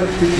El 0.00 0.39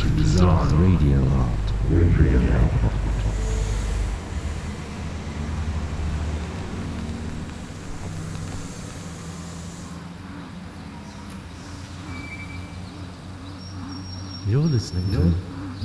to 0.00 0.08
design 0.16 0.68
Radio. 0.80 1.20
Radio. 1.90 2.40
You're 14.46 14.62
listening 14.62 15.12
to 15.12 15.18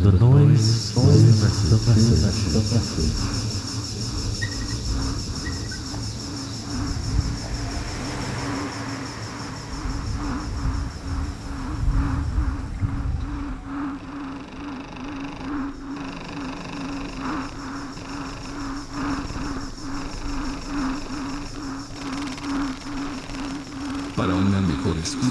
The 0.02 0.18
Noise, 0.18 0.96
the 0.96 1.02
noise, 1.02 1.70
the. 1.70 1.76
The 1.76 1.92
message. 1.92 2.54
The 2.54 2.76
message. 2.76 3.55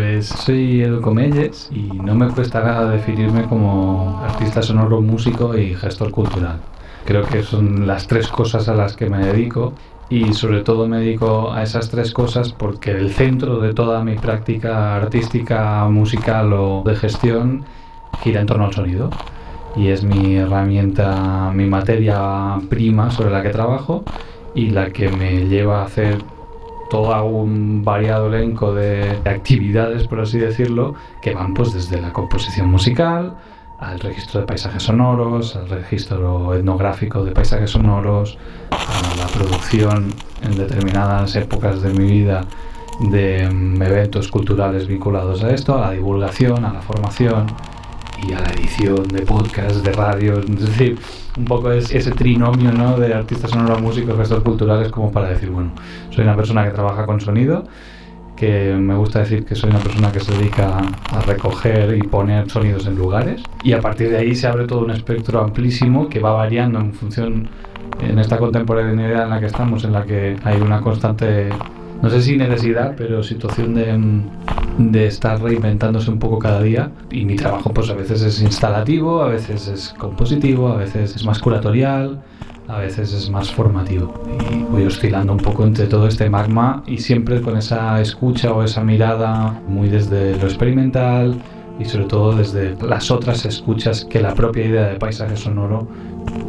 Pues 0.00 0.28
soy 0.28 0.82
Edu 0.82 1.00
Comelles 1.00 1.68
y 1.72 1.80
no 1.82 2.14
me 2.14 2.28
cuesta 2.28 2.60
nada 2.60 2.88
definirme 2.88 3.48
como 3.48 4.20
artista 4.22 4.62
sonoro, 4.62 5.00
músico 5.00 5.58
y 5.58 5.74
gestor 5.74 6.12
cultural. 6.12 6.60
Creo 7.04 7.24
que 7.24 7.42
son 7.42 7.84
las 7.84 8.06
tres 8.06 8.28
cosas 8.28 8.68
a 8.68 8.74
las 8.74 8.94
que 8.94 9.10
me 9.10 9.18
dedico 9.18 9.72
y 10.08 10.34
sobre 10.34 10.60
todo 10.60 10.86
me 10.86 10.98
dedico 10.98 11.50
a 11.50 11.64
esas 11.64 11.90
tres 11.90 12.12
cosas 12.12 12.52
porque 12.52 12.92
el 12.92 13.10
centro 13.10 13.58
de 13.58 13.74
toda 13.74 14.04
mi 14.04 14.14
práctica 14.14 14.94
artística, 14.94 15.88
musical 15.88 16.52
o 16.52 16.84
de 16.86 16.94
gestión 16.94 17.64
gira 18.22 18.40
en 18.40 18.46
torno 18.46 18.66
al 18.66 18.74
sonido 18.74 19.10
y 19.74 19.88
es 19.88 20.04
mi 20.04 20.36
herramienta, 20.36 21.50
mi 21.52 21.66
materia 21.66 22.60
prima 22.68 23.10
sobre 23.10 23.32
la 23.32 23.42
que 23.42 23.50
trabajo 23.50 24.04
y 24.54 24.70
la 24.70 24.90
que 24.90 25.08
me 25.08 25.48
lleva 25.48 25.82
a 25.82 25.86
hacer 25.86 26.18
todo 26.88 27.24
un 27.24 27.84
variado 27.84 28.28
elenco 28.28 28.74
de 28.74 29.18
actividades, 29.24 30.06
por 30.06 30.20
así 30.20 30.38
decirlo, 30.38 30.94
que 31.20 31.34
van 31.34 31.54
pues 31.54 31.72
desde 31.72 32.00
la 32.00 32.12
composición 32.12 32.70
musical, 32.70 33.36
al 33.78 34.00
registro 34.00 34.40
de 34.40 34.46
paisajes 34.46 34.82
sonoros, 34.82 35.54
al 35.54 35.68
registro 35.68 36.54
etnográfico 36.54 37.24
de 37.24 37.32
paisajes 37.32 37.70
sonoros, 37.70 38.38
a 38.70 39.16
la 39.16 39.26
producción 39.26 40.12
en 40.42 40.56
determinadas 40.56 41.36
épocas 41.36 41.82
de 41.82 41.92
mi 41.92 42.10
vida 42.10 42.44
de 43.00 43.48
mm, 43.48 43.80
eventos 43.82 44.28
culturales 44.28 44.88
vinculados 44.88 45.44
a 45.44 45.50
esto, 45.50 45.76
a 45.76 45.80
la 45.80 45.90
divulgación, 45.92 46.64
a 46.64 46.72
la 46.72 46.82
formación 46.82 47.46
y 48.26 48.32
a 48.32 48.40
la 48.40 48.50
edición 48.52 49.06
de 49.08 49.22
podcasts, 49.22 49.82
de 49.82 49.92
radio, 49.92 50.38
es 50.40 50.66
decir, 50.66 50.98
un 51.36 51.44
poco 51.44 51.70
es 51.70 51.94
ese 51.94 52.10
trinomio 52.10 52.72
¿no? 52.72 52.98
de 52.98 53.14
artista 53.14 53.48
sonoro, 53.48 53.78
músico, 53.78 54.16
gestor 54.16 54.42
culturales, 54.42 54.90
como 54.90 55.12
para 55.12 55.30
decir, 55.30 55.50
bueno, 55.50 55.72
soy 56.10 56.24
una 56.24 56.36
persona 56.36 56.64
que 56.64 56.70
trabaja 56.70 57.06
con 57.06 57.20
sonido, 57.20 57.64
que 58.36 58.74
me 58.74 58.94
gusta 58.96 59.20
decir 59.20 59.44
que 59.44 59.54
soy 59.54 59.70
una 59.70 59.80
persona 59.80 60.12
que 60.12 60.20
se 60.20 60.32
dedica 60.32 60.78
a 60.78 61.20
recoger 61.22 61.96
y 61.96 62.02
poner 62.02 62.48
sonidos 62.48 62.86
en 62.86 62.96
lugares, 62.96 63.42
y 63.62 63.72
a 63.72 63.80
partir 63.80 64.10
de 64.10 64.18
ahí 64.18 64.34
se 64.34 64.46
abre 64.46 64.66
todo 64.66 64.80
un 64.80 64.90
espectro 64.90 65.40
amplísimo 65.40 66.08
que 66.08 66.20
va 66.20 66.32
variando 66.32 66.78
en 66.78 66.92
función, 66.92 67.48
en 68.00 68.18
esta 68.18 68.38
contemporaneidad 68.38 69.24
en 69.24 69.30
la 69.30 69.40
que 69.40 69.46
estamos, 69.46 69.84
en 69.84 69.92
la 69.92 70.04
que 70.04 70.36
hay 70.44 70.60
una 70.60 70.80
constante, 70.80 71.48
no 72.02 72.10
sé 72.10 72.22
si 72.22 72.36
necesidad, 72.36 72.94
pero 72.96 73.22
situación 73.22 73.74
de... 73.74 73.96
mm, 73.96 74.22
de 74.78 75.06
estar 75.06 75.42
reinventándose 75.42 76.10
un 76.10 76.18
poco 76.18 76.38
cada 76.38 76.62
día 76.62 76.90
y 77.10 77.24
mi 77.24 77.34
trabajo 77.34 77.72
pues 77.74 77.90
a 77.90 77.94
veces 77.94 78.22
es 78.22 78.40
instalativo, 78.40 79.22
a 79.22 79.28
veces 79.28 79.66
es 79.66 79.94
compositivo, 79.98 80.68
a 80.68 80.76
veces 80.76 81.16
es 81.16 81.24
más 81.24 81.40
curatorial, 81.40 82.22
a 82.68 82.78
veces 82.78 83.12
es 83.12 83.28
más 83.28 83.50
formativo 83.50 84.14
y 84.52 84.62
voy 84.62 84.84
oscilando 84.84 85.32
un 85.32 85.40
poco 85.40 85.64
entre 85.64 85.86
todo 85.86 86.06
este 86.06 86.30
magma 86.30 86.82
y 86.86 86.98
siempre 86.98 87.40
con 87.40 87.56
esa 87.56 88.00
escucha 88.00 88.52
o 88.52 88.62
esa 88.62 88.84
mirada 88.84 89.60
muy 89.66 89.88
desde 89.88 90.36
lo 90.36 90.44
experimental 90.44 91.34
y 91.80 91.84
sobre 91.84 92.04
todo 92.04 92.36
desde 92.36 92.76
las 92.86 93.10
otras 93.10 93.44
escuchas 93.44 94.04
que 94.04 94.20
la 94.20 94.34
propia 94.34 94.66
idea 94.66 94.88
de 94.88 94.96
paisaje 94.96 95.36
sonoro 95.36 95.88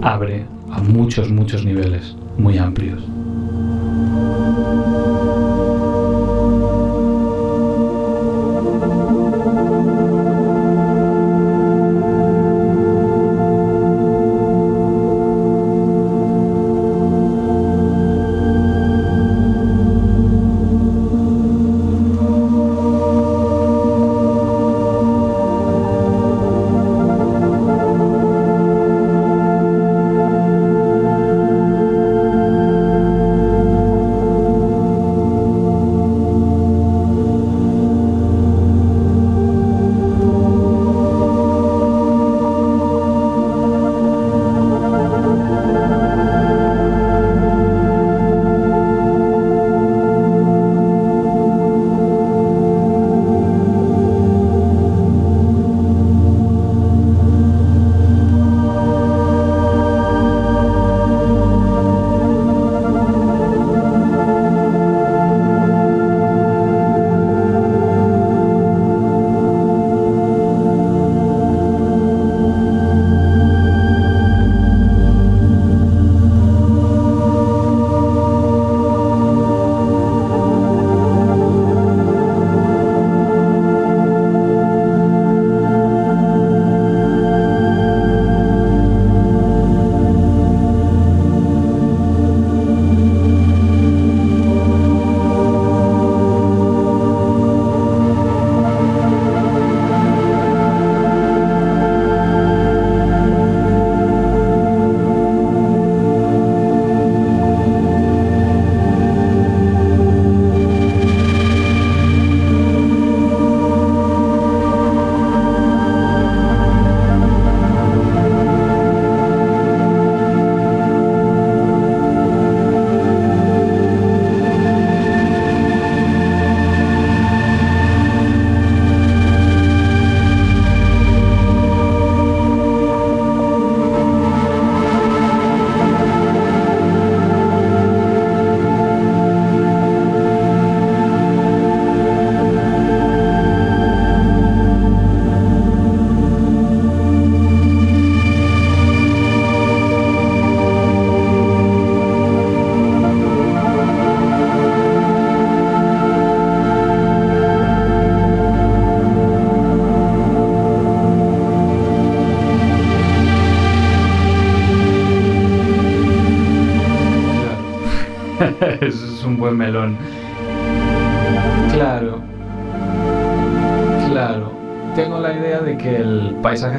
abre 0.02 0.46
a 0.72 0.82
muchos, 0.82 1.32
muchos 1.32 1.66
niveles 1.66 2.16
muy 2.38 2.58
amplios. 2.58 3.02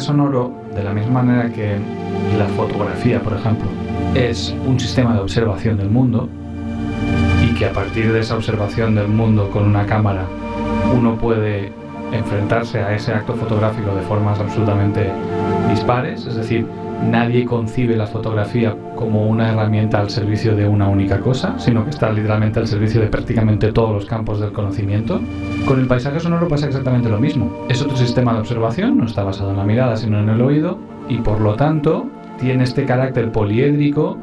Sonoro, 0.00 0.52
de 0.74 0.82
la 0.82 0.92
misma 0.92 1.22
manera 1.22 1.50
que 1.50 1.76
la 2.38 2.46
fotografía, 2.56 3.20
por 3.20 3.34
ejemplo, 3.34 3.66
es 4.14 4.54
un 4.66 4.78
sistema 4.78 5.14
de 5.14 5.20
observación 5.20 5.76
del 5.76 5.90
mundo 5.90 6.28
y 7.44 7.54
que 7.54 7.66
a 7.66 7.72
partir 7.72 8.12
de 8.12 8.20
esa 8.20 8.36
observación 8.36 8.94
del 8.94 9.08
mundo 9.08 9.50
con 9.50 9.64
una 9.64 9.86
cámara 9.86 10.24
uno 10.94 11.16
puede 11.16 11.72
enfrentarse 12.12 12.80
a 12.80 12.94
ese 12.94 13.12
acto 13.12 13.34
fotográfico 13.34 13.94
de 13.94 14.02
formas 14.02 14.40
absolutamente 14.40 15.10
dispares, 15.68 16.26
es 16.26 16.34
decir, 16.34 16.66
nadie 17.08 17.44
concibe 17.44 17.96
la 17.96 18.06
fotografía 18.06 18.76
como 18.96 19.26
una 19.26 19.52
herramienta 19.52 20.00
al 20.00 20.10
servicio 20.10 20.56
de 20.56 20.68
una 20.68 20.88
única 20.88 21.20
cosa, 21.20 21.58
sino 21.58 21.84
que 21.84 21.90
está 21.90 22.12
literalmente 22.12 22.58
al 22.58 22.66
servicio 22.66 23.00
de 23.00 23.06
prácticamente 23.06 23.72
todos 23.72 23.92
los 23.92 24.06
campos 24.06 24.40
del 24.40 24.52
conocimiento. 24.52 25.20
Con 25.70 25.78
el 25.78 25.86
paisaje 25.86 26.18
sonoro 26.18 26.48
pasa 26.48 26.66
exactamente 26.66 27.08
lo 27.08 27.20
mismo. 27.20 27.64
Es 27.68 27.80
otro 27.80 27.96
sistema 27.96 28.32
de 28.32 28.40
observación, 28.40 28.98
no 28.98 29.04
está 29.04 29.22
basado 29.22 29.52
en 29.52 29.56
la 29.56 29.62
mirada, 29.62 29.96
sino 29.96 30.18
en 30.18 30.28
el 30.28 30.40
oído, 30.40 30.80
y 31.08 31.18
por 31.18 31.40
lo 31.40 31.54
tanto 31.54 32.10
tiene 32.40 32.64
este 32.64 32.84
carácter 32.84 33.30
poliédrico 33.30 34.18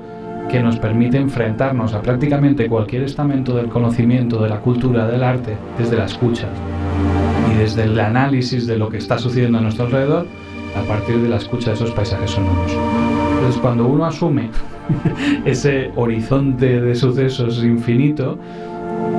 que 0.49 0.61
nos 0.61 0.77
permite 0.77 1.15
enfrentarnos 1.15 1.93
a 1.93 2.01
prácticamente 2.01 2.67
cualquier 2.67 3.03
estamento 3.03 3.55
del 3.55 3.69
conocimiento, 3.69 4.43
de 4.43 4.49
la 4.49 4.59
cultura, 4.59 5.07
del 5.07 5.23
arte, 5.23 5.55
desde 5.77 5.95
la 5.95 6.03
escucha 6.03 6.49
y 7.49 7.57
desde 7.57 7.83
el 7.83 7.97
análisis 7.97 8.67
de 8.67 8.77
lo 8.77 8.89
que 8.89 8.97
está 8.97 9.17
sucediendo 9.17 9.59
a 9.59 9.61
nuestro 9.61 9.85
alrededor 9.85 10.27
a 10.75 10.81
partir 10.85 11.15
de 11.21 11.29
la 11.29 11.37
escucha 11.37 11.69
de 11.69 11.75
esos 11.77 11.91
paisajes 11.91 12.31
sonoros. 12.31 12.73
Entonces, 13.35 13.61
cuando 13.61 13.87
uno 13.87 14.05
asume 14.05 14.49
ese 15.45 15.91
horizonte 15.95 16.81
de 16.81 16.93
sucesos 16.93 17.63
infinito, 17.63 18.37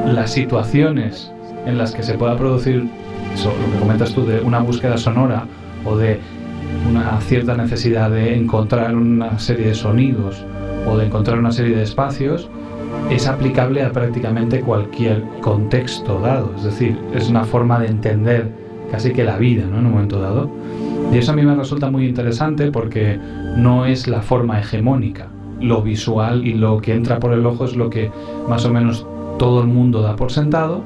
las 0.05 0.31
situaciones 0.31 1.33
en 1.69 1.79
las 1.79 1.93
que 1.95 2.03
se 2.03 2.15
pueda 2.15 2.37
producir 2.37 2.89
eso, 3.35 3.53
lo 3.53 3.73
que 3.73 3.79
comentas 3.79 4.13
tú 4.15 4.25
de 4.25 4.41
una 4.41 4.61
búsqueda 4.61 4.97
sonora 4.97 5.45
o 5.85 5.97
de 5.97 6.19
una 6.89 7.21
cierta 7.21 7.55
necesidad 7.55 8.11
de 8.11 8.35
encontrar 8.35 8.97
una 8.97 9.39
serie 9.39 9.67
de 9.67 9.75
sonidos 9.75 10.45
o 10.87 10.97
de 10.97 11.07
encontrar 11.07 11.39
una 11.39 11.53
serie 11.53 11.77
de 11.77 11.83
espacios, 11.83 12.49
es 13.11 13.27
aplicable 13.27 13.83
a 13.83 13.93
prácticamente 13.93 14.61
cualquier 14.61 15.23
contexto 15.43 16.21
dado. 16.21 16.53
Es 16.57 16.65
decir, 16.65 16.99
es 17.15 17.29
una 17.29 17.45
forma 17.45 17.79
de 17.79 17.89
entender 17.89 18.51
casi 18.91 19.13
que 19.13 19.25
la 19.25 19.37
vida 19.37 19.67
¿no? 19.67 19.79
en 19.79 19.87
un 19.87 19.93
momento 19.93 20.21
dado. 20.21 20.51
Y 21.13 21.19
eso 21.19 21.33
a 21.33 21.35
mí 21.35 21.43
me 21.43 21.55
resulta 21.55 21.91
muy 21.91 22.07
interesante 22.07 22.71
porque 22.71 23.19
no 23.57 23.85
es 23.85 24.09
la 24.09 24.23
forma 24.23 24.59
hegemónica. 24.59 25.29
Lo 25.61 25.83
visual 25.83 26.47
y 26.47 26.55
lo 26.55 26.81
que 26.81 26.95
entra 26.95 27.19
por 27.19 27.33
el 27.33 27.45
ojo 27.45 27.67
es 27.67 27.77
lo 27.77 27.91
que 27.91 28.11
más 28.49 28.65
o 28.65 28.73
menos 28.73 29.07
todo 29.39 29.61
el 29.61 29.67
mundo 29.67 30.03
da 30.03 30.17
por 30.17 30.33
sentado 30.33 30.83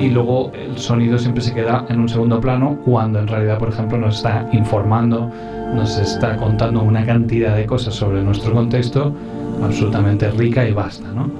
y 0.00 0.08
luego 0.08 0.52
el 0.54 0.78
sonido 0.78 1.18
siempre 1.18 1.42
se 1.42 1.54
queda 1.54 1.84
en 1.88 2.00
un 2.00 2.08
segundo 2.08 2.40
plano 2.40 2.78
cuando 2.84 3.20
en 3.20 3.28
realidad, 3.28 3.58
por 3.58 3.68
ejemplo, 3.68 3.98
nos 3.98 4.16
está 4.16 4.48
informando, 4.52 5.30
nos 5.74 5.98
está 5.98 6.36
contando 6.36 6.82
una 6.82 7.04
cantidad 7.04 7.56
de 7.56 7.66
cosas 7.66 7.94
sobre 7.94 8.22
nuestro 8.22 8.52
contexto 8.52 9.14
absolutamente 9.62 10.30
rica 10.30 10.66
y 10.66 10.72
vasta. 10.72 11.08
¿no? 11.12 11.30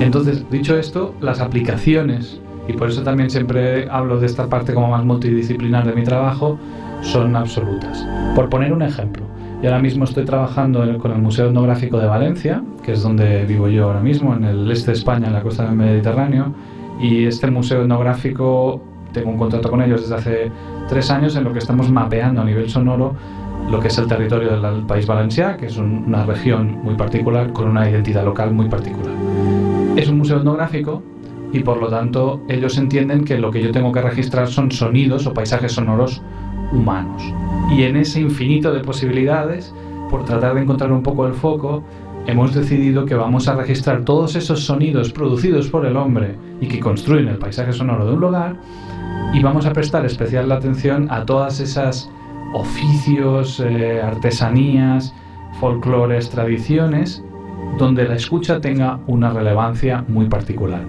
Entonces, 0.00 0.44
dicho 0.50 0.76
esto, 0.76 1.14
las 1.20 1.40
aplicaciones 1.40 2.40
y 2.68 2.72
por 2.74 2.88
eso 2.88 3.02
también 3.02 3.28
siempre 3.28 3.88
hablo 3.90 4.20
de 4.20 4.26
esta 4.26 4.48
parte 4.48 4.72
como 4.74 4.88
más 4.88 5.04
multidisciplinar 5.04 5.86
de 5.86 5.94
mi 5.94 6.04
trabajo, 6.04 6.58
son 7.00 7.34
absolutas. 7.34 8.06
Por 8.34 8.48
poner 8.48 8.72
un 8.72 8.82
ejemplo, 8.82 9.24
yo 9.62 9.68
ahora 9.68 9.82
mismo 9.82 10.04
estoy 10.04 10.24
trabajando 10.24 10.98
con 10.98 11.12
el 11.12 11.18
Museo 11.18 11.48
Etnográfico 11.48 11.98
de 11.98 12.06
Valencia, 12.06 12.62
que 12.82 12.92
es 12.92 13.02
donde 13.02 13.44
vivo 13.44 13.68
yo 13.68 13.84
ahora 13.84 14.00
mismo, 14.00 14.34
en 14.34 14.44
el 14.44 14.70
este 14.70 14.92
de 14.92 14.96
España, 14.96 15.26
en 15.28 15.32
la 15.34 15.42
costa 15.42 15.64
del 15.64 15.74
Mediterráneo, 15.74 16.52
y 17.00 17.24
este 17.26 17.50
museo 17.50 17.82
etnográfico, 17.82 18.80
tengo 19.12 19.30
un 19.30 19.38
contrato 19.38 19.70
con 19.70 19.82
ellos 19.82 20.02
desde 20.02 20.14
hace 20.14 20.50
tres 20.88 21.10
años 21.10 21.36
en 21.36 21.44
lo 21.44 21.52
que 21.52 21.58
estamos 21.58 21.90
mapeando 21.90 22.40
a 22.42 22.44
nivel 22.44 22.68
sonoro 22.68 23.14
lo 23.70 23.78
que 23.78 23.88
es 23.88 23.98
el 23.98 24.06
territorio 24.08 24.60
del 24.60 24.82
País 24.86 25.06
Valencià, 25.06 25.56
que 25.56 25.66
es 25.66 25.76
un- 25.76 26.04
una 26.08 26.24
región 26.26 26.80
muy 26.82 26.94
particular 26.94 27.52
con 27.52 27.68
una 27.68 27.88
identidad 27.88 28.24
local 28.24 28.52
muy 28.52 28.68
particular. 28.68 29.14
Es 29.96 30.08
un 30.08 30.18
museo 30.18 30.38
etnográfico 30.38 31.02
y 31.52 31.60
por 31.60 31.78
lo 31.78 31.88
tanto 31.88 32.40
ellos 32.48 32.76
entienden 32.76 33.24
que 33.24 33.38
lo 33.38 33.50
que 33.52 33.62
yo 33.62 33.70
tengo 33.70 33.92
que 33.92 34.00
registrar 34.02 34.48
son 34.48 34.72
sonidos 34.72 35.26
o 35.26 35.32
paisajes 35.34 35.72
sonoros 35.72 36.22
humanos. 36.72 37.22
Y 37.70 37.84
en 37.84 37.96
ese 37.96 38.20
infinito 38.20 38.72
de 38.72 38.80
posibilidades, 38.80 39.72
por 40.10 40.24
tratar 40.24 40.54
de 40.54 40.62
encontrar 40.62 40.90
un 40.90 41.02
poco 41.02 41.26
el 41.26 41.34
foco, 41.34 41.84
hemos 42.26 42.54
decidido 42.54 43.04
que 43.04 43.14
vamos 43.14 43.48
a 43.48 43.54
registrar 43.54 44.04
todos 44.04 44.36
esos 44.36 44.64
sonidos 44.64 45.12
producidos 45.12 45.68
por 45.68 45.86
el 45.86 45.96
hombre 45.96 46.36
y 46.60 46.68
que 46.68 46.80
construyen 46.80 47.28
el 47.28 47.38
paisaje 47.38 47.72
sonoro 47.72 48.06
de 48.06 48.12
un 48.14 48.20
lugar 48.20 48.56
y 49.32 49.42
vamos 49.42 49.66
a 49.66 49.72
prestar 49.72 50.04
especial 50.04 50.50
atención 50.52 51.08
a 51.10 51.24
todas 51.24 51.58
esas 51.60 52.10
oficios, 52.54 53.60
eh, 53.60 54.00
artesanías, 54.02 55.14
folclores, 55.58 56.28
tradiciones, 56.30 57.24
donde 57.78 58.04
la 58.04 58.16
escucha 58.16 58.60
tenga 58.60 59.00
una 59.06 59.30
relevancia 59.30 60.04
muy 60.06 60.26
particular. 60.26 60.82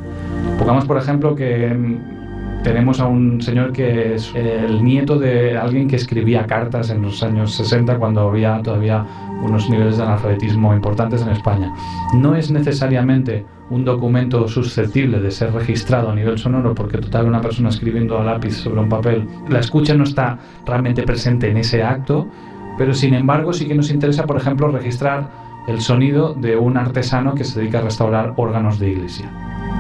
Pongamos, 0.58 0.86
por 0.86 0.98
ejemplo, 0.98 1.36
que 1.36 1.74
mm, 1.74 2.64
tenemos 2.64 3.00
a 3.00 3.08
un 3.08 3.42
señor 3.42 3.72
que 3.72 4.16
es 4.16 4.34
el 4.36 4.84
nieto 4.84 5.18
de 5.18 5.58
alguien 5.58 5.88
que 5.88 5.96
escribía 5.96 6.46
cartas 6.46 6.90
en 6.90 7.02
los 7.02 7.24
años 7.24 7.54
60 7.56 7.98
cuando 7.98 8.22
había 8.30 8.62
todavía 8.62 9.06
unos 9.44 9.70
niveles 9.70 9.98
de 9.98 10.04
analfabetismo 10.04 10.74
importantes 10.74 11.22
en 11.22 11.30
España. 11.30 11.74
No 12.14 12.36
es 12.36 12.52
necesariamente 12.52 13.46
un 13.70 13.86
documento 13.86 14.48
susceptible 14.48 15.20
de 15.20 15.32
ser 15.32 15.54
registrado 15.54 16.10
a 16.10 16.16
nivel 16.16 16.38
sonoro 16.38 16.76
porque 16.76 16.98
total 16.98 17.28
una 17.28 17.42
persona 17.42 17.70
escribiendo 17.70 18.20
a 18.20 18.24
lápiz 18.24 18.56
sobre 18.56 18.82
un 18.82 18.90
papel, 18.90 19.28
la 19.50 19.60
escucha 19.60 19.94
no 19.94 20.04
está 20.04 20.38
realmente 20.66 21.04
presente 21.04 21.50
en 21.50 21.58
ese 21.58 21.84
acto, 21.84 22.28
pero 22.78 22.94
sin 22.94 23.14
embargo 23.14 23.54
sí 23.54 23.68
que 23.68 23.76
nos 23.76 23.92
interesa, 23.92 24.26
por 24.26 24.38
ejemplo, 24.38 24.68
registrar 24.70 25.30
el 25.68 25.82
sonido 25.82 26.34
de 26.34 26.58
un 26.58 26.78
artesano 26.78 27.36
que 27.36 27.44
se 27.44 27.60
dedica 27.60 27.80
a 27.80 27.84
restaurar 27.84 28.34
órganos 28.38 28.80
de 28.80 28.92
iglesia 28.92 29.32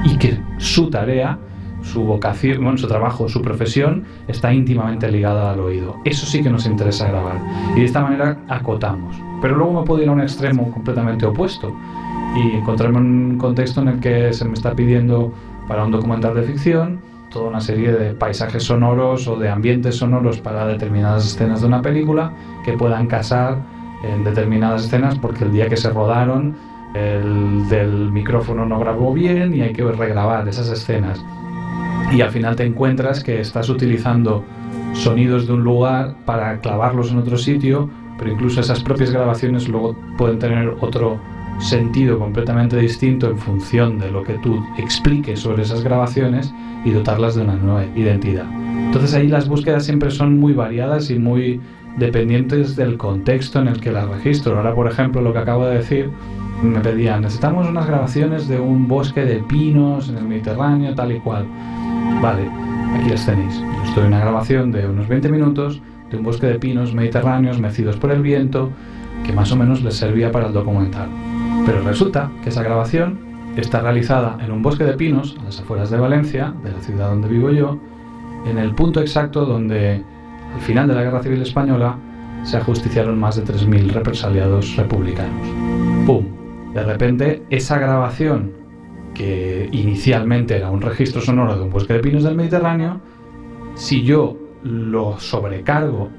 y 0.03 0.17
que 0.17 0.39
su 0.57 0.89
tarea, 0.89 1.37
su 1.83 2.03
vocación, 2.03 2.63
bueno, 2.63 2.77
su 2.77 2.87
trabajo, 2.87 3.29
su 3.29 3.41
profesión 3.41 4.05
está 4.27 4.53
íntimamente 4.53 5.11
ligada 5.11 5.51
al 5.51 5.59
oído. 5.59 5.97
Eso 6.05 6.25
sí 6.25 6.41
que 6.41 6.49
nos 6.49 6.65
interesa 6.65 7.07
grabar 7.07 7.39
y 7.75 7.79
de 7.79 7.85
esta 7.85 8.01
manera 8.01 8.37
acotamos. 8.47 9.15
Pero 9.41 9.55
luego 9.55 9.81
me 9.81 9.85
puedo 9.85 10.01
ir 10.01 10.09
a 10.09 10.13
un 10.13 10.21
extremo 10.21 10.71
completamente 10.71 11.25
opuesto 11.25 11.75
y 12.35 12.57
encontrarme 12.57 12.99
en 12.99 13.05
un 13.05 13.37
contexto 13.37 13.81
en 13.81 13.89
el 13.89 13.99
que 13.99 14.33
se 14.33 14.45
me 14.45 14.53
está 14.53 14.73
pidiendo 14.73 15.33
para 15.67 15.83
un 15.83 15.91
documental 15.91 16.33
de 16.35 16.43
ficción 16.43 16.99
toda 17.33 17.49
una 17.49 17.61
serie 17.61 17.91
de 17.91 18.13
paisajes 18.13 18.63
sonoros 18.63 19.27
o 19.27 19.35
de 19.37 19.49
ambientes 19.49 19.97
sonoros 19.97 20.39
para 20.39 20.67
determinadas 20.67 21.25
escenas 21.25 21.61
de 21.61 21.67
una 21.67 21.81
película 21.81 22.31
que 22.63 22.73
puedan 22.73 23.07
casar 23.07 23.57
en 24.03 24.23
determinadas 24.23 24.85
escenas 24.85 25.17
porque 25.17 25.43
el 25.43 25.51
día 25.51 25.67
que 25.67 25.75
se 25.75 25.89
rodaron 25.89 26.55
el 26.93 28.11
micrófono 28.11 28.65
no 28.65 28.79
grabó 28.79 29.13
bien 29.13 29.53
y 29.53 29.61
hay 29.61 29.73
que 29.73 29.83
regrabar 29.83 30.47
esas 30.47 30.69
escenas. 30.69 31.25
Y 32.13 32.21
al 32.21 32.29
final 32.29 32.55
te 32.55 32.63
encuentras 32.63 33.23
que 33.23 33.41
estás 33.41 33.69
utilizando 33.69 34.43
sonidos 34.93 35.47
de 35.47 35.53
un 35.53 35.63
lugar 35.63 36.15
para 36.25 36.59
clavarlos 36.59 37.11
en 37.11 37.17
otro 37.17 37.37
sitio, 37.37 37.89
pero 38.19 38.31
incluso 38.31 38.61
esas 38.61 38.83
propias 38.83 39.11
grabaciones 39.11 39.67
luego 39.67 39.95
pueden 40.17 40.37
tener 40.37 40.75
otro 40.81 41.19
sentido 41.59 42.19
completamente 42.19 42.77
distinto 42.77 43.29
en 43.29 43.37
función 43.37 43.97
de 43.97 44.11
lo 44.11 44.23
que 44.23 44.33
tú 44.35 44.63
expliques 44.77 45.39
sobre 45.39 45.63
esas 45.63 45.83
grabaciones 45.83 46.53
y 46.85 46.91
dotarlas 46.91 47.35
de 47.35 47.41
una 47.41 47.55
nueva 47.55 47.85
identidad. 47.95 48.45
Entonces 48.85 49.13
ahí 49.15 49.27
las 49.27 49.47
búsquedas 49.47 49.85
siempre 49.85 50.11
son 50.11 50.39
muy 50.39 50.53
variadas 50.53 51.09
y 51.09 51.17
muy 51.17 51.61
dependientes 51.97 52.75
del 52.75 52.97
contexto 52.97 53.59
en 53.59 53.67
el 53.67 53.79
que 53.79 53.91
las 53.91 54.07
registro. 54.07 54.57
Ahora, 54.57 54.75
por 54.75 54.87
ejemplo, 54.87 55.21
lo 55.21 55.33
que 55.33 55.39
acabo 55.39 55.65
de 55.65 55.77
decir, 55.77 56.09
me 56.61 56.79
pedían, 56.79 57.21
necesitamos 57.21 57.67
unas 57.67 57.87
grabaciones 57.87 58.47
de 58.47 58.59
un 58.59 58.87
bosque 58.87 59.25
de 59.25 59.37
pinos 59.37 60.09
en 60.09 60.17
el 60.17 60.25
Mediterráneo, 60.25 60.93
tal 60.95 61.11
y 61.11 61.19
cual. 61.19 61.45
Vale, 62.21 62.49
aquí 62.95 63.09
las 63.09 63.25
tenéis. 63.25 63.61
Estoy 63.85 64.03
en 64.03 64.07
una 64.07 64.19
grabación 64.19 64.71
de 64.71 64.87
unos 64.87 65.07
20 65.07 65.29
minutos 65.29 65.81
de 66.09 66.17
un 66.17 66.23
bosque 66.23 66.47
de 66.47 66.59
pinos 66.59 66.93
mediterráneos 66.93 67.59
mecidos 67.59 67.97
por 67.97 68.11
el 68.11 68.21
viento, 68.21 68.69
que 69.25 69.33
más 69.33 69.51
o 69.51 69.55
menos 69.55 69.81
les 69.81 69.95
servía 69.95 70.31
para 70.31 70.47
el 70.47 70.53
documental. 70.53 71.09
Pero 71.65 71.81
resulta 71.81 72.31
que 72.43 72.49
esa 72.49 72.63
grabación 72.63 73.19
está 73.57 73.81
realizada 73.81 74.37
en 74.43 74.51
un 74.51 74.61
bosque 74.61 74.83
de 74.83 74.93
pinos, 74.93 75.35
a 75.41 75.45
las 75.45 75.59
afueras 75.59 75.89
de 75.89 75.97
Valencia, 75.97 76.53
de 76.63 76.71
la 76.71 76.79
ciudad 76.79 77.09
donde 77.09 77.27
vivo 77.27 77.51
yo, 77.51 77.79
en 78.45 78.57
el 78.57 78.75
punto 78.75 79.01
exacto 79.01 79.45
donde, 79.45 80.03
al 80.53 80.61
final 80.61 80.87
de 80.87 80.95
la 80.95 81.03
Guerra 81.03 81.23
Civil 81.23 81.41
Española, 81.41 81.97
se 82.43 82.57
ajusticiaron 82.57 83.17
más 83.19 83.35
de 83.35 83.43
3.000 83.43 83.91
represaliados 83.91 84.75
republicanos. 84.75 85.47
¡Pum! 86.05 86.25
De 86.73 86.83
repente, 86.83 87.43
esa 87.49 87.79
grabación, 87.79 88.51
que 89.13 89.69
inicialmente 89.71 90.55
era 90.55 90.69
un 90.69 90.81
registro 90.81 91.21
sonoro 91.21 91.55
de 91.55 91.63
un 91.63 91.69
bosque 91.69 91.93
de 91.93 91.99
pinos 91.99 92.23
del 92.23 92.35
Mediterráneo, 92.35 92.99
si 93.75 94.03
yo 94.03 94.37
lo 94.63 95.19
sobrecargo 95.19 96.09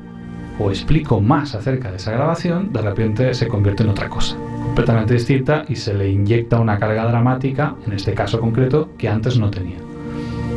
o 0.58 0.70
explico 0.70 1.20
más 1.20 1.54
acerca 1.54 1.90
de 1.90 1.96
esa 1.96 2.12
grabación, 2.12 2.72
de 2.72 2.80
repente 2.80 3.34
se 3.34 3.48
convierte 3.48 3.82
en 3.82 3.88
otra 3.88 4.08
cosa, 4.08 4.36
completamente 4.62 5.14
distinta 5.14 5.64
y 5.68 5.76
se 5.76 5.94
le 5.94 6.08
inyecta 6.10 6.60
una 6.60 6.78
carga 6.78 7.06
dramática, 7.06 7.74
en 7.86 7.92
este 7.92 8.14
caso 8.14 8.40
concreto, 8.40 8.90
que 8.96 9.08
antes 9.08 9.38
no 9.38 9.50
tenía. 9.50 9.78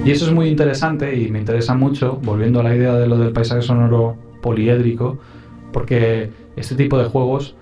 Y 0.06 0.12
eso 0.12 0.26
es 0.26 0.34
muy 0.34 0.48
interesante 0.48 1.16
y 1.16 1.30
me 1.32 1.40
interesa 1.40 1.74
mucho, 1.74 2.20
volviendo 2.24 2.60
a 2.60 2.64
la 2.64 2.76
idea 2.76 2.94
de 2.94 3.08
lo 3.08 3.18
del 3.18 3.34
paisaje 3.34 3.62
sonoro 3.62 4.16
poliédrico, 4.42 5.18
porque 5.74 6.30
este 6.56 6.76
tipo 6.76 6.98
de 6.98 7.06
juegos 7.06 7.56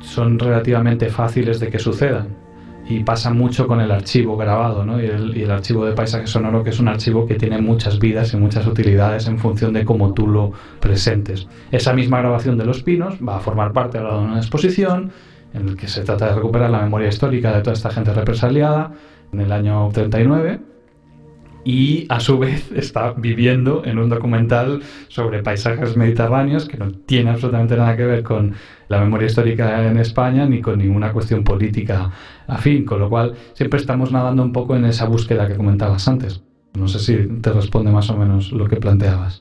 son 0.00 0.38
relativamente 0.38 1.10
fáciles 1.10 1.60
de 1.60 1.68
que 1.68 1.78
sucedan. 1.78 2.41
Y 2.88 3.04
pasa 3.04 3.32
mucho 3.32 3.66
con 3.66 3.80
el 3.80 3.90
archivo 3.90 4.36
grabado, 4.36 4.84
¿no? 4.84 5.00
Y 5.00 5.06
el, 5.06 5.50
archivo 5.50 5.84
de 5.84 5.92
paisaje 5.92 6.26
sonoro, 6.26 6.64
que 6.64 6.70
es 6.70 6.80
un 6.80 6.88
archivo 6.88 7.26
que 7.26 7.34
tiene 7.36 7.60
muchas 7.60 7.98
vidas 7.98 8.34
y 8.34 8.36
muchas 8.36 8.66
utilidades 8.66 9.28
en 9.28 9.38
función 9.38 9.72
de 9.72 9.84
cómo 9.84 10.12
tú 10.12 10.26
lo 10.26 10.52
presentes. 10.80 11.46
Esa 11.70 11.92
misma 11.92 12.18
grabación 12.18 12.58
de 12.58 12.64
los 12.64 12.82
pinos 12.82 13.14
va 13.26 13.36
a 13.36 13.40
formar 13.40 13.72
parte 13.72 13.98
ahora 13.98 14.18
de 14.18 14.24
una 14.24 14.36
exposición 14.38 15.12
en 15.54 15.68
el 15.68 15.76
que 15.76 15.86
se 15.86 16.02
trata 16.02 16.28
de 16.28 16.34
recuperar 16.34 16.70
la 16.70 16.82
memoria 16.82 17.08
histórica 17.08 17.52
de 17.52 17.60
toda 17.60 17.74
esta 17.74 17.90
gente 17.90 18.12
represaliada 18.12 18.92
en 19.32 19.40
el 19.40 19.52
año 19.52 19.88
39 19.92 20.71
y 21.64 22.06
a 22.08 22.20
su 22.20 22.38
vez 22.38 22.70
está 22.72 23.12
viviendo 23.12 23.82
en 23.84 23.98
un 23.98 24.08
documental 24.08 24.82
sobre 25.08 25.42
paisajes 25.42 25.96
mediterráneos 25.96 26.66
que 26.66 26.76
no 26.76 26.90
tiene 26.90 27.30
absolutamente 27.30 27.76
nada 27.76 27.96
que 27.96 28.04
ver 28.04 28.22
con 28.22 28.54
la 28.88 29.00
memoria 29.00 29.26
histórica 29.26 29.86
en 29.86 29.98
España 29.98 30.46
ni 30.46 30.60
con 30.60 30.78
ninguna 30.78 31.12
cuestión 31.12 31.44
política 31.44 32.10
afín, 32.46 32.84
con 32.84 33.00
lo 33.00 33.08
cual 33.08 33.34
siempre 33.54 33.78
estamos 33.78 34.12
nadando 34.12 34.42
un 34.42 34.52
poco 34.52 34.76
en 34.76 34.84
esa 34.84 35.06
búsqueda 35.06 35.46
que 35.46 35.56
comentabas 35.56 36.06
antes. 36.08 36.42
No 36.74 36.88
sé 36.88 36.98
si 36.98 37.16
te 37.40 37.52
responde 37.52 37.90
más 37.90 38.10
o 38.10 38.16
menos 38.16 38.50
lo 38.50 38.66
que 38.66 38.76
planteabas. 38.76 39.40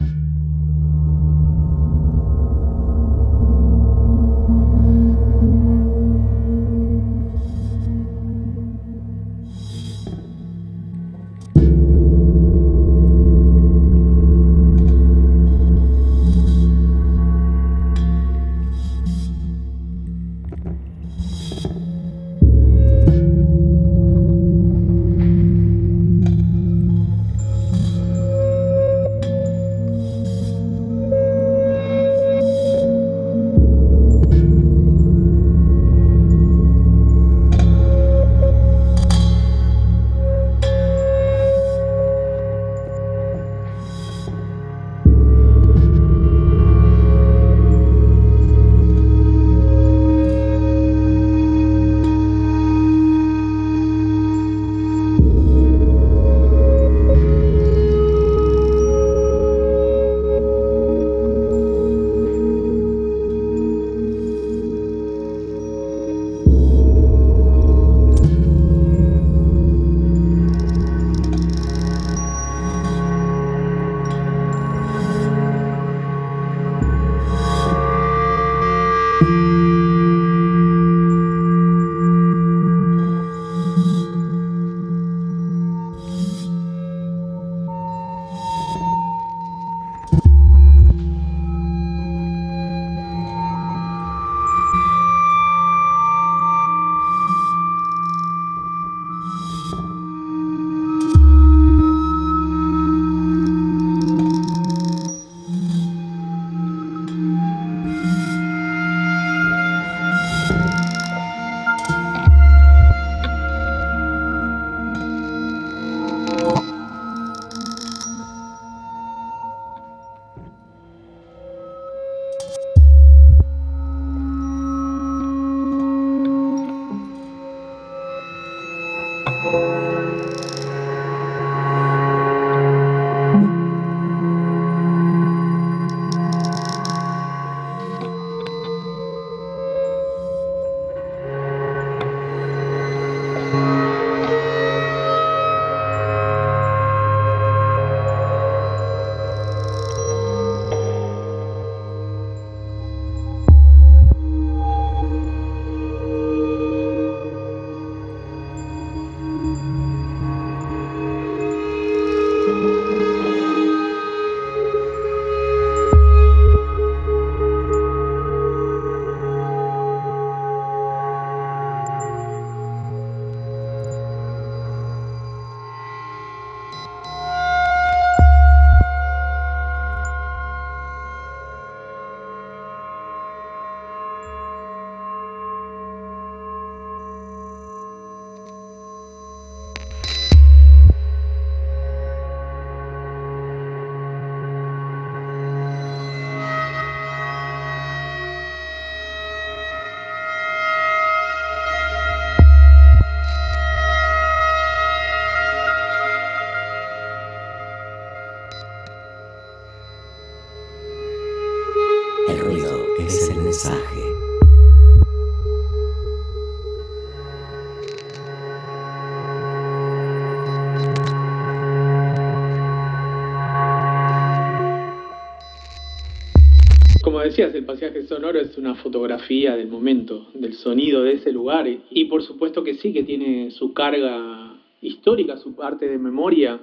Decías, 227.32 227.56
el 227.56 227.66
paisaje 227.66 228.04
sonoro 228.04 228.40
es 228.40 228.58
una 228.58 228.76
fotografía 228.76 229.56
del 229.56 229.70
momento, 229.70 230.28
del 230.34 230.54
sonido 230.54 231.04
de 231.04 231.14
ese 231.14 231.32
lugar. 231.32 231.66
Y, 231.90 232.06
por 232.06 232.24
supuesto 232.24 232.64
que 232.64 232.76
sí, 232.76 232.92
que 232.94 233.04
tiene 233.04 233.52
su 233.52 233.74
carga 233.74 234.60
histórica, 234.82 235.38
su 235.38 235.56
parte 235.56 235.88
de 235.88 235.98
memoria. 235.98 236.60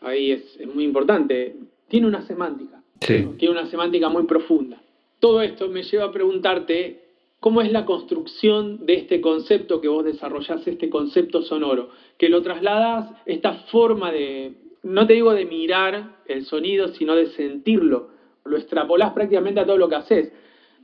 Ahí 0.00 0.30
es, 0.30 0.56
es 0.60 0.72
muy 0.72 0.84
importante. 0.84 1.56
Tiene 1.88 2.06
una 2.06 2.22
semántica. 2.22 2.82
Sí. 3.00 3.26
Tiene 3.36 3.52
una 3.52 3.66
semántica 3.66 4.08
muy 4.08 4.24
profunda. 4.24 4.80
Todo 5.18 5.42
esto 5.42 5.68
me 5.68 5.82
lleva 5.82 6.04
a 6.04 6.12
preguntarte 6.12 7.02
cómo 7.40 7.60
es 7.60 7.72
la 7.72 7.84
construcción 7.84 8.86
de 8.86 8.94
este 8.94 9.20
concepto 9.20 9.80
que 9.80 9.88
vos 9.88 10.04
desarrollás, 10.04 10.66
este 10.66 10.88
concepto 10.88 11.42
sonoro, 11.42 11.90
que 12.16 12.28
lo 12.28 12.42
trasladas, 12.42 13.10
esta 13.26 13.54
forma 13.70 14.12
de, 14.12 14.54
no 14.82 15.06
te 15.06 15.14
digo 15.14 15.34
de 15.34 15.46
mirar 15.46 16.16
el 16.26 16.44
sonido, 16.44 16.88
sino 16.88 17.14
de 17.16 17.26
sentirlo. 17.30 18.15
Lo 18.46 18.56
extrapolás 18.56 19.12
prácticamente 19.12 19.60
a 19.60 19.66
todo 19.66 19.78
lo 19.78 19.88
que 19.88 19.96
haces. 19.96 20.32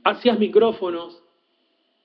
Hacías 0.03 0.37
micrófonos, 0.37 1.22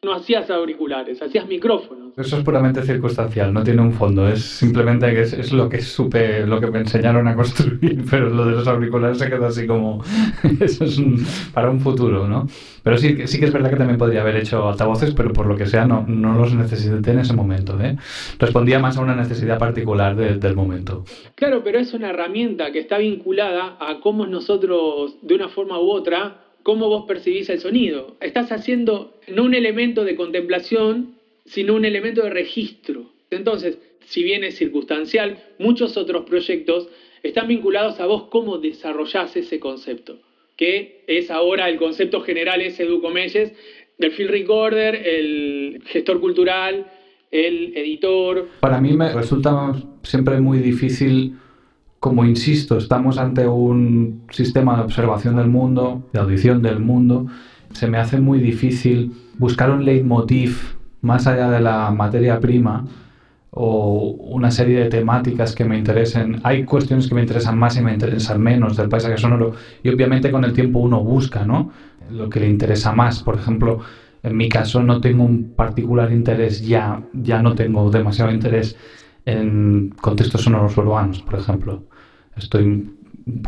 no 0.04 0.12
hacías 0.14 0.48
auriculares, 0.48 1.20
hacías 1.20 1.48
micrófonos. 1.48 2.16
Eso 2.16 2.38
es 2.38 2.44
puramente 2.44 2.82
circunstancial, 2.82 3.52
no 3.52 3.64
tiene 3.64 3.82
un 3.82 3.92
fondo, 3.92 4.28
es 4.28 4.42
simplemente 4.44 5.12
que 5.12 5.22
es, 5.22 5.32
es 5.32 5.52
lo 5.52 5.68
que 5.68 5.80
supe, 5.80 6.46
lo 6.46 6.60
que 6.60 6.68
me 6.68 6.78
enseñaron 6.78 7.26
a 7.26 7.34
construir, 7.34 8.04
pero 8.10 8.28
lo 8.30 8.44
de 8.46 8.52
los 8.52 8.68
auriculares 8.68 9.18
se 9.18 9.28
quedó 9.28 9.46
así 9.46 9.66
como, 9.66 10.02
eso 10.60 10.84
es 10.84 10.98
un- 10.98 11.24
para 11.52 11.68
un 11.70 11.80
futuro, 11.80 12.28
¿no? 12.28 12.46
Pero 12.84 12.96
sí, 12.96 13.16
que- 13.16 13.26
sí 13.26 13.40
que 13.40 13.46
es 13.46 13.52
verdad 13.52 13.70
que 13.70 13.76
también 13.76 13.98
podría 13.98 14.20
haber 14.20 14.36
hecho 14.36 14.68
altavoces, 14.68 15.14
pero 15.14 15.32
por 15.32 15.46
lo 15.46 15.56
que 15.56 15.66
sea 15.66 15.84
no, 15.84 16.04
no 16.06 16.34
los 16.38 16.54
necesité 16.54 17.10
en 17.10 17.18
ese 17.18 17.32
momento, 17.34 17.76
¿eh? 17.80 17.96
Respondía 18.38 18.78
más 18.78 18.98
a 18.98 19.00
una 19.00 19.16
necesidad 19.16 19.58
particular 19.58 20.14
de- 20.14 20.36
del 20.38 20.54
momento. 20.54 21.04
Claro, 21.34 21.62
pero 21.64 21.80
es 21.80 21.92
una 21.92 22.10
herramienta 22.10 22.70
que 22.70 22.78
está 22.78 22.98
vinculada 22.98 23.76
a 23.80 23.98
cómo 24.00 24.26
nosotros, 24.26 25.16
de 25.22 25.34
una 25.34 25.48
forma 25.48 25.78
u 25.80 25.90
otra, 25.90 26.44
cómo 26.68 26.90
vos 26.90 27.06
percibís 27.06 27.48
el 27.48 27.60
sonido. 27.60 28.18
Estás 28.20 28.52
haciendo 28.52 29.14
no 29.26 29.44
un 29.44 29.54
elemento 29.54 30.04
de 30.04 30.14
contemplación, 30.16 31.14
sino 31.46 31.74
un 31.74 31.86
elemento 31.86 32.22
de 32.22 32.28
registro. 32.28 33.06
Entonces, 33.30 33.78
si 34.00 34.22
bien 34.22 34.44
es 34.44 34.58
circunstancial, 34.58 35.38
muchos 35.58 35.96
otros 35.96 36.26
proyectos 36.26 36.90
están 37.22 37.48
vinculados 37.48 38.00
a 38.00 38.04
vos 38.04 38.24
cómo 38.24 38.58
desarrollás 38.58 39.34
ese 39.34 39.58
concepto, 39.58 40.18
que 40.58 41.04
es 41.06 41.30
ahora 41.30 41.70
el 41.70 41.78
concepto 41.78 42.20
general 42.20 42.60
es 42.60 42.78
Educomelles, 42.78 43.54
del 43.96 44.12
field 44.12 44.30
recorder, 44.30 44.94
el 44.94 45.80
gestor 45.86 46.20
cultural, 46.20 46.86
el 47.30 47.78
editor, 47.78 48.46
Para 48.60 48.78
mí 48.78 48.92
me 48.92 49.10
resulta 49.14 49.72
siempre 50.02 50.38
muy 50.38 50.58
difícil, 50.58 51.32
como 52.00 52.24
insisto, 52.24 52.78
estamos 52.78 53.18
ante 53.18 53.46
un 53.48 54.22
sistema 54.30 54.76
de 54.76 54.82
observación 54.82 55.36
del 55.36 55.48
mundo, 55.48 56.08
de 56.12 56.20
audición 56.20 56.62
del 56.62 56.78
mundo, 56.78 57.26
se 57.72 57.88
me 57.88 57.98
hace 57.98 58.20
muy 58.20 58.38
difícil 58.38 59.12
buscar 59.38 59.70
un 59.70 59.84
leitmotiv 59.84 60.76
más 61.00 61.26
allá 61.26 61.50
de 61.50 61.60
la 61.60 61.90
materia 61.90 62.40
prima 62.40 62.84
o 63.50 64.10
una 64.10 64.50
serie 64.50 64.80
de 64.80 64.88
temáticas 64.88 65.54
que 65.54 65.64
me 65.64 65.76
interesen. 65.76 66.40
Hay 66.44 66.64
cuestiones 66.64 67.08
que 67.08 67.14
me 67.14 67.22
interesan 67.22 67.58
más 67.58 67.76
y 67.76 67.82
me 67.82 67.92
interesan 67.92 68.40
menos 68.40 68.76
del 68.76 68.88
paisaje 68.88 69.16
sonoro 69.16 69.54
y 69.82 69.88
obviamente 69.88 70.30
con 70.30 70.44
el 70.44 70.52
tiempo 70.52 70.78
uno 70.78 71.02
busca, 71.02 71.44
¿no? 71.44 71.70
Lo 72.10 72.28
que 72.28 72.40
le 72.40 72.48
interesa 72.48 72.92
más. 72.92 73.22
Por 73.22 73.36
ejemplo, 73.36 73.80
en 74.22 74.36
mi 74.36 74.48
caso 74.48 74.82
no 74.82 75.00
tengo 75.00 75.24
un 75.24 75.54
particular 75.54 76.12
interés 76.12 76.66
ya, 76.66 77.02
ya 77.12 77.42
no 77.42 77.54
tengo 77.54 77.90
demasiado 77.90 78.30
interés 78.30 78.76
en 79.32 79.94
contextos 80.00 80.42
sonoros 80.42 80.76
urbanos, 80.76 81.22
por 81.22 81.38
ejemplo. 81.38 81.82
Estoy 82.36 82.90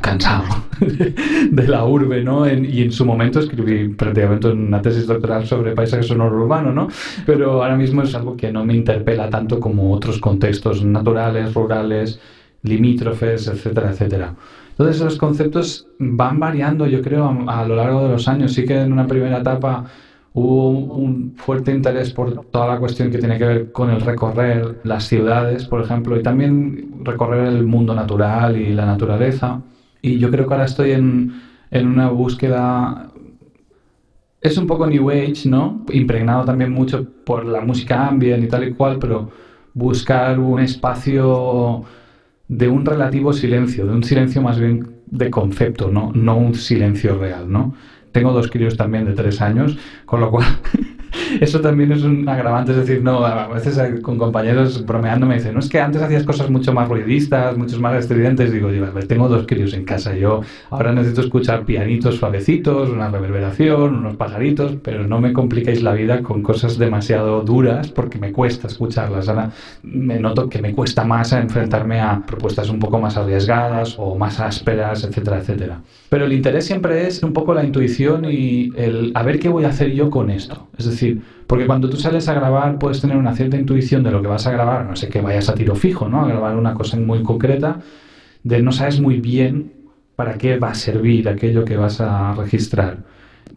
cansado 0.02 0.44
de 1.50 1.68
la 1.68 1.84
urbe, 1.86 2.22
¿no? 2.22 2.46
En- 2.46 2.64
y 2.66 2.82
en 2.82 2.92
su 2.92 3.06
momento 3.06 3.40
escribí 3.40 3.88
prácticamente 3.94 4.48
una 4.48 4.82
tesis 4.82 5.06
doctoral 5.06 5.46
sobre 5.46 5.72
paisaje 5.74 6.02
sonoro 6.02 6.36
urbano, 6.42 6.72
¿no? 6.72 6.88
Pero 7.24 7.62
ahora 7.62 7.76
mismo 7.76 8.02
es 8.02 8.14
algo 8.14 8.36
que 8.36 8.52
no 8.52 8.64
me 8.64 8.74
interpela 8.74 9.30
tanto 9.30 9.58
como 9.58 9.92
otros 9.92 10.18
contextos 10.18 10.84
naturales, 10.84 11.54
rurales, 11.54 12.20
limítrofes, 12.62 13.46
etcétera, 13.48 13.90
etcétera. 13.90 14.34
Entonces 14.70 15.00
los 15.02 15.16
conceptos 15.16 15.86
van 15.98 16.38
variando, 16.38 16.86
yo 16.86 17.00
creo, 17.02 17.24
a, 17.24 17.60
a 17.60 17.66
lo 17.66 17.76
largo 17.76 18.02
de 18.04 18.10
los 18.10 18.28
años. 18.28 18.52
Sí 18.52 18.64
que 18.66 18.80
en 18.80 18.92
una 18.92 19.06
primera 19.06 19.38
etapa 19.38 19.84
hubo 20.32 20.70
un 20.70 21.34
fuerte 21.36 21.72
interés 21.72 22.12
por 22.12 22.46
toda 22.46 22.68
la 22.68 22.78
cuestión 22.78 23.10
que 23.10 23.18
tiene 23.18 23.38
que 23.38 23.44
ver 23.44 23.72
con 23.72 23.90
el 23.90 24.00
recorrer 24.00 24.80
las 24.84 25.04
ciudades, 25.04 25.64
por 25.66 25.82
ejemplo, 25.82 26.18
y 26.18 26.22
también 26.22 27.00
recorrer 27.04 27.46
el 27.46 27.66
mundo 27.66 27.94
natural 27.94 28.56
y 28.56 28.72
la 28.72 28.86
naturaleza. 28.86 29.62
Y 30.02 30.18
yo 30.18 30.30
creo 30.30 30.46
que 30.46 30.54
ahora 30.54 30.66
estoy 30.66 30.92
en, 30.92 31.32
en 31.70 31.86
una 31.86 32.08
búsqueda... 32.10 33.08
Es 34.40 34.56
un 34.56 34.66
poco 34.66 34.86
New 34.86 35.10
Age, 35.10 35.46
¿no? 35.46 35.84
Impregnado 35.92 36.44
también 36.44 36.72
mucho 36.72 37.06
por 37.24 37.44
la 37.44 37.60
música 37.60 38.06
ambient 38.06 38.42
y 38.42 38.48
tal 38.48 38.66
y 38.66 38.72
cual, 38.72 38.98
pero 38.98 39.30
buscar 39.74 40.38
un 40.38 40.60
espacio 40.60 41.84
de 42.48 42.68
un 42.68 42.86
relativo 42.86 43.32
silencio, 43.32 43.86
de 43.86 43.92
un 43.92 44.02
silencio 44.02 44.40
más 44.40 44.58
bien 44.58 44.96
de 45.06 45.30
concepto, 45.30 45.90
no, 45.90 46.10
no 46.14 46.36
un 46.36 46.54
silencio 46.54 47.18
real, 47.18 47.50
¿no? 47.50 47.74
Tengo 48.12 48.32
dos 48.32 48.48
críos 48.48 48.76
también 48.76 49.04
de 49.04 49.12
tres 49.12 49.40
años, 49.40 49.78
con 50.04 50.20
lo 50.20 50.30
cual 50.30 50.46
eso 51.40 51.60
también 51.60 51.92
es 51.92 52.02
un 52.02 52.28
agravante, 52.28 52.72
es 52.72 52.78
decir, 52.78 53.02
no, 53.02 53.24
a 53.24 53.48
veces 53.48 54.00
con 54.02 54.18
compañeros 54.18 54.84
bromeando 54.84 55.26
me 55.26 55.34
dicen, 55.34 55.54
no 55.54 55.60
es 55.60 55.68
que 55.68 55.80
antes 55.80 56.02
hacías 56.02 56.24
cosas 56.24 56.50
mucho 56.50 56.72
más 56.72 56.88
ruidistas, 56.88 57.56
muchos 57.56 57.80
más 57.80 57.96
estridentes, 57.96 58.52
digo, 58.52 58.70
yo, 58.70 58.84
a 58.84 58.90
ver, 58.90 59.06
tengo 59.06 59.28
dos 59.28 59.46
críos 59.46 59.72
en 59.74 59.84
casa, 59.84 60.14
yo 60.14 60.42
ahora 60.70 60.92
necesito 60.92 61.20
escuchar 61.22 61.64
pianitos 61.64 62.16
suavecitos, 62.16 62.90
una 62.90 63.08
reverberación, 63.08 63.96
unos 63.96 64.16
pajaritos, 64.16 64.76
pero 64.82 65.06
no 65.06 65.20
me 65.20 65.32
compliquéis 65.32 65.82
la 65.82 65.92
vida 65.92 66.22
con 66.22 66.42
cosas 66.42 66.78
demasiado 66.78 67.42
duras 67.42 67.88
porque 67.88 68.18
me 68.18 68.32
cuesta 68.32 68.66
escucharlas. 68.66 69.28
Ahora 69.28 69.50
me 69.82 70.18
noto 70.18 70.48
que 70.48 70.60
me 70.60 70.74
cuesta 70.74 71.04
más 71.04 71.32
enfrentarme 71.32 72.00
a 72.00 72.22
propuestas 72.26 72.68
un 72.68 72.78
poco 72.78 72.98
más 72.98 73.16
arriesgadas 73.16 73.96
o 73.98 74.16
más 74.16 74.40
ásperas, 74.40 75.04
etcétera, 75.04 75.38
etcétera. 75.38 75.80
Pero 76.08 76.24
el 76.24 76.32
interés 76.32 76.66
siempre 76.66 77.06
es 77.06 77.22
un 77.22 77.32
poco 77.32 77.54
la 77.54 77.64
intuición 77.64 78.24
y 78.24 78.70
el 78.76 79.12
a 79.14 79.22
ver 79.22 79.38
qué 79.38 79.48
voy 79.48 79.64
a 79.64 79.68
hacer 79.68 79.92
yo 79.92 80.10
con 80.10 80.30
esto. 80.30 80.68
Es 80.78 80.86
decir, 80.86 81.19
porque 81.46 81.66
cuando 81.66 81.90
tú 81.90 81.96
sales 81.96 82.28
a 82.28 82.34
grabar 82.34 82.78
puedes 82.78 83.00
tener 83.00 83.16
una 83.16 83.34
cierta 83.34 83.56
intuición 83.56 84.02
de 84.02 84.10
lo 84.10 84.22
que 84.22 84.28
vas 84.28 84.46
a 84.46 84.52
grabar, 84.52 84.86
no 84.86 84.96
sé 84.96 85.08
que 85.08 85.20
vayas 85.20 85.48
a 85.48 85.54
tiro 85.54 85.74
fijo, 85.74 86.08
¿no? 86.08 86.22
A 86.22 86.28
grabar 86.28 86.56
una 86.56 86.74
cosa 86.74 86.96
muy 86.96 87.22
concreta, 87.22 87.80
de 88.42 88.62
no 88.62 88.72
sabes 88.72 89.00
muy 89.00 89.20
bien 89.20 89.72
para 90.16 90.36
qué 90.36 90.58
va 90.58 90.70
a 90.70 90.74
servir 90.74 91.28
aquello 91.28 91.64
que 91.64 91.76
vas 91.76 92.00
a 92.00 92.34
registrar. 92.34 92.98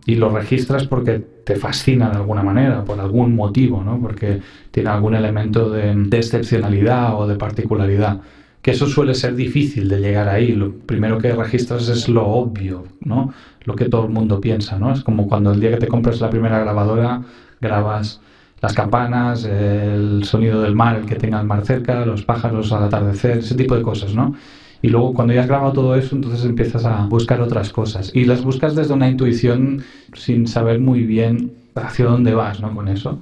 Y 0.05 0.15
lo 0.15 0.29
registras 0.29 0.87
porque 0.87 1.19
te 1.19 1.55
fascina 1.55 2.09
de 2.09 2.17
alguna 2.17 2.41
manera, 2.41 2.83
por 2.83 2.99
algún 2.99 3.35
motivo, 3.35 3.83
¿no? 3.83 3.99
Porque 3.99 4.41
tiene 4.71 4.89
algún 4.89 5.13
elemento 5.13 5.69
de, 5.69 5.93
de 5.93 6.17
excepcionalidad 6.17 7.19
o 7.19 7.27
de 7.27 7.35
particularidad. 7.35 8.21
Que 8.61 8.71
eso 8.71 8.87
suele 8.87 9.13
ser 9.13 9.35
difícil 9.35 9.89
de 9.89 9.99
llegar 9.99 10.29
ahí. 10.29 10.53
Lo 10.53 10.73
primero 10.73 11.17
que 11.17 11.33
registras 11.33 11.89
es 11.89 12.07
lo 12.07 12.25
obvio, 12.25 12.85
¿no? 13.01 13.33
Lo 13.65 13.75
que 13.75 13.89
todo 13.89 14.05
el 14.05 14.09
mundo 14.11 14.39
piensa, 14.39 14.79
¿no? 14.79 14.93
Es 14.93 15.03
como 15.03 15.27
cuando 15.27 15.51
el 15.51 15.59
día 15.59 15.71
que 15.71 15.77
te 15.77 15.87
compras 15.87 16.21
la 16.21 16.29
primera 16.29 16.59
grabadora, 16.59 17.23
grabas 17.63 18.21
las 18.61 18.73
campanas, 18.73 19.43
el 19.43 20.23
sonido 20.23 20.61
del 20.61 20.75
mar, 20.75 20.95
el 20.95 21.05
que 21.05 21.15
tenga 21.15 21.41
el 21.41 21.47
mar 21.47 21.65
cerca, 21.65 22.05
los 22.05 22.23
pájaros 22.23 22.71
al 22.71 22.83
atardecer, 22.83 23.39
ese 23.39 23.55
tipo 23.55 23.75
de 23.75 23.81
cosas, 23.81 24.15
¿no? 24.15 24.35
Y 24.81 24.89
luego 24.89 25.13
cuando 25.13 25.33
ya 25.33 25.41
has 25.41 25.47
grabado 25.47 25.73
todo 25.73 25.95
eso, 25.95 26.15
entonces 26.15 26.45
empiezas 26.45 26.85
a 26.85 27.05
buscar 27.07 27.41
otras 27.41 27.71
cosas. 27.71 28.11
Y 28.13 28.25
las 28.25 28.43
buscas 28.43 28.75
desde 28.75 28.93
una 28.93 29.09
intuición 29.09 29.83
sin 30.13 30.47
saber 30.47 30.79
muy 30.79 31.03
bien 31.03 31.53
hacia 31.75 32.05
dónde 32.05 32.33
vas, 32.33 32.61
¿no? 32.61 32.73
Con 32.73 32.87
eso. 32.87 33.19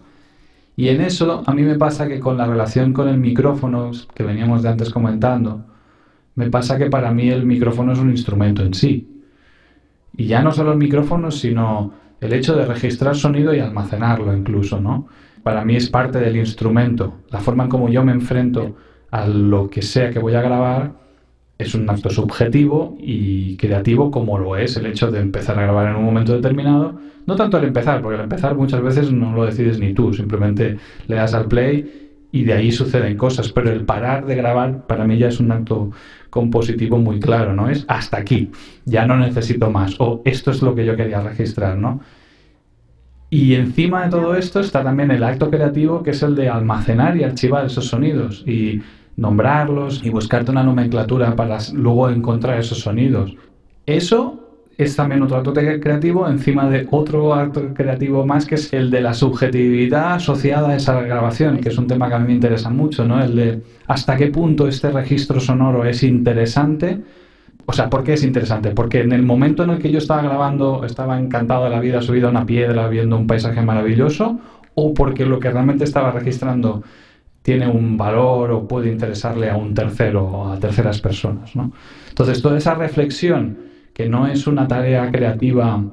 Y 0.76 0.90
en 0.90 1.02
eso 1.02 1.44
a 1.46 1.54
mí 1.54 1.64
me 1.64 1.76
pasa 1.76 2.08
que 2.08 2.20
con 2.20 2.38
la 2.38 2.46
relación 2.46 2.94
con 2.94 3.08
el 3.08 3.18
micrófono, 3.18 3.92
que 4.14 4.24
veníamos 4.24 4.64
de 4.64 4.70
antes 4.70 4.90
comentando, 4.90 5.66
me 6.36 6.50
pasa 6.50 6.78
que 6.78 6.90
para 6.90 7.12
mí 7.12 7.30
el 7.30 7.46
micrófono 7.46 7.94
es 7.94 8.00
un 8.00 8.10
instrumento 8.10 8.64
en 8.64 8.74
sí. 8.74 9.08
Y 10.16 10.26
ya 10.26 10.42
no 10.42 10.52
solo 10.52 10.72
el 10.72 10.78
micrófono, 10.78 11.32
sino 11.32 11.94
el 12.22 12.34
hecho 12.34 12.56
de 12.56 12.66
registrar 12.66 13.16
sonido 13.16 13.54
y 13.54 13.60
almacenarlo 13.60 14.34
incluso, 14.36 14.80
¿no? 14.80 15.08
Para 15.44 15.66
mí 15.66 15.76
es 15.76 15.90
parte 15.90 16.20
del 16.20 16.38
instrumento. 16.38 17.16
La 17.32 17.40
forma 17.40 17.64
en 17.64 17.70
cómo 17.70 17.90
yo 17.90 18.04
me 18.04 18.12
enfrento 18.12 18.78
a 19.10 19.28
lo 19.28 19.70
que 19.70 19.82
sea 19.82 20.12
que 20.12 20.20
voy 20.20 20.36
a 20.36 20.42
grabar 20.42 20.94
es 21.58 21.76
un 21.76 21.90
acto 21.90 22.10
subjetivo 22.10 22.96
y 23.00 23.58
creativo 23.58 24.12
como 24.12 24.38
lo 24.38 24.56
es 24.56 24.78
el 24.78 24.86
hecho 24.86 25.12
de 25.12 25.20
empezar 25.20 25.60
a 25.60 25.64
grabar 25.64 25.90
en 25.90 25.96
un 25.96 26.06
momento 26.06 26.34
determinado. 26.34 27.00
No 27.26 27.36
tanto 27.36 27.58
el 27.58 27.66
empezar, 27.66 28.02
porque 28.02 28.16
el 28.16 28.24
empezar 28.24 28.56
muchas 28.56 28.82
veces 28.82 29.12
no 29.12 29.34
lo 29.34 29.46
decides 29.46 29.80
ni 29.80 29.94
tú, 29.94 30.14
simplemente 30.14 30.78
le 31.08 31.16
das 31.16 31.34
al 31.34 31.46
play 31.46 32.01
y 32.32 32.44
de 32.44 32.54
ahí 32.54 32.72
suceden 32.72 33.18
cosas, 33.18 33.52
pero 33.52 33.72
el 33.72 33.86
parar 33.86 34.26
de 34.26 34.36
grabar 34.36 34.88
para 34.88 35.06
mí 35.06 35.18
ya 35.18 35.28
es 35.28 35.40
un 35.40 35.52
acto 35.52 35.92
compositivo 36.30 36.98
muy 36.98 37.20
claro, 37.20 37.54
¿no? 37.54 37.70
Es 37.70 37.86
hasta 37.88 38.18
aquí, 38.18 38.52
ya 38.86 39.06
no 39.06 39.18
necesito 39.18 39.70
más, 39.70 39.96
o 40.00 40.22
esto 40.26 40.52
es 40.52 40.62
lo 40.62 40.74
que 40.74 40.86
yo 40.86 40.96
quería 40.96 41.22
registrar, 41.22 41.78
¿no? 41.78 42.00
Y 43.30 43.56
encima 43.56 44.04
de 44.04 44.10
todo 44.10 44.36
esto 44.36 44.60
está 44.60 44.84
también 44.84 45.10
el 45.12 45.24
acto 45.24 45.50
creativo 45.50 46.04
que 46.04 46.12
es 46.12 46.22
el 46.22 46.36
de 46.36 46.50
almacenar 46.50 47.16
y 47.16 47.24
archivar 47.24 47.66
esos 47.66 47.88
sonidos 47.88 48.44
y 48.46 48.82
nombrarlos 49.16 50.04
y 50.04 50.10
buscarte 50.10 50.52
una 50.52 50.64
nomenclatura 50.64 51.36
para 51.36 51.58
luego 51.74 52.10
encontrar 52.10 52.60
esos 52.60 52.80
sonidos. 52.80 53.34
Eso 53.86 54.41
es 54.84 54.96
también 54.96 55.22
otro 55.22 55.38
acto 55.38 55.54
creativo 55.54 56.28
encima 56.28 56.70
de 56.70 56.88
otro 56.92 57.34
acto 57.34 57.74
creativo 57.74 58.26
más 58.26 58.46
que 58.46 58.56
es 58.56 58.72
el 58.74 58.90
de 58.90 59.02
la 59.02 59.14
subjetividad 59.14 60.14
asociada 60.14 60.70
a 60.70 60.76
esa 60.76 61.00
grabación, 61.02 61.58
que 61.60 61.70
es 61.70 61.78
un 61.78 61.88
tema 61.88 62.08
que 62.08 62.16
a 62.16 62.20
mí 62.20 62.28
me 62.28 62.34
interesa 62.34 62.70
mucho, 62.70 63.06
¿no? 63.06 63.24
El 63.24 63.36
de 63.36 63.62
hasta 63.88 64.18
qué 64.18 64.28
punto 64.28 64.68
este 64.68 64.92
registro 64.92 65.40
sonoro 65.40 65.86
es 65.86 66.04
interesante. 66.04 67.00
O 67.66 67.74
sea, 67.74 67.90
¿por 67.90 68.04
qué 68.04 68.14
es 68.14 68.24
interesante? 68.24 68.72
Porque 68.72 69.02
en 69.02 69.12
el 69.12 69.24
momento 69.24 69.64
en 69.64 69.70
el 69.72 69.80
que 69.80 69.92
yo 69.92 70.00
estaba 70.00 70.22
grabando, 70.22 70.84
estaba 70.84 71.20
encantado 71.20 71.66
de 71.66 71.70
la 71.70 71.80
vida, 71.80 72.02
subido 72.02 72.28
a 72.28 72.32
una 72.32 72.46
piedra, 72.46 72.88
viendo 72.88 73.18
un 73.18 73.28
paisaje 73.28 73.62
maravilloso, 73.62 74.40
o 74.74 74.94
porque 74.94 75.26
lo 75.26 75.40
que 75.40 75.52
realmente 75.52 75.84
estaba 75.84 76.12
registrando 76.12 76.84
tiene 77.42 77.68
un 77.68 77.98
valor 77.98 78.52
o 78.52 78.68
puede 78.68 78.92
interesarle 78.92 79.50
a 79.50 79.58
un 79.58 79.74
tercero 79.74 80.24
o 80.26 80.52
a 80.52 80.60
terceras 80.60 81.02
personas, 81.02 81.56
¿no? 81.56 81.72
Entonces, 82.10 82.42
toda 82.42 82.58
esa 82.58 82.76
reflexión, 82.76 83.71
que 83.94 84.08
no 84.08 84.28
es 84.28 84.48
una 84.48 84.68
tarea 84.68 85.12
creativa, 85.12 85.84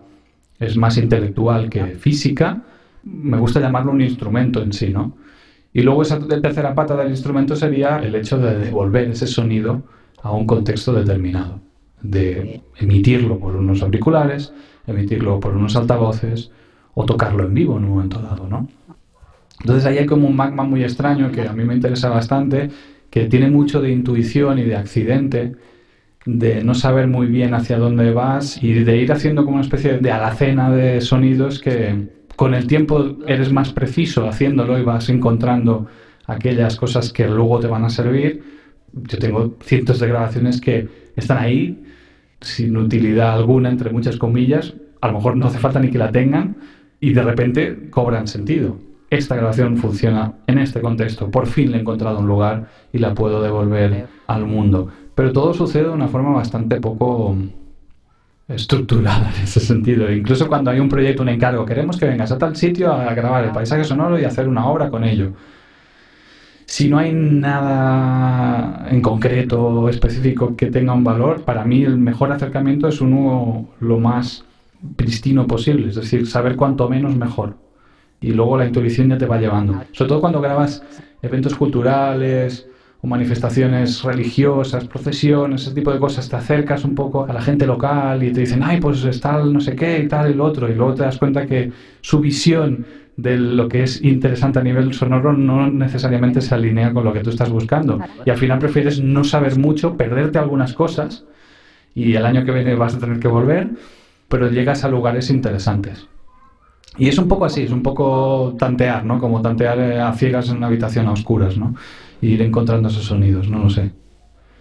es 0.59 0.77
más 0.77 0.99
intelectual 0.99 1.69
que 1.69 1.85
física, 1.97 2.63
me 3.05 3.39
gusta 3.39 3.61
llamarlo 3.61 3.93
un 3.93 4.01
instrumento 4.01 4.63
en 4.63 4.73
sí, 4.73 4.91
¿no? 4.91 5.17
Y 5.73 5.83
luego 5.83 6.03
esa 6.03 6.19
tercera 6.27 6.75
pata 6.75 6.97
del 6.97 7.11
instrumento 7.11 7.55
sería 7.55 7.99
el 7.99 8.15
hecho 8.15 8.39
de 8.39 8.59
devolver 8.59 9.11
ese 9.11 9.27
sonido 9.27 9.83
a 10.23 10.33
un 10.33 10.47
contexto 10.47 10.93
determinado, 10.93 11.61
de 12.03 12.63
emitirlo 12.77 13.39
por 13.39 13.55
unos 13.55 13.83
auriculares, 13.83 14.53
emitirlo 14.87 15.39
por 15.39 15.55
unos 15.55 15.77
altavoces 15.77 16.51
o 16.95 17.05
tocarlo 17.05 17.45
en 17.45 17.55
vivo 17.55 17.77
en 17.77 17.85
un 17.85 17.91
momento 17.91 18.21
dado, 18.21 18.49
¿no? 18.49 18.69
Entonces 19.61 19.85
ahí 19.87 19.99
hay 19.99 20.07
como 20.07 20.29
un 20.29 20.37
magma 20.37 20.65
muy 20.65 20.83
extraño 20.83 21.31
que 21.31 21.47
a 21.47 21.53
mí 21.53 21.65
me 21.65 21.75
interesa 21.75 22.09
bastante, 22.09 22.71
que 23.11 23.27
tiene 23.27 23.51
mucho 23.51 23.81
de 23.81 23.91
intuición 23.91 24.59
y 24.59 24.65
de 24.65 24.77
accidente, 24.77 25.55
de 26.29 26.63
no 26.63 26.75
saber 26.75 27.07
muy 27.07 27.27
bien 27.27 27.55
hacia 27.55 27.79
dónde 27.79 28.13
vas 28.13 28.63
y 28.63 28.85
de 28.85 28.99
ir 28.99 29.11
haciendo 29.13 29.47
como 29.47 29.57
una 29.57 29.65
especie 29.65 29.97
de 29.97 30.13
alacena 30.13 30.71
de 30.71 31.01
sonidos 31.01 31.59
que 31.59 32.09
con 32.37 32.53
el 32.53 32.67
tiempo 32.67 33.17
eres 33.27 33.51
más 33.51 33.73
preciso 33.73 34.29
haciéndolo 34.29 34.79
y 34.79 34.83
vas 34.83 35.09
encontrando 35.09 35.87
aquellas 36.27 36.77
cosas 36.77 37.15
que 37.15 37.27
luego 37.27 37.61
te 37.61 37.67
van 37.67 37.87
a 37.87 37.89
servir. 37.89 38.43
Yo 38.93 39.19
tengo 39.19 39.57
cientos 39.63 40.01
de 40.01 40.09
grabaciones 40.09 40.61
que 40.61 40.87
están 41.17 41.39
ahí 41.39 41.83
sin 42.43 42.77
utilidad 42.77 43.33
alguna, 43.33 43.71
entre 43.71 43.91
muchas 43.91 44.19
comillas, 44.19 44.75
a 45.01 45.07
lo 45.07 45.15
mejor 45.15 45.35
no 45.35 45.47
hace 45.47 45.59
falta 45.59 45.81
ni 45.81 45.89
que 45.89 45.99
la 45.99 46.13
tengan 46.13 46.57
y 47.01 47.15
de 47.15 47.23
repente 47.23 47.89
cobran 47.89 48.29
sentido. 48.29 48.77
Esta 49.09 49.35
grabación 49.35 49.79
funciona 49.79 50.35
en 50.47 50.59
este 50.59 50.83
contexto, 50.83 51.31
por 51.31 51.47
fin 51.47 51.71
le 51.71 51.79
he 51.79 51.81
encontrado 51.81 52.19
un 52.19 52.27
lugar 52.27 52.69
y 52.93 52.99
la 52.99 53.15
puedo 53.15 53.43
devolver 53.43 54.07
al 54.27 54.45
mundo. 54.45 54.91
Pero 55.19 55.33
todo 55.33 55.53
sucede 55.53 55.83
de 55.83 55.91
una 55.91 56.07
forma 56.07 56.31
bastante 56.31 56.81
poco 56.81 57.37
estructurada 58.47 59.33
en 59.35 59.43
ese 59.43 59.59
sentido. 59.59 60.13
Incluso 60.13 60.47
cuando 60.47 60.71
hay 60.71 60.79
un 60.79 60.89
proyecto, 60.89 61.25
un 61.25 61.29
encargo, 61.29 61.67
queremos 61.67 61.97
que 61.97 62.07
vengas 62.07 62.31
a 62.31 62.39
tal 62.39 62.55
sitio 62.55 62.93
a 62.93 63.13
grabar 63.15 63.43
el 63.43 63.51
paisaje 63.51 63.83
sonoro 63.83 64.17
y 64.17 64.25
hacer 64.25 64.47
una 64.47 64.69
obra 64.69 64.91
con 64.91 65.03
ello. 65.03 65.33
Si 66.67 66.89
no 66.89 66.99
hay 66.99 67.13
nada 67.13 68.87
en 68.89 69.03
concreto, 69.03 69.89
específico, 69.89 70.55
que 70.55 70.67
tenga 70.67 70.93
un 70.93 71.03
valor, 71.03 71.43
para 71.43 71.65
mí 71.65 71.83
el 71.83 71.99
mejor 71.99 72.31
acercamiento 72.31 72.87
es 72.87 73.01
uno 73.01 73.71
lo 73.81 73.99
más 73.99 74.45
pristino 74.95 75.49
posible, 75.49 75.89
es 75.89 75.97
decir, 75.97 76.29
saber 76.29 76.55
cuanto 76.55 76.89
menos 76.89 77.17
mejor. 77.17 77.57
Y 78.21 78.31
luego 78.31 78.57
la 78.57 78.67
intuición 78.67 79.09
ya 79.09 79.19
te 79.19 79.27
va 79.27 79.41
llevando. 79.41 79.83
Sobre 79.91 80.11
todo 80.11 80.21
cuando 80.21 80.41
grabas 80.41 80.81
eventos 81.23 81.57
culturales, 81.57 82.68
o 83.01 83.07
manifestaciones 83.07 84.03
religiosas, 84.03 84.87
procesiones, 84.87 85.63
ese 85.63 85.75
tipo 85.75 85.93
de 85.93 86.01
cosas, 86.01 86.29
te 86.29 86.37
acercas 86.37 86.85
un 86.85 86.95
poco 86.95 87.25
a 87.25 87.33
la 87.33 87.41
gente 87.41 87.67
local 87.67 88.23
y 88.23 88.33
te 88.33 88.41
dicen, 88.41 88.63
ay, 88.63 88.81
pues 88.81 89.05
está 89.05 89.43
no 89.45 89.61
sé 89.61 89.77
qué 89.77 90.01
y 90.01 90.09
tal 90.09 90.31
y 90.31 90.35
lo 90.35 90.45
otro, 90.45 90.69
y 90.69 90.75
luego 90.75 90.95
te 90.95 91.05
das 91.05 91.19
cuenta 91.19 91.47
que 91.47 91.71
su 92.01 92.21
visión 92.21 92.87
de 93.17 93.37
lo 93.37 93.69
que 93.69 93.83
es 93.83 94.03
interesante 94.03 94.61
a 94.61 94.63
nivel 94.63 94.95
sonoro 94.95 95.33
no 95.33 95.69
necesariamente 95.71 96.41
se 96.41 96.55
alinea 96.55 96.93
con 96.93 97.05
lo 97.05 97.13
que 97.13 97.21
tú 97.21 97.31
estás 97.31 97.51
buscando. 97.51 97.99
Y 98.25 98.31
al 98.31 98.37
final 98.37 98.61
prefieres 98.61 99.01
no 99.01 99.25
saber 99.25 99.59
mucho, 99.59 99.97
perderte 99.97 100.39
algunas 100.39 100.73
cosas, 100.73 101.25
y 101.95 102.15
el 102.15 102.25
año 102.25 102.45
que 102.45 102.53
viene 102.53 102.77
vas 102.77 102.95
a 102.95 102.99
tener 102.99 103.19
que 103.19 103.27
volver, 103.27 103.71
pero 104.29 104.51
llegas 104.51 104.85
a 104.85 104.89
lugares 104.89 105.31
interesantes. 105.31 106.09
Y 106.97 107.09
es 107.09 107.19
un 107.19 107.29
poco 107.29 107.45
así, 107.45 107.63
es 107.63 107.71
un 107.71 107.83
poco 107.83 108.55
tantear, 108.59 109.05
¿no? 109.05 109.19
Como 109.19 109.41
tantear 109.41 109.79
eh, 109.79 110.01
a 110.01 110.13
ciegas 110.13 110.49
en 110.49 110.59
una 110.59 110.67
habitación 110.67 111.07
a 111.07 111.13
oscuras, 111.13 111.57
¿no? 111.57 111.75
Ir 112.21 112.43
encontrando 112.43 112.89
esos 112.89 113.05
sonidos, 113.05 113.49
no 113.49 113.61
lo 113.61 113.71
sé. 113.71 113.93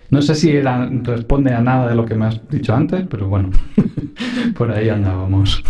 No 0.10 0.22
sé 0.22 0.36
si 0.36 0.60
responde 0.62 1.54
a 1.54 1.62
nada 1.62 1.89
de 1.89 1.96
lo 1.96 2.06
que 2.06 2.15
me 2.15 2.26
has 2.26 2.48
dicho 2.50 2.74
antes, 2.74 3.06
pero 3.10 3.28
bueno, 3.28 3.50
por 4.58 4.72
ahí 4.72 4.89
andábamos. 4.89 5.63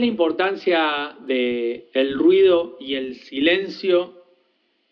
Es 0.00 0.06
la 0.06 0.06
importancia 0.06 0.78
del 1.26 1.84
el 1.92 2.18
ruido 2.18 2.76
y 2.80 2.94
el 2.94 3.16
silencio 3.16 4.14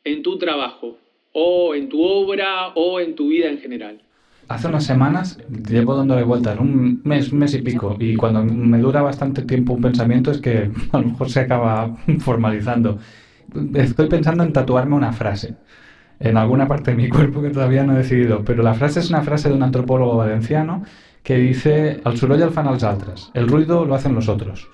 en 0.04 0.22
tu 0.22 0.38
trabajo, 0.38 0.98
o 1.32 1.74
en 1.74 1.88
tu 1.88 2.02
obra, 2.02 2.68
o 2.74 3.00
en 3.00 3.14
tu 3.14 3.28
vida 3.28 3.48
en 3.48 3.58
general? 3.58 4.02
Hace 4.48 4.68
unas 4.68 4.84
semanas 4.84 5.38
llevo 5.68 5.94
dándole 5.94 6.24
vueltas, 6.24 6.58
un 6.58 7.00
mes, 7.04 7.32
mes 7.32 7.54
y 7.54 7.62
pico, 7.62 7.96
y 7.98 8.16
cuando 8.16 8.44
me 8.44 8.78
dura 8.78 9.02
bastante 9.02 9.42
tiempo 9.42 9.72
un 9.74 9.82
pensamiento 9.82 10.30
es 10.30 10.40
que 10.40 10.70
a 10.92 10.98
lo 10.98 11.08
mejor 11.08 11.30
se 11.30 11.40
acaba 11.40 11.96
formalizando. 12.18 12.98
Estoy 13.74 14.08
pensando 14.08 14.44
en 14.44 14.52
tatuarme 14.52 14.94
una 14.94 15.12
frase 15.12 15.56
en 16.20 16.36
alguna 16.36 16.66
parte 16.66 16.90
de 16.90 16.96
mi 16.96 17.08
cuerpo 17.08 17.40
que 17.40 17.50
todavía 17.50 17.84
no 17.84 17.94
he 17.94 17.98
decidido, 17.98 18.44
pero 18.44 18.62
la 18.62 18.74
frase 18.74 19.00
es 19.00 19.08
una 19.08 19.22
frase 19.22 19.48
de 19.48 19.54
un 19.54 19.62
antropólogo 19.62 20.16
valenciano 20.16 20.82
que 21.22 21.36
dice 21.36 22.00
al 22.04 22.16
soroll 22.16 22.42
el 22.42 22.50
fan 22.50 22.66
als 22.66 22.82
altres, 22.82 23.30
el 23.34 23.48
ruido 23.48 23.84
lo 23.84 23.94
hacen 23.94 24.14
los 24.14 24.28
otros. 24.28 24.68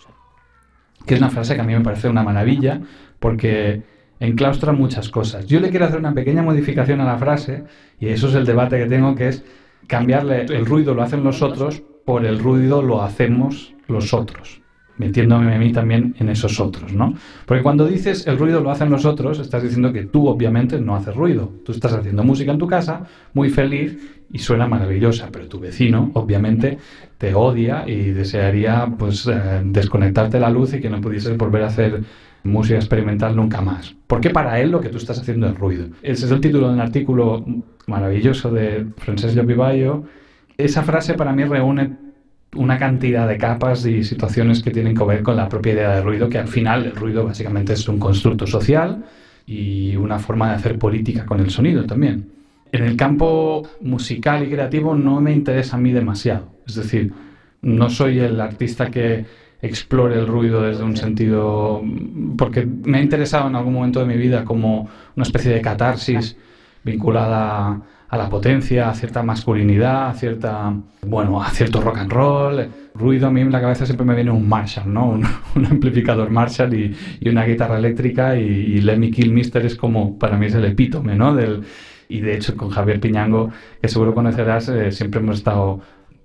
Que 1.07 1.14
es 1.14 1.21
una 1.21 1.31
frase 1.31 1.55
que 1.55 1.61
a 1.61 1.64
mí 1.64 1.75
me 1.75 1.83
parece 1.83 2.09
una 2.09 2.23
maravilla 2.23 2.81
porque 3.19 3.83
enclaustra 4.21 4.73
muchas 4.73 5.09
cosas. 5.09 5.47
Yo 5.47 5.61
le 5.61 5.71
quiero 5.71 5.87
hacer 5.87 5.99
una 5.99 6.14
pequeña 6.14 6.43
modificación 6.43 7.01
a 7.01 7.05
la 7.05 7.19
frase 7.19 7.64
y 8.01 8.09
eso 8.09 8.29
es 8.29 8.35
el 8.35 8.47
debate 8.47 8.79
que 8.79 8.87
tengo 8.87 9.14
que 9.14 9.29
es 9.29 9.45
cambiarle 9.87 10.47
el 10.47 10.67
ruido 10.67 10.95
lo 10.95 11.03
hacen 11.03 11.25
los 11.25 11.43
otros 11.43 11.83
por 12.05 12.25
el 12.25 12.38
ruido 12.38 12.83
lo 12.83 13.03
hacemos 13.03 13.75
los 13.87 14.14
otros 14.14 14.63
metiéndome 14.96 15.54
a 15.54 15.59
mí 15.59 15.72
también 15.72 16.14
en 16.18 16.28
esos 16.28 16.61
otros, 16.61 16.92
¿no? 16.92 17.14
Porque 17.46 17.62
cuando 17.62 17.87
dices 17.87 18.26
el 18.26 18.38
ruido 18.38 18.61
lo 18.61 18.70
hacen 18.70 18.90
los 18.90 19.04
otros, 19.04 19.38
estás 19.38 19.62
diciendo 19.62 19.92
que 19.92 20.04
tú 20.04 20.28
obviamente 20.28 20.80
no 20.80 20.94
haces 20.94 21.14
ruido. 21.14 21.52
Tú 21.64 21.72
estás 21.72 21.92
haciendo 21.92 22.22
música 22.22 22.52
en 22.52 22.59
tu 22.59 22.66
casa, 22.66 23.04
muy 23.33 23.50
feliz 23.50 23.98
y 24.30 24.38
suena 24.38 24.66
maravillosa, 24.66 25.28
pero 25.33 25.48
tu 25.48 25.61
vecino 25.61 26.11
obviamente 26.14 26.78
te 27.18 27.35
odia 27.35 27.85
y 27.87 28.11
desearía 28.11 28.87
pues 28.98 29.26
eh, 29.26 29.62
desconectarte 29.64 30.38
la 30.38 30.50
luz 30.50 30.74
y 30.74 30.80
que 30.80 30.90
no 30.90 31.00
pudieses 31.00 31.37
volver 31.37 31.62
a 31.62 31.68
hacer 31.68 32.02
música 32.44 32.76
experimental 32.76 33.35
nunca 33.35 33.61
más. 33.61 33.96
Porque 34.07 34.30
para 34.30 34.61
él 34.61 34.70
lo 34.70 34.80
que 34.80 34.90
tú 34.90 34.98
estás 34.98 35.18
haciendo 35.18 35.48
es 35.48 35.59
ruido. 35.59 35.87
Ese 36.02 36.26
es 36.26 36.30
el 36.30 36.40
título 36.40 36.68
de 36.68 36.74
un 36.74 36.80
artículo 36.80 37.44
maravilloso 37.87 38.50
de 38.50 38.87
Francesc 38.98 39.35
Llopiballo. 39.35 40.04
Esa 40.57 40.83
frase 40.83 41.14
para 41.14 41.33
mí 41.33 41.44
reúne 41.44 42.04
una 42.57 42.79
cantidad 42.79 43.29
de 43.29 43.38
capas 43.38 43.85
y 43.87 44.05
situaciones 44.05 44.62
que 44.62 44.71
tienen 44.71 44.97
que 44.97 45.05
ver 45.05 45.23
con 45.23 45.37
la 45.37 45.49
propia 45.49 45.73
idea 45.75 45.95
de 45.97 46.03
ruido, 46.03 46.29
que 46.29 46.38
al 46.38 46.49
final 46.49 46.85
el 46.85 46.97
ruido 46.97 47.25
básicamente 47.25 47.73
es 47.73 47.88
un 47.88 47.99
constructo 47.99 48.47
social 48.47 49.05
y 49.47 49.97
una 49.97 50.19
forma 50.19 50.51
de 50.51 50.55
hacer 50.57 50.79
política 50.79 51.27
con 51.27 51.40
el 51.40 51.51
sonido 51.51 51.85
también. 51.85 52.31
En 52.73 52.85
el 52.85 52.97
campo 52.97 53.69
musical 53.81 54.45
y 54.45 54.51
creativo 54.51 54.95
no 54.95 55.21
me 55.21 55.33
interesa 55.33 55.77
a 55.77 55.81
mí 55.81 55.93
demasiado. 55.93 56.49
Es 56.67 56.75
decir, 56.75 57.12
no 57.62 57.88
soy 57.90 58.19
el 58.19 58.40
artista 58.40 58.90
que 58.90 59.25
explore 59.62 60.19
el 60.19 60.27
ruido 60.27 60.62
desde 60.62 60.83
un 60.83 60.97
sentido... 60.97 61.83
porque 62.37 62.67
me 62.67 62.99
ha 62.99 63.03
interesado 63.03 63.49
en 63.49 63.57
algún 63.57 63.75
momento 63.75 64.01
de 64.01 64.07
mi 64.07 64.17
vida 64.17 64.45
como 64.45 64.88
una 65.17 65.23
especie 65.23 65.53
de 65.53 65.61
catarsis 65.61 66.37
vinculada 66.83 67.81
a 68.09 68.17
la 68.17 68.29
potencia, 68.29 68.88
a 68.88 68.95
cierta 68.95 69.23
masculinidad, 69.23 70.09
a 70.09 70.14
cierta, 70.14 70.75
bueno, 71.03 71.43
a 71.43 71.51
cierto 71.51 71.81
rock 71.81 71.99
and 71.99 72.12
roll. 72.12 72.69
Ruido 72.95 73.27
a 73.27 73.31
mí 73.31 73.40
en 73.40 73.51
la 73.51 73.61
cabeza 73.61 73.87
siempre 73.87 74.07
me 74.07 74.14
viene 74.14 74.31
un 74.31 74.49
Marshall, 74.49 74.93
¿no? 74.93 75.11
Un, 75.11 75.67
amplificador 75.67 76.31
Marshall 76.31 76.75
y, 76.75 77.29
una 77.29 77.45
guitarra 77.45 77.79
eléctrica 77.79 78.37
y, 78.37 78.43
y 78.43 78.81
Lemmy 78.81 79.11
Kilmister 79.11 79.64
es 79.67 79.75
como, 79.75 80.19
para 80.19 80.37
mí 80.37 80.47
es 80.47 80.55
el 80.55 80.64
epítome, 80.64 81.14
¿no? 81.17 81.37
Y 82.09 82.21
de 82.21 82.35
hecho 82.35 82.57
con 82.57 82.71
Javier 82.71 83.01
Piñango, 83.01 83.51
que 83.81 83.88
seguro 83.88 84.14
conocerás, 84.14 84.69
eh, 84.69 84.93
siempre 84.93 85.21
hemos 85.21 85.38
estado 85.38 85.81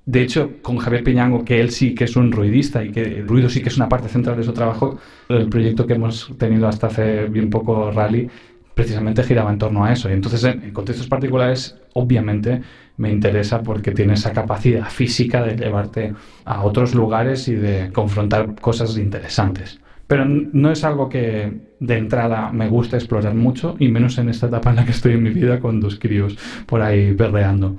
de 0.10 0.24
hecho, 0.24 0.54
con 0.64 0.78
Javier 0.78 1.04
Piñango, 1.04 1.46
que 1.46 1.62
él 1.62 1.70
sí 1.70 1.94
que 1.94 2.06
es 2.06 2.16
un 2.16 2.32
ruidista 2.32 2.84
y 2.84 2.92
que 2.92 3.04
el 3.04 3.28
ruido 3.28 3.48
sí 3.48 3.62
que 3.62 3.70
es 3.70 3.78
una 3.78 3.88
parte 3.88 4.10
central 4.10 4.38
de 4.38 4.44
su 4.44 4.54
trabajo, 4.54 5.00
el 5.28 5.50
proyecto 5.50 5.86
que 5.86 5.94
hemos 5.94 6.36
tenido 6.36 6.68
hasta 6.68 6.88
hace 6.88 7.26
bien 7.26 7.52
poco, 7.52 7.92
Rally, 7.92 8.28
precisamente 8.80 9.24
giraba 9.24 9.52
en 9.52 9.58
torno 9.58 9.84
a 9.84 9.92
eso. 9.92 10.10
Y 10.10 10.14
entonces, 10.14 10.42
en 10.46 10.72
contextos 10.72 11.08
particulares, 11.08 11.76
obviamente 11.96 12.62
me 12.96 13.12
interesa 13.12 13.62
porque 13.62 13.92
tiene 13.92 14.14
esa 14.14 14.32
capacidad 14.32 14.90
física 14.90 15.44
de 15.44 15.58
llevarte 15.58 16.14
a 16.46 16.64
otros 16.64 16.96
lugares 16.96 17.50
y 17.50 17.56
de 17.56 17.92
confrontar 17.92 18.56
cosas 18.62 18.98
interesantes. 18.98 19.82
Pero 20.08 20.24
no 20.26 20.72
es 20.72 20.86
algo 20.86 21.10
que 21.10 21.74
de 21.78 21.98
entrada 21.98 22.54
me 22.54 22.70
gusta 22.70 22.96
explorar 22.96 23.36
mucho, 23.36 23.76
y 23.80 23.90
menos 23.90 24.18
en 24.18 24.30
esta 24.30 24.48
etapa 24.48 24.70
en 24.70 24.78
la 24.78 24.86
que 24.86 24.92
estoy 24.92 25.16
en 25.16 25.24
mi 25.24 25.32
vida 25.32 25.60
con 25.60 25.82
dos 25.82 26.00
críos 26.00 26.38
por 26.66 26.82
ahí 26.82 27.12
berreando. 27.12 27.76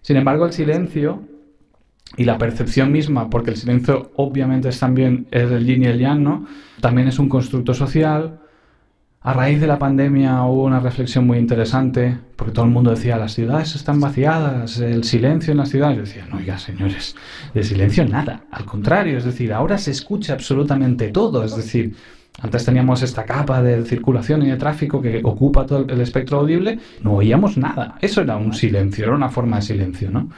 Sin 0.00 0.16
embargo, 0.16 0.46
el 0.46 0.52
silencio 0.52 1.24
y 2.16 2.22
la 2.22 2.38
percepción 2.38 2.92
misma, 2.92 3.28
porque 3.28 3.50
el 3.50 3.56
silencio 3.56 4.12
obviamente 4.14 4.68
es 4.68 4.78
también 4.78 5.26
el 5.32 5.66
yin 5.66 5.82
y 5.82 5.86
el 5.86 5.98
yang, 5.98 6.22
¿no? 6.22 6.46
También 6.80 7.08
es 7.08 7.18
un 7.18 7.28
constructo 7.28 7.74
social. 7.74 8.38
A 9.26 9.32
raíz 9.32 9.60
de 9.60 9.66
la 9.66 9.80
pandemia 9.80 10.44
hubo 10.44 10.62
una 10.62 10.78
reflexión 10.78 11.26
muy 11.26 11.38
interesante, 11.38 12.16
porque 12.36 12.52
todo 12.52 12.64
el 12.64 12.70
mundo 12.70 12.92
decía, 12.92 13.16
las 13.16 13.34
ciudades 13.34 13.74
están 13.74 13.98
vaciadas, 13.98 14.78
el 14.78 15.02
silencio 15.02 15.50
en 15.50 15.58
las 15.58 15.68
ciudades. 15.68 15.96
Yo 15.96 16.02
decía, 16.04 16.26
no, 16.30 16.36
oiga, 16.36 16.56
señores, 16.58 17.16
de 17.52 17.64
silencio 17.64 18.06
nada. 18.06 18.44
Al 18.52 18.64
contrario, 18.64 19.18
es 19.18 19.24
decir, 19.24 19.52
ahora 19.52 19.78
se 19.78 19.90
escucha 19.90 20.34
absolutamente 20.34 21.08
todo. 21.08 21.42
Es 21.42 21.56
decir, 21.56 21.96
antes 22.40 22.64
teníamos 22.64 23.02
esta 23.02 23.24
capa 23.24 23.60
de 23.64 23.84
circulación 23.84 24.42
y 24.44 24.50
de 24.50 24.56
tráfico 24.58 25.02
que 25.02 25.20
ocupa 25.24 25.66
todo 25.66 25.84
el 25.88 26.00
espectro 26.00 26.38
audible, 26.38 26.78
no 27.02 27.14
oíamos 27.14 27.56
nada. 27.56 27.96
Eso 28.00 28.20
era 28.20 28.36
un 28.36 28.54
silencio, 28.54 29.06
era 29.06 29.16
una 29.16 29.28
forma 29.28 29.56
de 29.56 29.62
silencio, 29.62 30.08
¿no? 30.08 30.30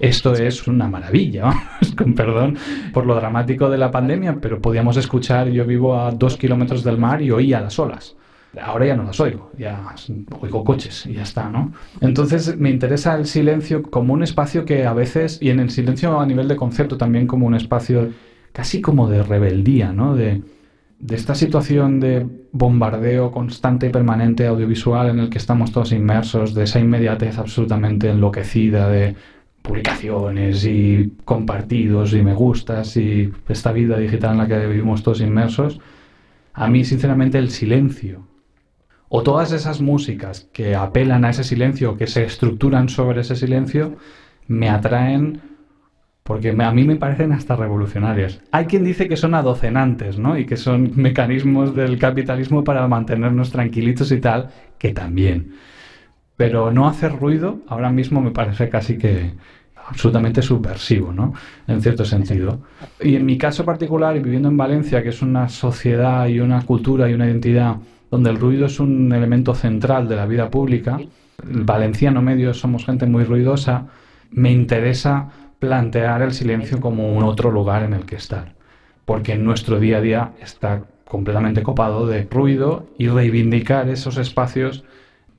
Esto 0.00 0.32
es 0.32 0.66
una 0.66 0.88
maravilla, 0.88 1.44
con 1.96 2.14
perdón 2.14 2.58
por 2.92 3.06
lo 3.06 3.14
dramático 3.14 3.70
de 3.70 3.78
la 3.78 3.92
pandemia, 3.92 4.38
pero 4.40 4.60
podíamos 4.60 4.96
escuchar, 4.96 5.48
yo 5.50 5.64
vivo 5.64 5.96
a 5.96 6.10
dos 6.10 6.36
kilómetros 6.36 6.82
del 6.82 6.98
mar 6.98 7.22
y 7.22 7.30
oía 7.30 7.60
las 7.60 7.78
olas. 7.78 8.16
Ahora 8.60 8.86
ya 8.86 8.96
no 8.96 9.04
las 9.04 9.18
oigo, 9.18 9.50
ya 9.56 9.94
oigo 10.40 10.62
coches 10.62 11.06
y 11.06 11.14
ya 11.14 11.22
está, 11.22 11.48
¿no? 11.48 11.72
Entonces 12.02 12.58
me 12.58 12.68
interesa 12.68 13.14
el 13.16 13.26
silencio 13.26 13.82
como 13.82 14.12
un 14.12 14.22
espacio 14.22 14.66
que 14.66 14.84
a 14.84 14.92
veces, 14.92 15.38
y 15.40 15.48
en 15.48 15.58
el 15.58 15.70
silencio 15.70 16.20
a 16.20 16.26
nivel 16.26 16.48
de 16.48 16.56
concepto 16.56 16.98
también 16.98 17.26
como 17.26 17.46
un 17.46 17.54
espacio 17.54 18.10
casi 18.52 18.82
como 18.82 19.08
de 19.08 19.22
rebeldía, 19.22 19.92
¿no? 19.92 20.14
De, 20.14 20.42
esta 21.10 21.34
situación 21.34 21.98
de 21.98 22.24
bombardeo 22.52 23.32
constante 23.32 23.86
y 23.88 23.90
permanente 23.90 24.46
audiovisual 24.46 25.08
en 25.08 25.18
el 25.18 25.30
que 25.30 25.38
estamos 25.38 25.72
todos 25.72 25.90
inmersos, 25.90 26.54
de 26.54 26.62
esa 26.62 26.78
inmediatez 26.78 27.38
absolutamente 27.38 28.08
enloquecida, 28.08 28.88
de 28.88 29.16
publicaciones 29.62 30.64
y 30.64 31.12
compartidos 31.24 32.12
y 32.12 32.22
me 32.22 32.34
gustas 32.34 32.96
y 32.96 33.32
esta 33.48 33.72
vida 33.72 33.98
digital 33.98 34.32
en 34.32 34.38
la 34.38 34.46
que 34.46 34.66
vivimos 34.66 35.02
todos 35.02 35.20
inmersos, 35.20 35.80
a 36.52 36.68
mí 36.68 36.84
sinceramente 36.84 37.38
el 37.38 37.50
silencio 37.50 38.31
o 39.14 39.22
todas 39.22 39.52
esas 39.52 39.82
músicas 39.82 40.48
que 40.54 40.74
apelan 40.74 41.26
a 41.26 41.30
ese 41.30 41.44
silencio, 41.44 41.98
que 41.98 42.06
se 42.06 42.24
estructuran 42.24 42.88
sobre 42.88 43.20
ese 43.20 43.36
silencio, 43.36 43.96
me 44.46 44.70
atraen 44.70 45.42
porque 46.22 46.48
a 46.58 46.72
mí 46.72 46.84
me 46.84 46.96
parecen 46.96 47.32
hasta 47.32 47.54
revolucionarias. 47.54 48.40
Hay 48.52 48.64
quien 48.64 48.84
dice 48.84 49.08
que 49.08 49.18
son 49.18 49.34
adocenantes, 49.34 50.18
¿no? 50.18 50.38
Y 50.38 50.46
que 50.46 50.56
son 50.56 50.92
mecanismos 50.96 51.76
del 51.76 51.98
capitalismo 51.98 52.64
para 52.64 52.88
mantenernos 52.88 53.50
tranquilitos 53.50 54.10
y 54.12 54.20
tal, 54.20 54.48
que 54.78 54.94
también. 54.94 55.56
Pero 56.38 56.72
no 56.72 56.88
hacer 56.88 57.12
ruido 57.12 57.60
ahora 57.68 57.90
mismo 57.90 58.22
me 58.22 58.30
parece 58.30 58.70
casi 58.70 58.96
que 58.96 59.34
absolutamente 59.88 60.40
subversivo, 60.40 61.12
¿no? 61.12 61.34
En 61.66 61.82
cierto 61.82 62.06
sentido. 62.06 62.62
Y 62.98 63.16
en 63.16 63.26
mi 63.26 63.36
caso 63.36 63.62
particular, 63.62 64.16
y 64.16 64.20
viviendo 64.20 64.48
en 64.48 64.56
Valencia, 64.56 65.02
que 65.02 65.10
es 65.10 65.20
una 65.20 65.50
sociedad 65.50 66.28
y 66.28 66.40
una 66.40 66.62
cultura 66.62 67.10
y 67.10 67.12
una 67.12 67.26
identidad 67.26 67.76
donde 68.12 68.28
el 68.28 68.38
ruido 68.38 68.66
es 68.66 68.78
un 68.78 69.10
elemento 69.10 69.54
central 69.54 70.06
de 70.06 70.16
la 70.16 70.26
vida 70.26 70.50
pública, 70.50 70.98
el 70.98 71.64
valenciano 71.64 72.20
medio 72.20 72.52
somos 72.52 72.84
gente 72.84 73.06
muy 73.06 73.24
ruidosa, 73.24 73.86
me 74.30 74.52
interesa 74.52 75.30
plantear 75.58 76.20
el 76.20 76.32
silencio 76.32 76.78
como 76.78 77.10
un 77.16 77.24
otro 77.24 77.50
lugar 77.50 77.84
en 77.84 77.94
el 77.94 78.04
que 78.04 78.16
estar. 78.16 78.52
Porque 79.06 79.32
en 79.32 79.46
nuestro 79.46 79.80
día 79.80 79.96
a 79.96 80.00
día 80.02 80.32
está 80.42 80.82
completamente 81.08 81.62
copado 81.62 82.06
de 82.06 82.28
ruido 82.30 82.86
y 82.98 83.08
reivindicar 83.08 83.88
esos 83.88 84.18
espacios 84.18 84.84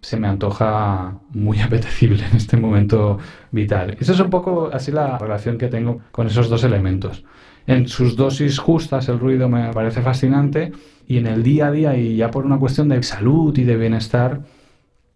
se 0.01 0.17
me 0.17 0.27
antoja 0.27 1.13
muy 1.29 1.59
apetecible 1.61 2.25
en 2.25 2.37
este 2.37 2.57
momento 2.57 3.19
vital. 3.51 3.95
Esa 3.99 4.13
es 4.13 4.19
un 4.19 4.31
poco 4.31 4.71
así 4.73 4.91
la 4.91 5.19
relación 5.19 5.59
que 5.59 5.67
tengo 5.67 6.01
con 6.11 6.25
esos 6.25 6.49
dos 6.49 6.63
elementos. 6.63 7.23
En 7.67 7.87
sus 7.87 8.15
dosis 8.15 8.57
justas 8.57 9.09
el 9.09 9.19
ruido 9.19 9.47
me 9.47 9.71
parece 9.71 10.01
fascinante 10.01 10.71
y 11.07 11.17
en 11.17 11.27
el 11.27 11.43
día 11.43 11.67
a 11.67 11.71
día 11.71 11.97
y 11.97 12.15
ya 12.15 12.31
por 12.31 12.45
una 12.45 12.57
cuestión 12.57 12.89
de 12.89 13.01
salud 13.03 13.57
y 13.57 13.63
de 13.63 13.77
bienestar 13.77 14.41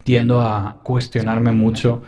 tiendo 0.04 0.42
a 0.42 0.78
cuestionarme 0.84 1.52
mucho 1.52 2.02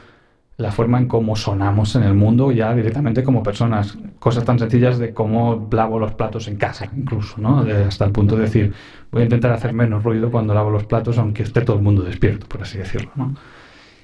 la 0.60 0.74
forma 0.74 0.98
en 0.98 1.08
cómo 1.08 1.38
sonamos 1.38 1.96
en 1.96 2.04
el 2.04 2.14
mundo 2.14 2.52
ya 2.52 2.74
directamente 2.76 3.24
como 3.24 3.44
personas. 3.44 3.98
Cosas 4.20 4.44
tan 4.44 4.60
sencillas 4.60 5.00
de 5.00 5.14
cómo 5.14 5.70
lavo 5.72 6.00
los 6.00 6.14
platos 6.14 6.50
en 6.50 6.58
casa, 6.58 6.90
incluso, 6.96 7.40
¿no? 7.40 7.60
hasta 7.60 8.04
el 8.04 8.12
punto 8.12 8.36
de 8.36 8.42
decir, 8.44 8.74
voy 9.10 9.22
a 9.22 9.24
intentar 9.26 9.52
hacer 9.54 9.74
menos 9.74 10.04
ruido 10.04 10.30
cuando 10.30 10.54
lavo 10.54 10.70
los 10.70 10.86
platos, 10.86 11.18
aunque 11.18 11.44
esté 11.44 11.62
todo 11.62 11.78
el 11.78 11.82
mundo 11.82 12.04
despierto, 12.04 12.46
por 12.48 12.62
así 12.62 12.78
decirlo, 12.78 13.12
¿no? 13.16 13.36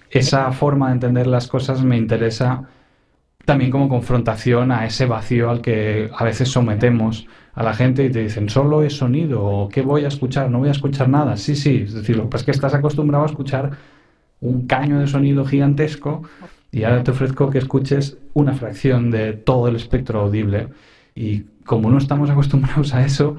Esa 0.09 0.49
forma 0.53 0.87
de 0.87 0.93
entender 0.93 1.27
las 1.27 1.47
cosas 1.47 1.83
me 1.83 1.97
interesa 1.97 2.69
también 3.45 3.71
como 3.71 3.87
confrontación 3.87 4.71
a 4.71 4.85
ese 4.85 5.05
vacío 5.05 5.49
al 5.49 5.61
que 5.61 6.09
a 6.15 6.23
veces 6.23 6.49
sometemos 6.49 7.27
a 7.53 7.63
la 7.63 7.73
gente 7.73 8.03
y 8.03 8.09
te 8.09 8.21
dicen, 8.21 8.49
solo 8.49 8.83
es 8.83 8.97
sonido, 8.97 9.43
o 9.43 9.69
¿qué 9.69 9.81
voy 9.81 10.03
a 10.03 10.09
escuchar? 10.09 10.51
No 10.51 10.59
voy 10.59 10.67
a 10.67 10.71
escuchar 10.71 11.07
nada. 11.07 11.37
Sí, 11.37 11.55
sí, 11.55 11.83
es 11.85 11.93
decir, 11.93 12.17
lo 12.17 12.29
que 12.29 12.37
es 12.37 12.43
que 12.43 12.51
estás 12.51 12.73
acostumbrado 12.73 13.23
a 13.23 13.27
escuchar 13.27 13.71
un 14.41 14.67
caño 14.67 14.99
de 14.99 15.07
sonido 15.07 15.45
gigantesco 15.45 16.23
y 16.71 16.83
ahora 16.83 17.03
te 17.03 17.11
ofrezco 17.11 17.49
que 17.49 17.59
escuches 17.59 18.17
una 18.33 18.53
fracción 18.53 19.09
de 19.09 19.33
todo 19.33 19.69
el 19.69 19.77
espectro 19.77 20.21
audible. 20.21 20.67
Y 21.15 21.45
como 21.65 21.89
no 21.89 21.97
estamos 21.97 22.29
acostumbrados 22.29 22.93
a 22.93 23.05
eso, 23.05 23.37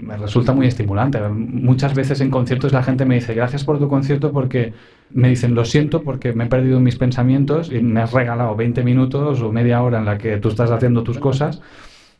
me 0.00 0.16
resulta 0.16 0.52
muy 0.52 0.66
estimulante. 0.66 1.20
Muchas 1.28 1.94
veces 1.94 2.22
en 2.22 2.30
conciertos 2.30 2.72
la 2.72 2.82
gente 2.82 3.04
me 3.04 3.16
dice, 3.16 3.34
gracias 3.34 3.64
por 3.64 3.78
tu 3.78 3.88
concierto 3.88 4.32
porque 4.32 4.72
me 5.12 5.28
dicen, 5.28 5.54
lo 5.54 5.64
siento 5.64 6.02
porque 6.02 6.32
me 6.32 6.44
he 6.44 6.48
perdido 6.48 6.80
mis 6.80 6.96
pensamientos 6.96 7.70
y 7.72 7.80
me 7.80 8.00
has 8.00 8.12
regalado 8.12 8.54
20 8.56 8.82
minutos 8.84 9.40
o 9.42 9.52
media 9.52 9.82
hora 9.82 9.98
en 9.98 10.04
la 10.04 10.18
que 10.18 10.36
tú 10.38 10.48
estás 10.48 10.70
haciendo 10.70 11.02
tus 11.02 11.18
cosas 11.18 11.60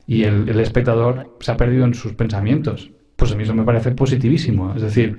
y 0.06 0.24
el, 0.24 0.58
espectador 0.58 1.36
se 1.40 1.52
ha 1.52 1.56
perdido 1.56 1.84
en 1.84 1.94
sus 1.94 2.14
pensamientos. 2.14 2.90
Pues 3.16 3.32
a 3.32 3.36
mí 3.36 3.44
eso 3.44 3.54
me 3.54 3.64
parece 3.64 3.92
positivísimo. 3.92 4.74
Es 4.74 4.82
decir, 4.82 5.18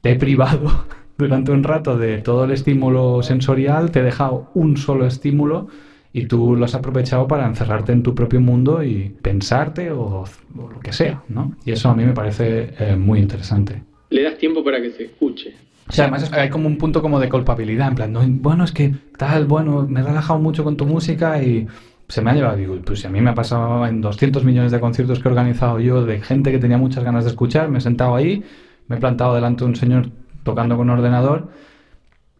te 0.00 0.12
he 0.12 0.16
privado 0.16 0.86
durante 1.18 1.52
un 1.52 1.62
rato 1.62 1.96
de 1.96 2.18
todo 2.18 2.44
el 2.44 2.50
estímulo 2.50 3.22
sensorial, 3.22 3.90
te 3.90 4.00
he 4.00 4.02
dejado 4.02 4.50
un 4.54 4.76
solo 4.76 5.06
estímulo 5.06 5.68
y 6.12 6.26
tú 6.26 6.56
lo 6.56 6.64
has 6.64 6.74
aprovechado 6.74 7.28
para 7.28 7.46
encerrarte 7.46 7.92
en 7.92 8.02
tu 8.02 8.14
propio 8.14 8.40
mundo 8.40 8.82
y 8.82 9.14
pensarte 9.22 9.92
o, 9.92 10.24
lo 10.56 10.80
que 10.80 10.92
sea, 10.92 11.22
¿no? 11.28 11.54
Y 11.64 11.72
eso 11.72 11.88
a 11.90 11.94
mí 11.94 12.04
me 12.04 12.12
parece 12.12 12.74
eh, 12.78 12.96
muy 12.96 13.20
interesante. 13.20 13.82
Le 14.10 14.22
das 14.22 14.38
tiempo 14.38 14.64
para 14.64 14.80
que 14.80 14.90
se 14.90 15.04
escuche. 15.04 15.54
O 15.88 15.92
sea, 15.92 16.04
además 16.04 16.30
hay 16.32 16.50
como 16.50 16.66
un 16.66 16.76
punto 16.76 17.00
como 17.00 17.18
de 17.18 17.28
culpabilidad, 17.28 17.88
en 17.88 17.94
plan, 17.94 18.42
bueno, 18.42 18.64
es 18.64 18.72
que 18.72 18.94
tal, 19.16 19.46
bueno, 19.46 19.86
me 19.88 20.00
he 20.00 20.02
relajado 20.02 20.38
mucho 20.38 20.62
con 20.62 20.76
tu 20.76 20.84
música 20.84 21.42
y 21.42 21.66
se 22.08 22.22
me 22.22 22.30
ha 22.30 22.34
llevado, 22.34 22.56
digo, 22.56 22.76
pues 22.84 23.04
a 23.04 23.08
mí 23.08 23.20
me 23.20 23.30
ha 23.30 23.34
pasado 23.34 23.86
en 23.86 24.00
200 24.00 24.44
millones 24.44 24.72
de 24.72 24.80
conciertos 24.80 25.20
que 25.20 25.28
he 25.28 25.30
organizado 25.30 25.80
yo 25.80 26.04
de 26.04 26.20
gente 26.20 26.50
que 26.50 26.58
tenía 26.58 26.78
muchas 26.78 27.04
ganas 27.04 27.24
de 27.24 27.30
escuchar, 27.30 27.68
me 27.68 27.78
he 27.78 27.80
sentado 27.80 28.16
ahí, 28.16 28.44
me 28.86 28.96
he 28.96 28.98
plantado 28.98 29.34
delante 29.34 29.64
de 29.64 29.70
un 29.70 29.76
señor 29.76 30.10
tocando 30.42 30.76
con 30.76 30.90
un 30.90 30.98
ordenador 30.98 31.48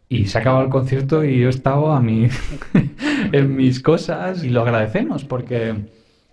y 0.08 0.26
se 0.26 0.38
ha 0.38 0.40
acabado 0.40 0.64
el 0.64 0.70
concierto 0.70 1.24
y 1.24 1.38
yo 1.38 1.48
he 1.48 1.50
estado 1.50 1.92
a 1.92 2.00
mi, 2.00 2.28
en 3.32 3.56
mis 3.56 3.80
cosas 3.80 4.44
y 4.44 4.50
lo 4.50 4.62
agradecemos 4.62 5.24
porque 5.24 5.74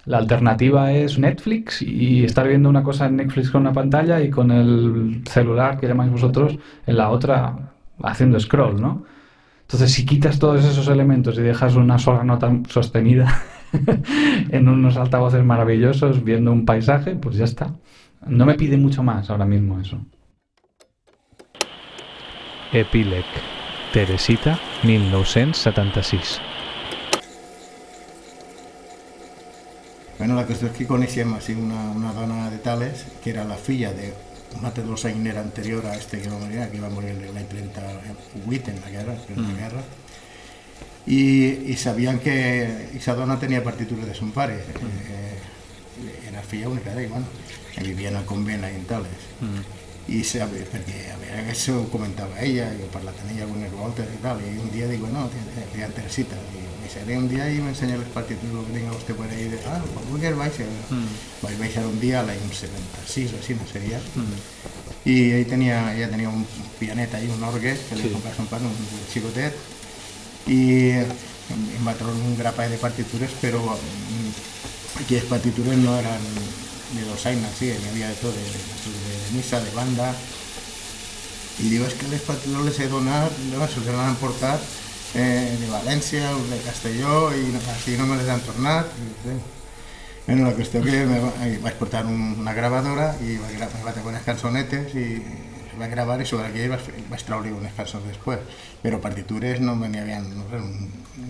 la 0.05 0.17
alternativa 0.19 0.91
es 0.91 1.17
Netflix 1.17 1.81
y 1.81 2.23
estar 2.23 2.47
viendo 2.47 2.69
una 2.69 2.83
cosa 2.83 3.07
en 3.07 3.17
Netflix 3.17 3.49
con 3.49 3.61
una 3.61 3.73
pantalla 3.73 4.21
y 4.21 4.29
con 4.29 4.51
el 4.51 5.23
celular 5.27 5.79
que 5.79 5.87
llamáis 5.87 6.11
vosotros 6.11 6.57
en 6.85 6.97
la 6.97 7.09
otra 7.09 7.73
haciendo 8.03 8.39
scroll, 8.39 8.79
¿no? 8.79 9.03
Entonces, 9.61 9.91
si 9.91 10.05
quitas 10.05 10.37
todos 10.37 10.63
esos 10.63 10.87
elementos 10.89 11.37
y 11.39 11.41
dejas 11.41 11.75
una 11.75 11.97
sola 11.97 12.23
nota 12.23 12.55
sostenida 12.69 13.41
en 14.49 14.69
unos 14.69 14.95
altavoces 14.95 15.43
maravillosos 15.43 16.23
viendo 16.23 16.51
un 16.51 16.65
paisaje, 16.65 17.15
pues 17.15 17.35
ya 17.35 17.45
está. 17.45 17.73
No 18.27 18.45
me 18.45 18.53
pide 18.53 18.77
mucho 18.77 19.01
más 19.01 19.29
ahora 19.31 19.45
mismo 19.45 19.79
eso. 19.79 19.99
Epilec, 22.71 23.25
Teresita, 23.91 24.59
1976. 24.83 26.54
Bueno, 30.17 30.36
la 30.36 30.45
qüestió 30.47 30.69
és 30.69 30.78
que 30.78 30.88
coneixem 30.88 31.34
així 31.36 31.58
una, 31.60 31.89
una 31.91 32.13
dona 32.15 32.45
de 32.51 32.62
Tales, 32.63 33.04
que 33.23 33.34
era 33.34 33.43
la 33.43 33.58
filla 33.60 33.91
de 33.91 34.13
un 34.56 34.63
altre 34.63 34.86
dolçainer 34.88 35.36
anterior 35.38 35.86
a 35.86 35.95
este 35.97 36.21
que 36.21 36.30
va 36.32 36.39
morir, 36.39 36.69
que 36.71 36.80
va 36.80 36.89
morir 36.89 37.12
l'any 37.19 37.47
38 37.51 38.71
en 38.71 38.80
la 38.86 38.91
guerra, 38.93 39.17
en 39.36 39.41
la 39.43 39.56
guerra, 39.60 39.84
i, 41.06 41.19
i 41.67 41.75
sabien 41.78 42.21
que 42.23 42.36
aquesta 42.88 43.17
dona 43.19 43.36
tenia 43.41 43.63
partitures 43.63 44.08
de 44.08 44.15
son 44.15 44.32
pare, 44.32 44.56
eh, 44.63 45.36
era 46.30 46.41
filla 46.41 46.71
única 46.71 46.95
d'ell, 46.95 47.12
bueno, 47.12 47.28
que 47.75 47.84
vivia 47.84 48.10
en 48.10 48.21
el 48.21 48.25
convent 48.25 48.63
ahí 48.63 48.80
en 48.80 48.86
Tales. 48.86 49.28
I 50.05 50.21
sabe, 50.21 50.61
perquè 50.69 50.99
a 51.10 51.15
veure, 51.17 51.47
això 51.49 51.79
ho 51.79 51.87
comentava 51.89 52.37
ella, 52.45 52.67
jo 52.77 52.85
he 52.85 52.91
parlat 52.93 53.17
amb 53.23 53.31
ella 53.33 53.47
algunes 53.47 53.71
voltes 53.73 54.12
i 54.13 54.19
tal, 54.21 54.41
i 54.45 54.51
un 54.62 54.69
dia 54.69 54.85
dic, 54.91 55.01
bueno, 55.01 55.23
tia 55.73 55.89
Teresita, 55.95 56.37
i 56.53 56.62
me 56.81 56.91
seré 56.91 57.17
un 57.17 57.25
dia 57.31 57.47
i 57.49 57.58
m'ensenya 57.63 57.97
les 57.97 58.12
partitures 58.13 58.67
que 58.67 58.75
tinga 58.75 58.93
vostè 58.93 59.15
per 59.17 59.29
ahí, 59.31 59.47
de, 59.49 59.58
ah, 59.65 59.79
quan 59.95 60.06
vulguis 60.12 60.37
baixa. 60.37 60.67
Mm. 60.93 61.15
Vaig 61.41 61.58
baixar 61.63 61.87
un 61.89 61.97
dia 62.03 62.19
a 62.19 62.25
l'any 62.27 62.43
76 62.45 63.33
o 63.33 63.39
així, 63.41 63.58
no 63.58 63.65
seria, 63.71 64.01
mm. 64.13 64.43
i 65.10 65.15
ell 65.39 65.49
tenia, 65.49 65.79
ella 65.95 66.12
tenia 66.13 66.29
un 66.29 66.45
pianet 66.77 67.17
ahí, 67.17 67.31
un 67.33 67.41
orgue, 67.49 67.73
que 67.73 67.97
li 67.97 68.06
sí. 68.06 68.13
comprar 68.13 68.35
son 68.37 68.51
pare, 68.51 68.69
un 68.69 69.01
xicotet, 69.10 69.58
i 70.53 70.62
em, 71.01 71.89
trobar 71.97 72.13
un 72.13 72.37
grapat 72.37 72.69
de 72.69 72.77
partitures, 72.77 73.33
però 73.41 73.63
mm, 73.73 74.29
aquelles 75.01 75.25
partitures 75.33 75.81
no 75.81 75.97
eren 75.97 76.29
de 76.93 77.03
dolçaina, 77.10 77.49
sí, 77.58 77.73
n'hi 77.73 77.89
havia 77.91 78.10
de 78.13 78.15
de, 78.21 78.43
de, 78.53 78.62
de 78.93 79.04
missa, 79.36 79.60
de 79.63 79.71
banda, 79.75 80.10
i 81.63 81.69
diu, 81.71 81.86
és 81.88 81.94
que 81.96 82.10
les 82.12 82.23
partitures 82.27 82.65
les 82.67 82.79
he 82.83 82.88
donat, 82.92 83.38
no, 83.54 83.67
se 83.71 83.79
les 83.79 83.94
han 83.96 84.10
emportat 84.12 84.63
eh, 85.15 85.56
de 85.62 85.69
València 85.71 86.33
o 86.36 86.42
de 86.50 86.58
Castelló 86.65 87.29
i 87.38 87.46
així 87.75 87.96
no 88.00 88.08
me 88.10 88.17
les 88.19 88.27
han 88.33 88.42
tornat. 88.44 88.92
I. 89.29 89.38
Bueno, 90.25 90.48
la 90.50 90.56
qüestió 90.58 90.81
que 90.83 91.06
me 91.06 91.19
va, 91.21 91.31
eh, 91.46 91.60
vaig 91.63 91.75
portar 91.79 92.04
un, 92.10 92.36
una 92.42 92.54
gravadora 92.58 93.12
i 93.21 93.38
vaig, 93.38 93.56
gra- 93.60 93.69
vaig 93.86 93.94
gravar 93.94 94.12
unes 94.15 94.25
cançonetes 94.25 94.96
i 94.98 95.08
vaig 95.77 95.92
gravar 95.94 96.19
i 96.23 96.25
sobre 96.25 96.50
aquell 96.50 96.71
vaig, 96.73 96.92
vaig 97.12 97.23
treure 97.29 97.54
unes 97.54 97.77
cançons 97.77 98.04
després. 98.10 98.42
Però 98.81 99.00
partitures 99.04 99.62
no 99.62 99.75
me 99.79 99.88
n'hi 99.88 100.02
havia 100.02 100.19
no 100.25 100.48
un, 100.60 100.90
un 101.21 101.29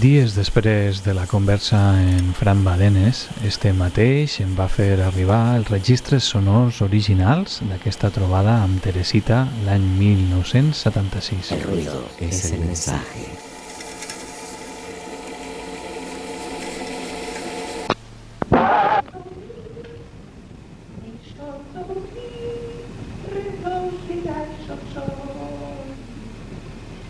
Dies 0.00 0.34
després 0.36 0.98
de 1.04 1.14
la 1.16 1.24
conversa 1.30 1.78
en 1.96 2.34
Fran 2.36 2.64
Badenes, 2.66 3.22
este 3.48 3.70
mateix 3.72 4.34
em 4.44 4.52
va 4.58 4.66
fer 4.68 4.98
arribar 5.00 5.56
els 5.56 5.70
registres 5.72 6.26
sonors 6.34 6.82
originals 6.84 7.62
d'aquesta 7.70 8.10
trobada 8.12 8.58
amb 8.66 8.82
Teresita 8.84 9.46
l'any 9.64 9.86
1976. 9.96 11.52
El 11.56 11.62
ruido 11.64 12.04
es 12.20 12.44
el 12.52 12.60
mensaje. 12.66 13.24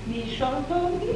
Mi 0.06 0.22
re 0.38 1.15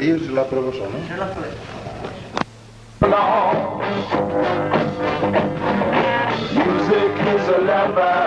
ahir 0.00 0.30
la 0.32 0.44
pruebo 0.44 0.72
Music 6.54 7.12
is 7.34 7.48
a 7.48 7.58
lover. 7.60 8.19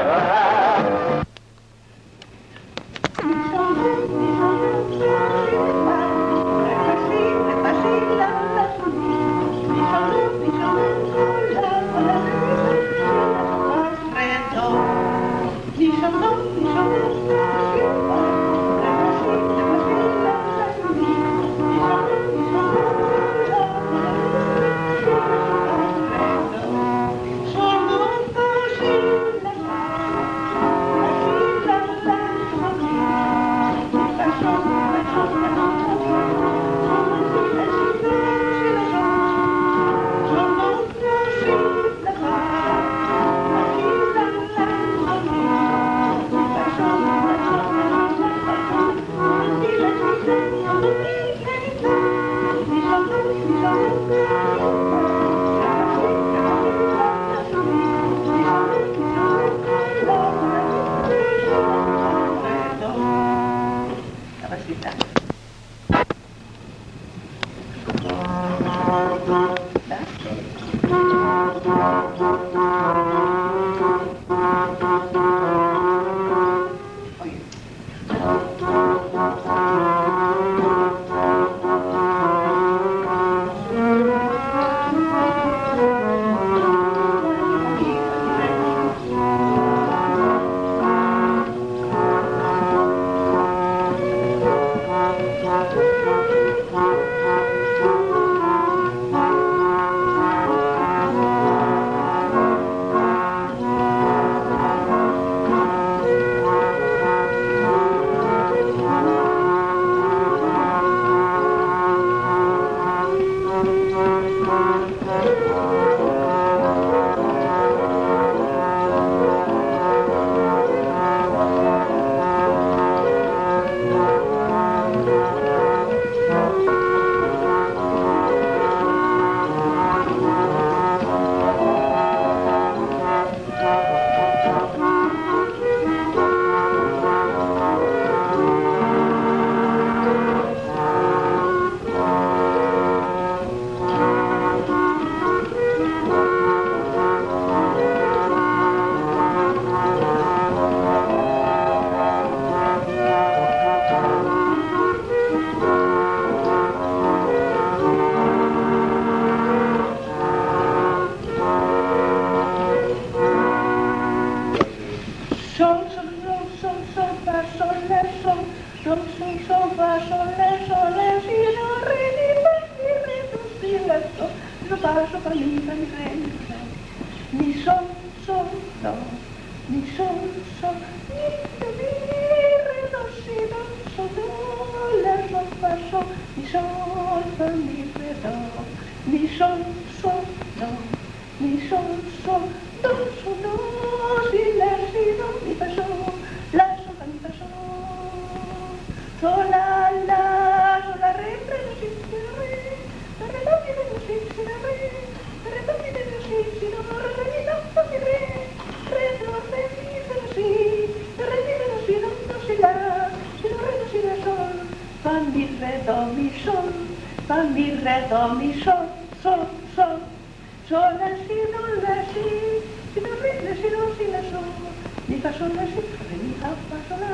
Mi, 225.07 225.17
fa, 225.19 225.31
sol, 225.33 225.51
la, 225.55 225.65
si, 225.65 225.79
re, 226.09 226.15
mi, 226.21 226.33
fa, 226.41 226.49
fa, 226.69 226.77
sol, 226.87 226.99
la, 227.01 227.11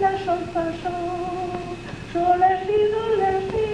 la, 0.00 0.10
sol, 0.24 0.40
fa, 0.52 0.64
sol, 0.82 1.76
sol, 2.12 2.38
la, 2.38 2.50
si, 2.64 2.76
do, 2.92 3.02
la, 3.20 3.30
si, 3.50 3.64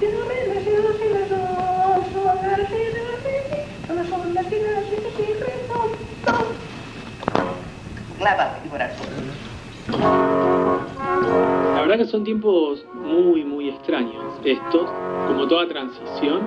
si, 0.00 0.06
do, 0.12 0.20
re, 0.28 0.38
la, 0.50 0.56
si, 0.64 0.72
do, 0.84 0.90
si, 0.98 1.06
la, 1.14 1.22
sol, 1.30 2.00
sol, 2.12 2.36
la, 2.42 2.56
si, 2.70 2.82
do, 2.96 3.04
re, 3.24 3.36
mi, 3.50 3.60
sol, 3.86 3.96
la, 3.96 4.04
sol, 4.10 4.22
la, 4.34 4.42
si, 4.42 4.56
la, 4.64 4.82
si, 4.88 4.96
do, 5.04 5.10
si, 5.16 5.24
re, 5.42 5.52
do, 5.68 5.80
do. 6.26 6.34
Clava, 8.18 8.46
y 8.64 8.68
corazón. 8.68 9.06
La 11.74 11.80
verdad 11.82 11.96
que 11.96 12.04
son 12.06 12.22
tiempos 12.24 12.84
muy, 12.94 13.44
muy 13.44 13.68
extraños 13.70 14.24
estos, 14.44 14.90
como 15.26 15.46
toda 15.48 15.66
transición, 15.68 16.40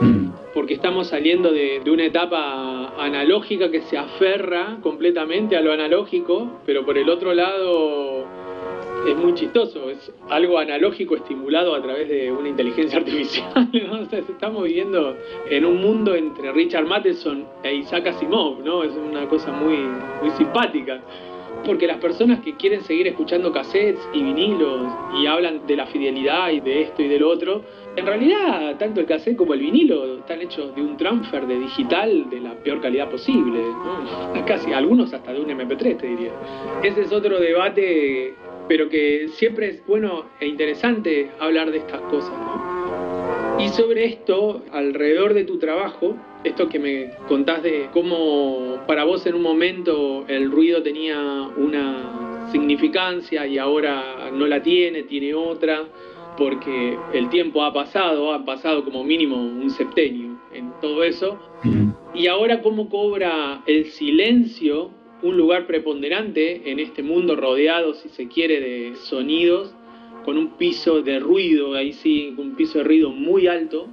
Mm. 0.00 0.30
porque 0.54 0.74
estamos 0.74 1.08
saliendo 1.08 1.52
de, 1.52 1.80
de 1.84 1.90
una 1.90 2.04
etapa 2.06 2.69
analógica 3.00 3.70
que 3.70 3.80
se 3.82 3.96
aferra 3.96 4.78
completamente 4.82 5.56
a 5.56 5.60
lo 5.62 5.72
analógico, 5.72 6.60
pero 6.66 6.84
por 6.84 6.98
el 6.98 7.08
otro 7.08 7.32
lado 7.32 8.26
es 9.06 9.16
muy 9.16 9.32
chistoso, 9.32 9.88
es 9.88 10.12
algo 10.28 10.58
analógico 10.58 11.16
estimulado 11.16 11.74
a 11.74 11.82
través 11.82 12.08
de 12.08 12.30
una 12.30 12.50
inteligencia 12.50 12.98
artificial. 12.98 13.68
estamos 14.12 14.64
viviendo 14.64 15.16
en 15.48 15.64
un 15.64 15.80
mundo 15.80 16.14
entre 16.14 16.52
Richard 16.52 16.84
Matheson 16.84 17.46
e 17.62 17.76
Isaac 17.76 18.08
Asimov, 18.08 18.62
¿no? 18.62 18.84
Es 18.84 18.92
una 18.92 19.26
cosa 19.26 19.50
muy, 19.50 19.78
muy 20.20 20.30
simpática. 20.36 21.00
Porque 21.64 21.86
las 21.86 21.98
personas 21.98 22.40
que 22.40 22.56
quieren 22.56 22.82
seguir 22.82 23.06
escuchando 23.06 23.52
cassettes 23.52 24.00
y 24.12 24.22
vinilos 24.22 24.92
y 25.20 25.26
hablan 25.26 25.66
de 25.66 25.76
la 25.76 25.86
fidelidad 25.86 26.50
y 26.50 26.60
de 26.60 26.82
esto 26.82 27.02
y 27.02 27.08
del 27.08 27.22
otro, 27.22 27.62
en 27.96 28.06
realidad 28.06 28.76
tanto 28.78 29.00
el 29.00 29.06
cassette 29.06 29.36
como 29.36 29.54
el 29.54 29.60
vinilo 29.60 30.18
están 30.18 30.40
hechos 30.40 30.74
de 30.74 30.82
un 30.82 30.96
transfer 30.96 31.46
de 31.46 31.58
digital 31.58 32.30
de 32.30 32.40
la 32.40 32.54
peor 32.54 32.80
calidad 32.80 33.10
posible, 33.10 33.58
¿no? 33.58 34.44
casi 34.46 34.72
algunos 34.72 35.12
hasta 35.12 35.32
de 35.32 35.40
un 35.40 35.48
MP3 35.48 35.98
te 35.98 36.06
diría. 36.06 36.32
Ese 36.82 37.02
es 37.02 37.12
otro 37.12 37.40
debate, 37.40 38.34
pero 38.68 38.88
que 38.88 39.28
siempre 39.28 39.68
es 39.68 39.86
bueno 39.86 40.26
e 40.40 40.46
interesante 40.46 41.30
hablar 41.38 41.70
de 41.70 41.78
estas 41.78 42.00
cosas. 42.02 42.32
¿no? 42.32 43.60
Y 43.60 43.68
sobre 43.68 44.06
esto, 44.06 44.62
alrededor 44.72 45.34
de 45.34 45.44
tu 45.44 45.58
trabajo, 45.58 46.16
esto 46.44 46.68
que 46.68 46.78
me 46.78 47.10
contás 47.28 47.62
de 47.62 47.88
cómo 47.92 48.78
para 48.86 49.04
vos 49.04 49.26
en 49.26 49.34
un 49.34 49.42
momento 49.42 50.24
el 50.28 50.50
ruido 50.50 50.82
tenía 50.82 51.18
una 51.56 52.48
significancia 52.50 53.46
y 53.46 53.58
ahora 53.58 54.30
no 54.32 54.46
la 54.46 54.62
tiene, 54.62 55.02
tiene 55.02 55.34
otra, 55.34 55.82
porque 56.40 56.96
el 57.12 57.28
tiempo 57.28 57.62
ha 57.62 57.74
pasado, 57.74 58.32
ha 58.32 58.46
pasado 58.46 58.82
como 58.82 59.04
mínimo 59.04 59.36
un 59.36 59.68
septenio 59.68 60.38
en 60.54 60.72
todo 60.80 61.04
eso, 61.04 61.38
y 62.14 62.28
ahora 62.28 62.62
cómo 62.62 62.88
cobra 62.88 63.62
el 63.66 63.84
silencio 63.90 64.90
un 65.22 65.36
lugar 65.36 65.66
preponderante 65.66 66.70
en 66.70 66.78
este 66.78 67.02
mundo 67.02 67.36
rodeado, 67.36 67.92
si 67.92 68.08
se 68.08 68.26
quiere, 68.26 68.58
de 68.58 68.96
sonidos, 68.96 69.74
con 70.24 70.38
un 70.38 70.56
piso 70.56 71.02
de 71.02 71.18
ruido, 71.18 71.74
ahí 71.74 71.92
sí, 71.92 72.34
un 72.38 72.56
piso 72.56 72.78
de 72.78 72.84
ruido 72.84 73.10
muy 73.10 73.46
alto, 73.46 73.88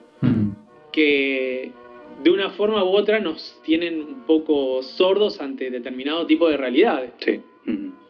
que 0.94 1.74
de 2.24 2.32
una 2.32 2.52
forma 2.52 2.82
u 2.82 2.96
otra 2.96 3.20
nos 3.20 3.60
tienen 3.66 4.00
un 4.00 4.24
poco 4.26 4.82
sordos 4.84 5.42
ante 5.42 5.70
determinado 5.70 6.26
tipo 6.26 6.48
de 6.48 6.56
realidades. 6.56 7.12
Sí. 7.20 7.42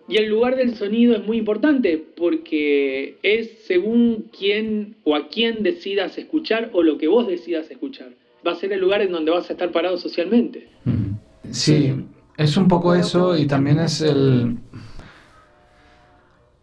Y 0.09 0.17
el 0.17 0.29
lugar 0.29 0.55
del 0.55 0.75
sonido 0.75 1.15
es 1.15 1.25
muy 1.25 1.37
importante 1.37 2.01
porque 2.15 3.17
es 3.23 3.65
según 3.65 4.29
quién 4.37 4.95
o 5.03 5.15
a 5.15 5.27
quién 5.27 5.63
decidas 5.63 6.17
escuchar 6.17 6.69
o 6.73 6.81
lo 6.81 6.97
que 6.97 7.09
vos 7.09 7.27
decidas 7.27 7.69
escuchar. 7.69 8.11
Va 8.45 8.53
a 8.53 8.55
ser 8.55 8.71
el 8.71 8.79
lugar 8.79 9.01
en 9.01 9.11
donde 9.11 9.31
vas 9.31 9.49
a 9.49 9.53
estar 9.53 9.71
parado 9.71 9.97
socialmente. 9.97 10.69
Mm. 10.85 11.51
Sí, 11.51 11.93
es 12.37 12.55
un 12.55 12.67
poco 12.67 12.95
eso 12.95 13.37
y 13.37 13.47
también 13.47 13.79
es 13.79 14.01
el... 14.01 14.57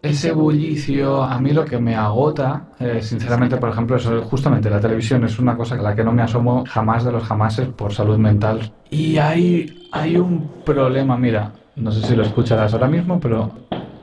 Ese 0.01 0.33
bullicio, 0.33 1.23
a 1.23 1.41
mí 1.41 1.53
lo 1.53 1.65
que 1.65 1.79
me 1.79 1.95
agota, 1.95 2.69
eh, 2.79 3.01
sinceramente, 3.01 3.57
por 3.57 3.71
ejemplo, 3.71 3.97
eso, 3.97 4.21
justamente 4.21 4.69
la 4.69 4.79
televisión 4.79 5.25
es 5.25 5.39
una 5.39 5.57
cosa 5.57 5.77
a 5.77 5.83
la 5.83 5.97
que 5.97 6.05
no 6.05 6.13
me 6.13 6.21
asomo 6.21 6.63
jamás 6.69 7.07
de 7.07 7.13
los 7.13 7.23
jamases 7.25 7.69
por 7.69 7.95
salud 7.95 8.19
mental. 8.19 8.71
Y 8.91 9.17
hay, 9.17 9.89
hay 9.93 10.19
un 10.19 10.63
problema, 10.63 11.17
mira, 11.17 11.55
no 11.77 11.93
sé 11.93 12.07
si 12.07 12.15
lo 12.15 12.23
escucharás 12.23 12.73
ahora 12.73 12.89
mismo, 12.89 13.19
pero 13.21 13.51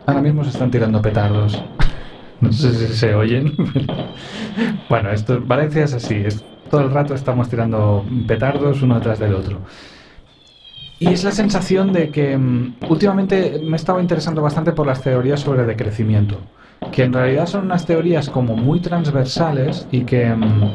ahora 0.05 0.21
mismo 0.21 0.43
se 0.43 0.49
están 0.49 0.71
tirando 0.71 1.01
petardos. 1.01 1.61
No 2.41 2.51
sé 2.51 2.73
si 2.73 2.93
se 2.93 3.13
oyen. 3.13 3.53
bueno, 4.89 5.11
esto, 5.11 5.41
Valencia 5.45 5.83
es 5.83 5.93
así, 5.93 6.15
es, 6.15 6.43
todo 6.69 6.81
el 6.81 6.91
rato 6.91 7.13
estamos 7.13 7.49
tirando 7.49 8.03
petardos 8.27 8.81
uno 8.81 8.95
detrás 8.95 9.19
del 9.19 9.35
otro. 9.35 9.59
Y 10.99 11.07
es 11.07 11.23
la 11.23 11.31
sensación 11.31 11.93
de 11.93 12.09
que 12.09 12.37
mm, 12.37 12.75
últimamente 12.89 13.59
me 13.63 13.73
he 13.73 13.75
estado 13.75 13.99
interesando 13.99 14.41
bastante 14.41 14.71
por 14.71 14.85
las 14.85 15.01
teorías 15.01 15.39
sobre 15.39 15.65
decrecimiento, 15.65 16.37
que 16.91 17.03
en 17.03 17.13
realidad 17.13 17.47
son 17.47 17.65
unas 17.65 17.85
teorías 17.85 18.29
como 18.29 18.55
muy 18.55 18.79
transversales 18.79 19.87
y 19.91 20.01
que, 20.01 20.29
mm, 20.29 20.71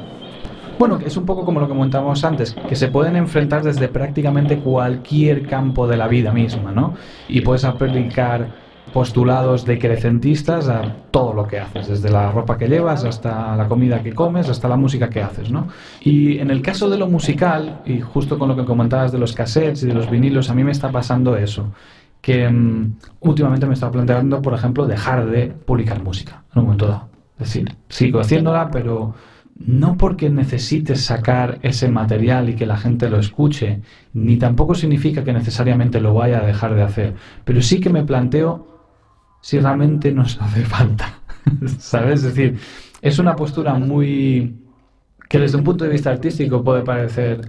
bueno, 0.79 0.99
es 1.05 1.17
un 1.17 1.25
poco 1.25 1.45
como 1.45 1.61
lo 1.61 1.67
que 1.67 1.73
comentábamos 1.73 2.25
antes, 2.25 2.55
que 2.69 2.77
se 2.77 2.89
pueden 2.89 3.17
enfrentar 3.17 3.63
desde 3.63 3.89
prácticamente 3.89 4.59
cualquier 4.59 5.47
campo 5.47 5.87
de 5.87 5.97
la 5.97 6.09
vida 6.09 6.33
misma, 6.33 6.73
¿no? 6.73 6.95
Y 7.29 7.41
puedes 7.41 7.65
aplicar 7.65 8.67
postulados 8.93 9.65
decrecentistas 9.65 10.69
a 10.69 10.83
todo 11.11 11.33
lo 11.33 11.47
que 11.47 11.59
haces, 11.59 11.89
desde 11.89 12.11
la 12.11 12.31
ropa 12.31 12.57
que 12.57 12.69
llevas 12.69 13.05
hasta 13.05 13.57
la 13.57 13.69
comida 13.69 14.03
que 14.03 14.13
comes, 14.13 14.49
hasta 14.49 14.69
la 14.69 14.77
música 14.77 15.11
que 15.11 15.23
haces, 15.23 15.51
¿no? 15.51 15.69
Y 16.01 16.39
en 16.39 16.51
el 16.51 16.63
caso 16.63 16.89
de 16.89 16.99
lo 16.99 17.09
musical, 17.09 17.83
y 17.85 18.01
justo 18.01 18.39
con 18.39 18.49
lo 18.49 18.57
que 18.57 18.65
comentabas 18.65 19.13
de 19.13 19.19
los 19.19 19.33
cassettes 19.33 19.83
y 19.83 19.87
de 19.89 19.95
los 19.95 20.09
vinilos, 20.11 20.51
a 20.51 20.55
mí 20.55 20.63
me 20.63 20.73
está 20.73 20.91
pasando 20.91 21.37
eso, 21.37 21.73
que 22.21 22.49
mm, 22.49 22.97
últimamente 23.21 23.67
me 23.67 23.75
está 23.75 23.91
planteando, 23.91 24.41
por 24.41 24.55
ejemplo, 24.55 24.87
dejar 24.87 25.27
de 25.27 25.49
publicar 25.49 26.03
música 26.03 26.45
en 26.55 26.61
un 26.61 26.65
momento 26.67 26.87
dado. 26.87 27.09
Es 27.39 27.49
decir, 27.49 27.77
sigo 27.89 28.21
haciéndola, 28.21 28.71
pero 28.71 29.15
no 29.59 29.97
porque 29.97 30.29
necesites 30.29 31.03
sacar 31.03 31.59
ese 31.63 31.89
material 31.89 32.51
y 32.51 32.55
que 32.55 32.67
la 32.67 32.77
gente 32.77 33.09
lo 33.09 33.19
escuche, 33.19 33.81
ni 34.13 34.37
tampoco 34.37 34.75
significa 34.75 35.25
que 35.25 35.33
necesariamente 35.33 36.01
lo 36.01 36.15
vaya 36.15 36.41
a 36.41 36.47
dejar 36.47 36.75
de 36.75 36.83
hacer, 36.83 37.15
pero 37.45 37.63
sí 37.63 37.81
que 37.81 37.91
me 37.91 38.05
planteo 38.05 38.77
si 39.41 39.59
realmente 39.59 40.13
nos 40.13 40.41
hace 40.41 40.63
falta. 40.63 41.21
¿Sabes? 41.79 42.25
Es 42.25 42.35
decir, 42.35 42.59
es 43.01 43.19
una 43.19 43.37
postura 43.37 43.75
muy 43.75 44.57
que 45.29 45.39
desde 45.39 45.59
un 45.59 45.65
punto 45.65 45.85
de 45.85 45.91
vista 45.91 46.11
artístico 46.11 46.63
puede 46.63 46.83
parecer 46.83 47.49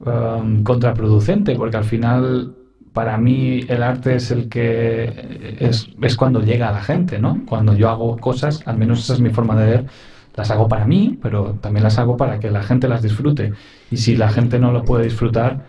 um, 0.00 0.62
contraproducente, 0.62 1.54
porque 1.56 1.76
al 1.76 1.84
final 1.84 2.54
para 2.92 3.16
mí 3.18 3.64
el 3.68 3.82
arte 3.82 4.16
es 4.16 4.30
el 4.30 4.48
que 4.48 5.56
es, 5.60 5.88
es 6.00 6.16
cuando 6.16 6.40
llega 6.42 6.68
a 6.68 6.72
la 6.72 6.82
gente, 6.82 7.18
¿no? 7.18 7.42
Cuando 7.46 7.74
yo 7.74 7.88
hago 7.88 8.16
cosas, 8.18 8.62
al 8.66 8.76
menos 8.76 9.00
esa 9.00 9.14
es 9.14 9.20
mi 9.20 9.30
forma 9.30 9.56
de 9.56 9.66
ver, 9.66 9.86
las 10.34 10.50
hago 10.50 10.68
para 10.68 10.86
mí, 10.86 11.18
pero 11.20 11.58
también 11.60 11.84
las 11.84 11.98
hago 11.98 12.16
para 12.16 12.40
que 12.40 12.50
la 12.50 12.62
gente 12.62 12.88
las 12.88 13.02
disfrute. 13.02 13.52
Y 13.90 13.98
si 13.98 14.16
la 14.16 14.30
gente 14.30 14.58
no 14.58 14.72
lo 14.72 14.84
puede 14.84 15.04
disfrutar, 15.04 15.66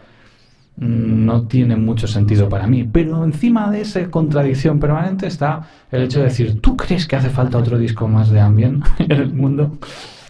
mm, 0.77 1.25
no 1.25 1.47
tiene 1.47 1.75
mucho 1.75 2.07
sentido 2.07 2.49
para 2.49 2.67
mí. 2.67 2.83
Pero 2.91 3.23
encima 3.23 3.69
de 3.71 3.81
esa 3.81 4.09
contradicción 4.09 4.79
permanente 4.79 5.27
está 5.27 5.67
el 5.91 6.03
hecho 6.03 6.19
de 6.19 6.25
decir, 6.25 6.61
¿tú 6.61 6.77
crees 6.77 7.07
que 7.07 7.15
hace 7.15 7.29
falta 7.29 7.57
otro 7.57 7.77
disco 7.77 8.07
más 8.07 8.29
de 8.29 8.39
Ambient 8.39 8.85
en 8.99 9.11
el 9.11 9.33
mundo? 9.33 9.77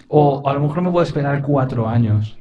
O 0.07 0.47
a 0.47 0.53
lo 0.53 0.61
mejor 0.61 0.81
me 0.81 0.91
puedo 0.91 1.03
esperar 1.03 1.41
cuatro 1.41 1.87
años 1.87 2.37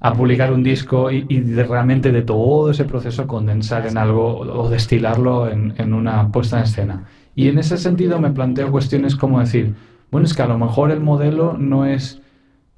a 0.00 0.14
publicar 0.14 0.52
un 0.52 0.62
disco 0.62 1.10
y, 1.10 1.24
realmente 1.54 2.12
de 2.12 2.22
todo 2.22 2.70
ese 2.70 2.84
proceso 2.84 3.26
condensar 3.26 3.86
en 3.86 3.98
algo 3.98 4.38
o 4.38 4.68
destilarlo 4.70 5.50
en 5.50 5.92
una 5.92 6.30
puesta 6.30 6.58
en 6.58 6.64
escena. 6.64 7.04
Y 7.34 7.48
en 7.48 7.58
ese 7.58 7.76
sentido 7.76 8.20
me 8.20 8.30
planteo 8.30 8.70
cuestiones 8.70 9.16
como 9.16 9.40
decir, 9.40 9.74
bueno, 10.10 10.26
es 10.26 10.34
que 10.34 10.42
a 10.42 10.46
lo 10.46 10.58
mejor 10.58 10.90
el 10.90 11.00
modelo 11.00 11.56
no 11.58 11.84
es 11.84 12.20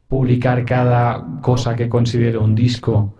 publicar 0.08 0.64
cada 0.64 1.24
cosa 1.40 1.76
que 1.76 1.88
considere 1.88 2.38
un 2.38 2.54
disco, 2.54 3.14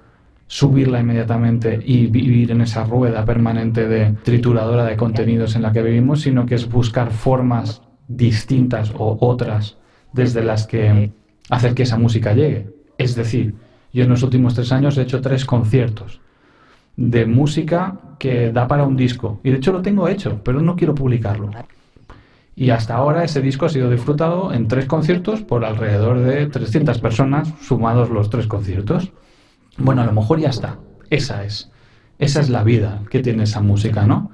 subirla 0.49 1.01
inmediatamente 1.01 1.81
y 1.85 2.09
vivir 2.09 2.51
en 2.51 2.61
esa 2.63 2.83
rueda 2.85 3.25
permanente 3.25 3.87
de 3.87 4.13
trituradora 4.25 4.85
de 4.85 4.97
contenidos 4.97 5.55
en 5.55 5.63
la 5.63 5.73
que 5.73 5.83
vivimos, 5.83 6.23
sino 6.23 6.47
que 6.47 6.57
es 6.57 6.69
buscar 6.69 7.13
formas 7.13 7.83
distintas 8.09 8.93
o 8.99 9.17
otras 9.21 9.77
desde 10.13 10.43
las 10.43 10.67
que 10.67 11.13
hacer 11.49 11.75
que 11.75 11.85
esa 11.85 11.99
música 11.99 12.35
llegue. 12.35 12.69
Es 12.99 13.15
decir, 13.15 13.55
Yo 13.93 14.05
en 14.05 14.11
los 14.11 14.23
últimos 14.23 14.55
tres 14.55 14.71
años 14.73 14.97
he 14.99 15.03
hecho 15.03 15.21
tres 15.21 15.45
conciertos 15.45 16.21
de 16.97 17.27
música 17.27 17.99
que 18.19 18.53
da 18.53 18.69
para 18.69 18.85
un 18.85 18.97
disco. 18.97 19.41
Y 19.43 19.51
de 19.51 19.57
hecho 19.57 19.73
lo 19.73 19.83
tengo 19.83 20.07
hecho, 20.09 20.41
pero 20.45 20.61
no 20.61 20.77
quiero 20.77 20.95
publicarlo. 20.95 21.51
Y 22.61 22.69
hasta 22.69 22.95
ahora 22.95 23.25
ese 23.25 23.41
disco 23.41 23.65
ha 23.65 23.71
sido 23.71 23.89
disfrutado 23.89 24.53
en 24.53 24.69
tres 24.69 24.85
conciertos 24.85 25.41
por 25.41 25.65
alrededor 25.65 26.21
de 26.21 26.47
300 26.47 26.99
personas, 26.99 27.55
sumados 27.63 28.11
los 28.11 28.29
tres 28.29 28.47
conciertos. 28.47 29.13
Bueno, 29.79 30.03
a 30.03 30.05
lo 30.05 30.13
mejor 30.13 30.41
ya 30.41 30.51
está. 30.51 30.79
Esa 31.09 31.43
es. 31.43 31.73
Esa 32.19 32.41
es 32.41 32.51
la 32.51 32.63
vida 32.63 33.01
que 33.09 33.21
tiene 33.21 33.45
esa 33.45 33.63
música, 33.63 34.07
¿no? 34.07 34.33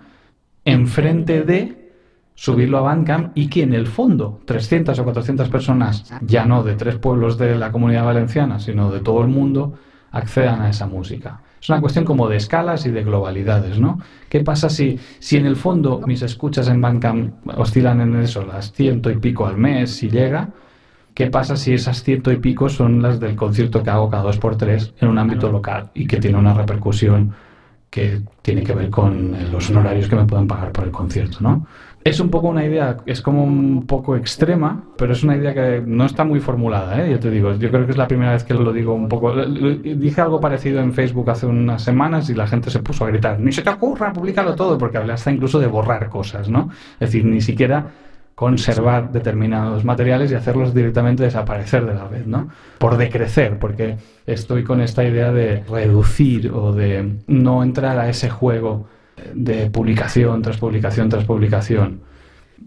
Enfrente 0.64 1.44
de 1.44 1.92
subirlo 2.34 2.78
a 2.78 2.80
Bandcamp 2.80 3.30
y 3.36 3.46
que 3.46 3.62
en 3.62 3.74
el 3.74 3.86
fondo 3.86 4.40
300 4.44 4.98
o 4.98 5.04
400 5.04 5.48
personas, 5.48 6.12
ya 6.20 6.46
no 6.46 6.64
de 6.64 6.74
tres 6.74 6.96
pueblos 6.96 7.38
de 7.38 7.54
la 7.54 7.70
comunidad 7.70 8.06
valenciana, 8.06 8.58
sino 8.58 8.90
de 8.90 8.98
todo 8.98 9.22
el 9.22 9.28
mundo, 9.28 9.74
accedan 10.10 10.62
a 10.62 10.70
esa 10.70 10.88
música. 10.88 11.42
Es 11.66 11.70
una 11.70 11.80
cuestión 11.80 12.04
como 12.04 12.28
de 12.28 12.36
escalas 12.36 12.86
y 12.86 12.92
de 12.92 13.02
globalidades, 13.02 13.80
¿no? 13.80 13.98
¿Qué 14.28 14.38
pasa 14.44 14.70
si, 14.70 15.00
si 15.18 15.36
en 15.36 15.46
el 15.46 15.56
fondo 15.56 16.00
mis 16.06 16.22
escuchas 16.22 16.68
en 16.68 16.80
Bandcamp 16.80 17.44
oscilan 17.58 18.00
en 18.02 18.14
eso, 18.20 18.46
las 18.46 18.70
ciento 18.70 19.10
y 19.10 19.16
pico 19.16 19.48
al 19.48 19.56
mes, 19.56 19.90
si 19.90 20.08
llega? 20.08 20.50
¿Qué 21.12 21.26
pasa 21.26 21.56
si 21.56 21.72
esas 21.74 22.04
ciento 22.04 22.30
y 22.30 22.36
pico 22.36 22.68
son 22.68 23.02
las 23.02 23.18
del 23.18 23.34
concierto 23.34 23.82
que 23.82 23.90
hago 23.90 24.08
cada 24.08 24.22
dos 24.22 24.38
por 24.38 24.56
tres 24.56 24.94
en 25.00 25.08
un 25.08 25.18
ámbito 25.18 25.50
local 25.50 25.90
y 25.92 26.06
que 26.06 26.18
tiene 26.18 26.38
una 26.38 26.54
repercusión 26.54 27.34
que 27.90 28.22
tiene 28.42 28.62
que 28.62 28.72
ver 28.72 28.88
con 28.88 29.50
los 29.50 29.68
honorarios 29.68 30.08
que 30.08 30.14
me 30.14 30.24
puedan 30.24 30.46
pagar 30.46 30.70
por 30.70 30.84
el 30.84 30.92
concierto, 30.92 31.38
¿no? 31.40 31.66
Es 32.06 32.20
un 32.20 32.30
poco 32.30 32.46
una 32.46 32.64
idea, 32.64 32.98
es 33.04 33.20
como 33.20 33.42
un 33.42 33.84
poco 33.84 34.14
extrema, 34.14 34.80
pero 34.96 35.12
es 35.12 35.24
una 35.24 35.36
idea 35.36 35.52
que 35.52 35.82
no 35.84 36.06
está 36.06 36.22
muy 36.22 36.38
formulada, 36.38 37.04
¿eh? 37.04 37.10
yo 37.10 37.18
te 37.18 37.32
digo, 37.32 37.54
yo 37.54 37.68
creo 37.68 37.84
que 37.84 37.90
es 37.90 37.98
la 37.98 38.06
primera 38.06 38.30
vez 38.30 38.44
que 38.44 38.54
lo 38.54 38.72
digo 38.72 38.94
un 38.94 39.08
poco. 39.08 39.34
Dije 39.34 40.20
algo 40.20 40.40
parecido 40.40 40.78
en 40.78 40.92
Facebook 40.92 41.28
hace 41.30 41.46
unas 41.46 41.82
semanas 41.82 42.30
y 42.30 42.34
la 42.34 42.46
gente 42.46 42.70
se 42.70 42.78
puso 42.78 43.04
a 43.04 43.08
gritar, 43.08 43.40
ni 43.40 43.50
se 43.50 43.62
te 43.62 43.70
ocurra, 43.70 44.12
públicalo 44.12 44.54
todo, 44.54 44.78
porque 44.78 44.98
hablé 44.98 45.14
hasta 45.14 45.32
incluso 45.32 45.58
de 45.58 45.66
borrar 45.66 46.08
cosas, 46.08 46.48
¿no? 46.48 46.70
Es 47.00 47.10
decir, 47.10 47.24
ni 47.24 47.40
siquiera 47.40 47.88
conservar 48.36 49.10
determinados 49.10 49.84
materiales 49.84 50.30
y 50.30 50.36
hacerlos 50.36 50.72
directamente 50.72 51.24
desaparecer 51.24 51.86
de 51.86 51.94
la 51.94 52.06
red, 52.06 52.24
¿no? 52.24 52.50
Por 52.78 52.98
decrecer, 52.98 53.58
porque 53.58 53.96
estoy 54.26 54.62
con 54.62 54.80
esta 54.80 55.02
idea 55.02 55.32
de 55.32 55.64
reducir 55.64 56.52
o 56.52 56.72
de 56.72 57.16
no 57.26 57.64
entrar 57.64 57.98
a 57.98 58.08
ese 58.08 58.30
juego 58.30 58.86
de 59.34 59.70
publicación 59.70 60.42
tras 60.42 60.58
publicación 60.58 61.08
tras 61.08 61.24
publicación. 61.24 62.00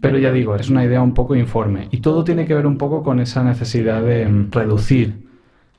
Pero 0.02 0.18
ya 0.18 0.32
digo, 0.32 0.56
es 0.56 0.70
una 0.70 0.86
idea 0.86 1.02
un 1.02 1.14
poco 1.14 1.36
informe 1.36 1.88
y 1.92 1.98
todo 1.98 2.24
tiene 2.24 2.46
que 2.46 2.54
ver 2.54 2.68
un 2.68 2.78
poco 2.78 3.04
con 3.04 3.20
esa 3.20 3.44
necesidad 3.44 4.02
de 4.02 4.28
reducir 4.52 5.28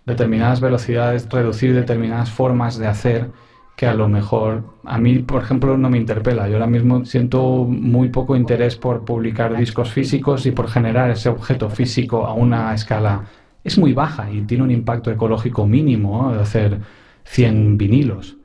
determinadas 0.04 0.60
velocidades, 0.60 1.28
reducir 1.30 1.74
determinadas 1.74 2.30
formas 2.30 2.78
de 2.78 2.86
hacer 2.86 3.30
que 3.76 3.86
a 3.86 3.94
lo 3.94 4.08
mejor 4.08 4.64
a 4.84 4.98
mí, 4.98 5.20
por 5.20 5.42
ejemplo, 5.42 5.78
no 5.78 5.88
me 5.88 5.96
interpela. 5.96 6.48
Yo 6.48 6.56
ahora 6.56 6.66
mismo 6.66 7.04
siento 7.06 7.64
muy 7.64 8.10
poco 8.10 8.36
interés 8.36 8.76
por 8.76 9.04
publicar 9.04 9.56
discos 9.56 9.90
físicos 9.90 10.44
y 10.44 10.50
por 10.50 10.68
generar 10.68 11.10
ese 11.10 11.30
objeto 11.30 11.70
físico 11.70 12.26
a 12.26 12.34
una 12.34 12.74
escala 12.74 13.24
es 13.64 13.78
muy 13.78 13.92
baja 13.92 14.30
y 14.30 14.42
tiene 14.42 14.64
un 14.64 14.70
impacto 14.70 15.10
ecológico 15.10 15.66
mínimo 15.66 16.32
de 16.32 16.40
hacer 16.40 16.80
100 17.24 17.78
vinilos. 17.78 18.36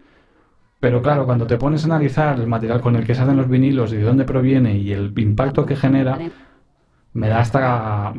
Pero 0.86 1.02
claro, 1.02 1.26
cuando 1.26 1.48
te 1.48 1.58
pones 1.58 1.82
a 1.82 1.88
analizar 1.88 2.40
el 2.40 2.46
material 2.46 2.80
con 2.80 2.96
el 2.96 3.04
que 3.08 3.16
se 3.16 3.24
hacen 3.24 3.38
los 3.38 3.50
vinilos 3.50 3.92
y 3.92 3.96
de 3.96 4.04
dónde 4.04 4.24
proviene 4.24 4.78
y 4.78 4.94
el 4.94 5.12
impacto 5.18 5.66
que 5.66 5.76
genera, 5.76 6.16
me 7.14 7.28
da 7.28 7.40
hasta 7.40 8.14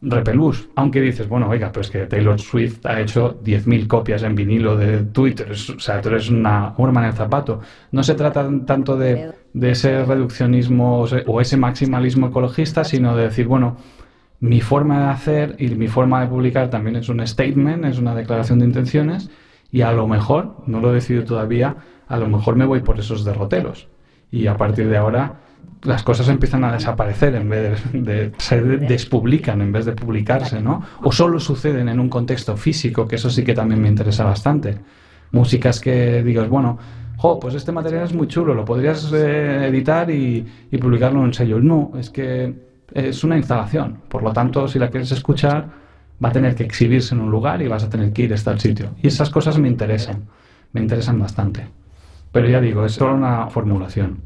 repelús. 0.00 0.70
Aunque 0.76 1.02
dices, 1.02 1.28
bueno, 1.28 1.46
oiga, 1.46 1.70
pues 1.70 1.90
que 1.90 2.06
Taylor 2.06 2.40
Swift 2.40 2.86
ha 2.86 3.02
hecho 3.02 3.38
10.000 3.42 3.86
copias 3.86 4.22
en 4.22 4.34
vinilo 4.34 4.78
de 4.78 5.02
Twitter, 5.02 5.50
o 5.50 5.78
sea, 5.78 6.00
tú 6.00 6.08
eres 6.08 6.30
una 6.30 6.72
horma 6.78 7.02
en 7.02 7.08
el 7.08 7.12
zapato. 7.12 7.60
No 7.92 8.02
se 8.02 8.14
trata 8.14 8.48
tanto 8.64 8.96
de, 8.96 9.32
de 9.52 9.70
ese 9.72 10.02
reduccionismo 10.02 11.02
o 11.02 11.40
ese 11.42 11.58
maximalismo 11.58 12.28
ecologista, 12.28 12.82
sino 12.84 13.14
de 13.14 13.24
decir, 13.24 13.46
bueno, 13.46 13.76
mi 14.40 14.62
forma 14.62 15.00
de 15.00 15.10
hacer 15.10 15.56
y 15.58 15.68
mi 15.74 15.88
forma 15.88 16.22
de 16.22 16.28
publicar 16.28 16.70
también 16.70 16.96
es 16.96 17.10
un 17.10 17.26
statement, 17.26 17.84
es 17.84 17.98
una 17.98 18.14
declaración 18.14 18.60
de 18.60 18.64
intenciones, 18.64 19.28
y 19.70 19.82
a 19.82 19.92
lo 19.92 20.08
mejor, 20.08 20.62
no 20.66 20.80
lo 20.80 20.92
he 20.92 20.94
decidido 20.94 21.24
todavía, 21.24 21.76
a 22.08 22.16
lo 22.16 22.28
mejor 22.28 22.56
me 22.56 22.64
voy 22.64 22.80
por 22.80 22.98
esos 22.98 23.24
derroteros. 23.24 23.88
Y 24.30 24.46
a 24.46 24.56
partir 24.56 24.88
de 24.88 24.96
ahora 24.96 25.40
las 25.82 26.02
cosas 26.02 26.28
empiezan 26.28 26.64
a 26.64 26.72
desaparecer 26.72 27.34
en 27.34 27.48
vez 27.48 27.80
de, 27.92 28.32
se 28.38 28.60
despublican 28.60 29.60
en 29.60 29.72
vez 29.72 29.84
de 29.84 29.92
publicarse, 29.92 30.60
¿no? 30.60 30.82
O 31.02 31.12
solo 31.12 31.38
suceden 31.38 31.88
en 31.88 32.00
un 32.00 32.08
contexto 32.08 32.56
físico, 32.56 33.06
que 33.06 33.16
eso 33.16 33.30
sí 33.30 33.44
que 33.44 33.54
también 33.54 33.80
me 33.80 33.88
interesa 33.88 34.24
bastante. 34.24 34.78
Músicas 35.32 35.80
que 35.80 36.22
digas, 36.22 36.48
bueno, 36.48 36.78
jo, 37.16 37.38
pues 37.38 37.54
este 37.54 37.72
material 37.72 38.04
es 38.04 38.14
muy 38.14 38.26
chulo, 38.26 38.54
lo 38.54 38.64
podrías 38.64 39.12
eh, 39.12 39.66
editar 39.66 40.10
y, 40.10 40.46
y 40.70 40.78
publicarlo 40.78 41.20
en 41.20 41.26
un 41.26 41.34
sello. 41.34 41.60
No, 41.60 41.92
es 41.98 42.10
que 42.10 42.54
es 42.92 43.24
una 43.24 43.36
instalación, 43.36 43.98
por 44.08 44.22
lo 44.22 44.32
tanto, 44.32 44.68
si 44.68 44.78
la 44.78 44.88
quieres 44.88 45.12
escuchar, 45.12 45.68
va 46.24 46.30
a 46.30 46.32
tener 46.32 46.54
que 46.54 46.64
exhibirse 46.64 47.14
en 47.14 47.20
un 47.20 47.30
lugar 47.30 47.60
y 47.62 47.68
vas 47.68 47.84
a 47.84 47.90
tener 47.90 48.12
que 48.12 48.22
ir 48.22 48.32
a 48.32 48.36
este 48.36 48.58
sitio. 48.58 48.90
Y 49.02 49.08
esas 49.08 49.30
cosas 49.30 49.58
me 49.58 49.68
interesan, 49.68 50.24
me 50.72 50.80
interesan 50.80 51.18
bastante. 51.18 51.66
Pero 52.32 52.48
ya 52.48 52.60
digo, 52.60 52.84
es 52.84 52.92
solo 52.92 53.14
una 53.14 53.48
formulación. 53.50 54.25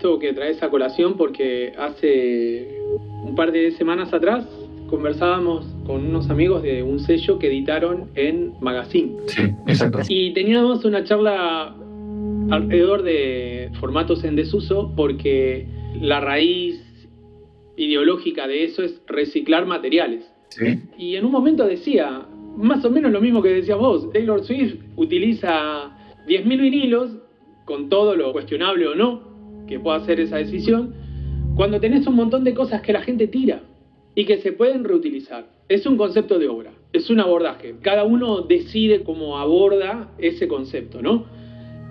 Esto 0.00 0.18
que 0.18 0.32
traes 0.32 0.62
a 0.62 0.70
colación 0.70 1.14
porque 1.18 1.74
hace 1.76 2.74
un 3.22 3.34
par 3.34 3.52
de 3.52 3.70
semanas 3.72 4.14
atrás 4.14 4.48
conversábamos 4.88 5.66
con 5.86 6.06
unos 6.06 6.30
amigos 6.30 6.62
de 6.62 6.82
un 6.82 7.00
sello 7.00 7.38
que 7.38 7.48
editaron 7.48 8.08
en 8.14 8.54
Magazine. 8.62 9.18
Sí, 9.26 9.42
exacto. 9.66 9.98
Y 10.08 10.32
teníamos 10.32 10.86
una 10.86 11.04
charla 11.04 11.76
alrededor 12.50 13.02
de 13.02 13.70
formatos 13.78 14.24
en 14.24 14.36
desuso 14.36 14.90
porque 14.96 15.66
la 16.00 16.18
raíz 16.20 16.82
ideológica 17.76 18.48
de 18.48 18.64
eso 18.64 18.82
es 18.82 19.02
reciclar 19.06 19.66
materiales. 19.66 20.24
Sí. 20.48 20.78
Y 20.96 21.16
en 21.16 21.26
un 21.26 21.32
momento 21.32 21.66
decía, 21.66 22.26
más 22.56 22.82
o 22.86 22.90
menos 22.90 23.12
lo 23.12 23.20
mismo 23.20 23.42
que 23.42 23.50
decías 23.50 23.76
vos, 23.76 24.10
Taylor 24.14 24.42
Swift 24.44 24.76
utiliza 24.96 25.90
10.000 26.26 26.58
vinilos, 26.58 27.10
con 27.66 27.90
todo 27.90 28.16
lo 28.16 28.32
cuestionable 28.32 28.88
o 28.88 28.94
no 28.94 29.29
que 29.70 29.80
pueda 29.80 29.96
hacer 29.96 30.20
esa 30.20 30.36
decisión, 30.36 30.92
cuando 31.54 31.80
tenés 31.80 32.06
un 32.06 32.16
montón 32.16 32.44
de 32.44 32.52
cosas 32.52 32.82
que 32.82 32.92
la 32.92 33.00
gente 33.00 33.28
tira 33.28 33.62
y 34.14 34.26
que 34.26 34.38
se 34.38 34.52
pueden 34.52 34.84
reutilizar. 34.84 35.46
Es 35.68 35.86
un 35.86 35.96
concepto 35.96 36.38
de 36.38 36.48
obra, 36.48 36.72
es 36.92 37.08
un 37.08 37.20
abordaje. 37.20 37.76
Cada 37.80 38.04
uno 38.04 38.42
decide 38.42 39.04
cómo 39.04 39.38
aborda 39.38 40.08
ese 40.18 40.48
concepto, 40.48 41.00
¿no? 41.00 41.24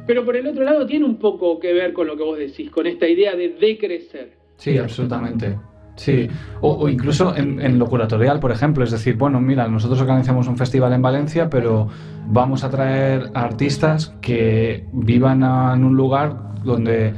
Pero 0.05 0.25
por 0.25 0.35
el 0.35 0.45
otro 0.47 0.63
lado 0.63 0.85
tiene 0.85 1.05
un 1.05 1.17
poco 1.17 1.59
que 1.59 1.71
ver 1.71 1.93
con 1.93 2.07
lo 2.07 2.17
que 2.17 2.23
vos 2.23 2.37
decís, 2.37 2.69
con 2.69 2.85
esta 2.85 3.07
idea 3.07 3.35
de 3.35 3.49
decrecer. 3.49 4.33
Sí, 4.57 4.77
absolutamente. 4.77 5.55
Sí, 5.95 6.27
o, 6.61 6.71
o 6.71 6.89
incluso 6.89 7.35
en, 7.35 7.61
en, 7.61 7.77
lo 7.77 7.85
curatorial, 7.85 8.39
por 8.39 8.51
ejemplo, 8.51 8.83
es 8.83 8.91
decir, 8.91 9.15
bueno, 9.15 9.39
mira, 9.39 9.67
nosotros 9.67 9.99
organizamos 10.01 10.47
un 10.47 10.57
festival 10.57 10.93
en 10.93 11.01
Valencia, 11.01 11.49
pero 11.49 11.89
vamos 12.27 12.63
a 12.63 12.69
traer 12.69 13.29
artistas 13.33 14.15
que 14.21 14.85
vivan 14.93 15.43
en 15.43 15.83
un 15.83 15.95
lugar 15.95 16.49
donde 16.63 17.13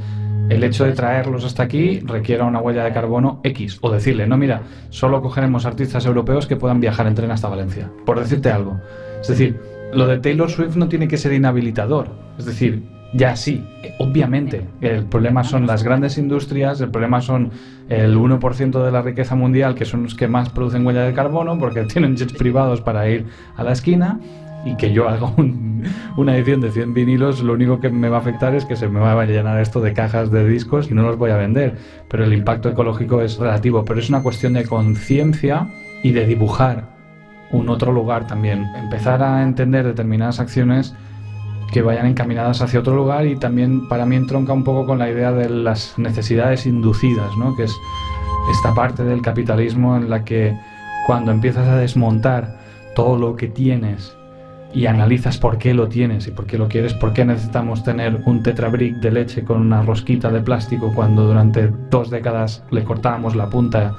el 0.52 0.64
hecho 0.64 0.84
de 0.84 0.92
traerlos 0.92 1.44
hasta 1.44 1.62
aquí 1.62 2.00
requiera 2.00 2.44
una 2.44 2.60
huella 2.60 2.84
de 2.84 2.92
carbono 2.92 3.40
X, 3.42 3.78
o 3.80 3.90
decirle, 3.90 4.26
no, 4.26 4.36
mira, 4.36 4.62
solo 4.90 5.22
cogeremos 5.22 5.66
artistas 5.66 6.04
europeos 6.06 6.46
que 6.46 6.56
puedan 6.56 6.80
viajar 6.80 7.06
en 7.06 7.14
tren 7.14 7.30
hasta 7.30 7.48
Valencia, 7.48 7.90
por 8.04 8.20
decirte 8.20 8.50
algo. 8.50 8.78
Es 9.20 9.28
decir, 9.28 9.58
lo 9.92 10.06
de 10.06 10.18
Taylor 10.18 10.50
Swift 10.50 10.76
no 10.76 10.88
tiene 10.88 11.08
que 11.08 11.16
ser 11.16 11.32
inhabilitador, 11.32 12.08
es 12.38 12.44
decir, 12.44 12.82
ya 13.14 13.36
sí, 13.36 13.64
obviamente. 13.98 14.66
El 14.80 15.04
problema 15.04 15.44
son 15.44 15.66
las 15.66 15.82
grandes 15.82 16.16
industrias, 16.16 16.80
el 16.80 16.90
problema 16.90 17.20
son 17.20 17.50
el 17.88 18.16
1% 18.16 18.84
de 18.84 18.90
la 18.90 19.02
riqueza 19.02 19.34
mundial, 19.34 19.74
que 19.74 19.84
son 19.84 20.04
los 20.04 20.14
que 20.14 20.28
más 20.28 20.48
producen 20.48 20.86
huella 20.86 21.02
de 21.02 21.12
carbono, 21.12 21.58
porque 21.58 21.82
tienen 21.92 22.16
jets 22.16 22.32
privados 22.32 22.80
para 22.80 23.08
ir 23.08 23.26
a 23.56 23.62
la 23.62 23.72
esquina, 23.72 24.18
y 24.64 24.76
que 24.76 24.92
yo 24.92 25.08
haga 25.08 25.32
un, 25.36 25.84
una 26.16 26.36
edición 26.36 26.60
de 26.60 26.70
100 26.70 26.94
vinilos, 26.94 27.42
lo 27.42 27.54
único 27.54 27.80
que 27.80 27.90
me 27.90 28.08
va 28.08 28.18
a 28.18 28.20
afectar 28.20 28.54
es 28.54 28.64
que 28.64 28.76
se 28.76 28.88
me 28.88 29.00
va 29.00 29.20
a 29.20 29.24
llenar 29.24 29.60
esto 29.60 29.80
de 29.80 29.92
cajas 29.92 30.30
de 30.30 30.46
discos 30.46 30.90
y 30.90 30.94
no 30.94 31.02
los 31.02 31.16
voy 31.16 31.30
a 31.30 31.36
vender. 31.36 31.76
Pero 32.08 32.24
el 32.24 32.32
impacto 32.32 32.68
ecológico 32.68 33.22
es 33.22 33.38
relativo, 33.38 33.84
pero 33.84 34.00
es 34.00 34.08
una 34.08 34.22
cuestión 34.22 34.52
de 34.54 34.64
conciencia 34.64 35.68
y 36.02 36.12
de 36.12 36.26
dibujar 36.26 36.92
un 37.50 37.68
otro 37.68 37.92
lugar 37.92 38.26
también. 38.26 38.64
Empezar 38.76 39.22
a 39.22 39.42
entender 39.42 39.84
determinadas 39.84 40.40
acciones 40.40 40.94
que 41.72 41.82
vayan 41.82 42.06
encaminadas 42.06 42.60
hacia 42.60 42.80
otro 42.80 42.94
lugar 42.94 43.26
y 43.26 43.36
también 43.36 43.88
para 43.88 44.04
mí 44.04 44.16
entronca 44.16 44.52
un 44.52 44.64
poco 44.64 44.86
con 44.86 44.98
la 44.98 45.10
idea 45.10 45.32
de 45.32 45.48
las 45.48 45.98
necesidades 45.98 46.66
inducidas, 46.66 47.34
¿no? 47.38 47.56
que 47.56 47.64
es 47.64 47.74
esta 48.50 48.74
parte 48.74 49.04
del 49.04 49.22
capitalismo 49.22 49.96
en 49.96 50.10
la 50.10 50.24
que 50.24 50.54
cuando 51.06 51.30
empiezas 51.32 51.66
a 51.68 51.76
desmontar 51.76 52.58
todo 52.94 53.16
lo 53.16 53.36
que 53.36 53.48
tienes 53.48 54.14
y 54.74 54.86
analizas 54.86 55.38
por 55.38 55.58
qué 55.58 55.74
lo 55.74 55.88
tienes 55.88 56.26
y 56.26 56.30
por 56.30 56.46
qué 56.46 56.58
lo 56.58 56.68
quieres, 56.68 56.94
por 56.94 57.12
qué 57.12 57.24
necesitamos 57.24 57.84
tener 57.84 58.20
un 58.24 58.42
tetrabric 58.42 58.96
de 58.96 59.10
leche 59.10 59.44
con 59.44 59.60
una 59.60 59.82
rosquita 59.82 60.30
de 60.30 60.40
plástico 60.40 60.92
cuando 60.94 61.26
durante 61.26 61.70
dos 61.90 62.10
décadas 62.10 62.64
le 62.70 62.84
cortábamos 62.84 63.36
la 63.36 63.50
punta 63.50 63.94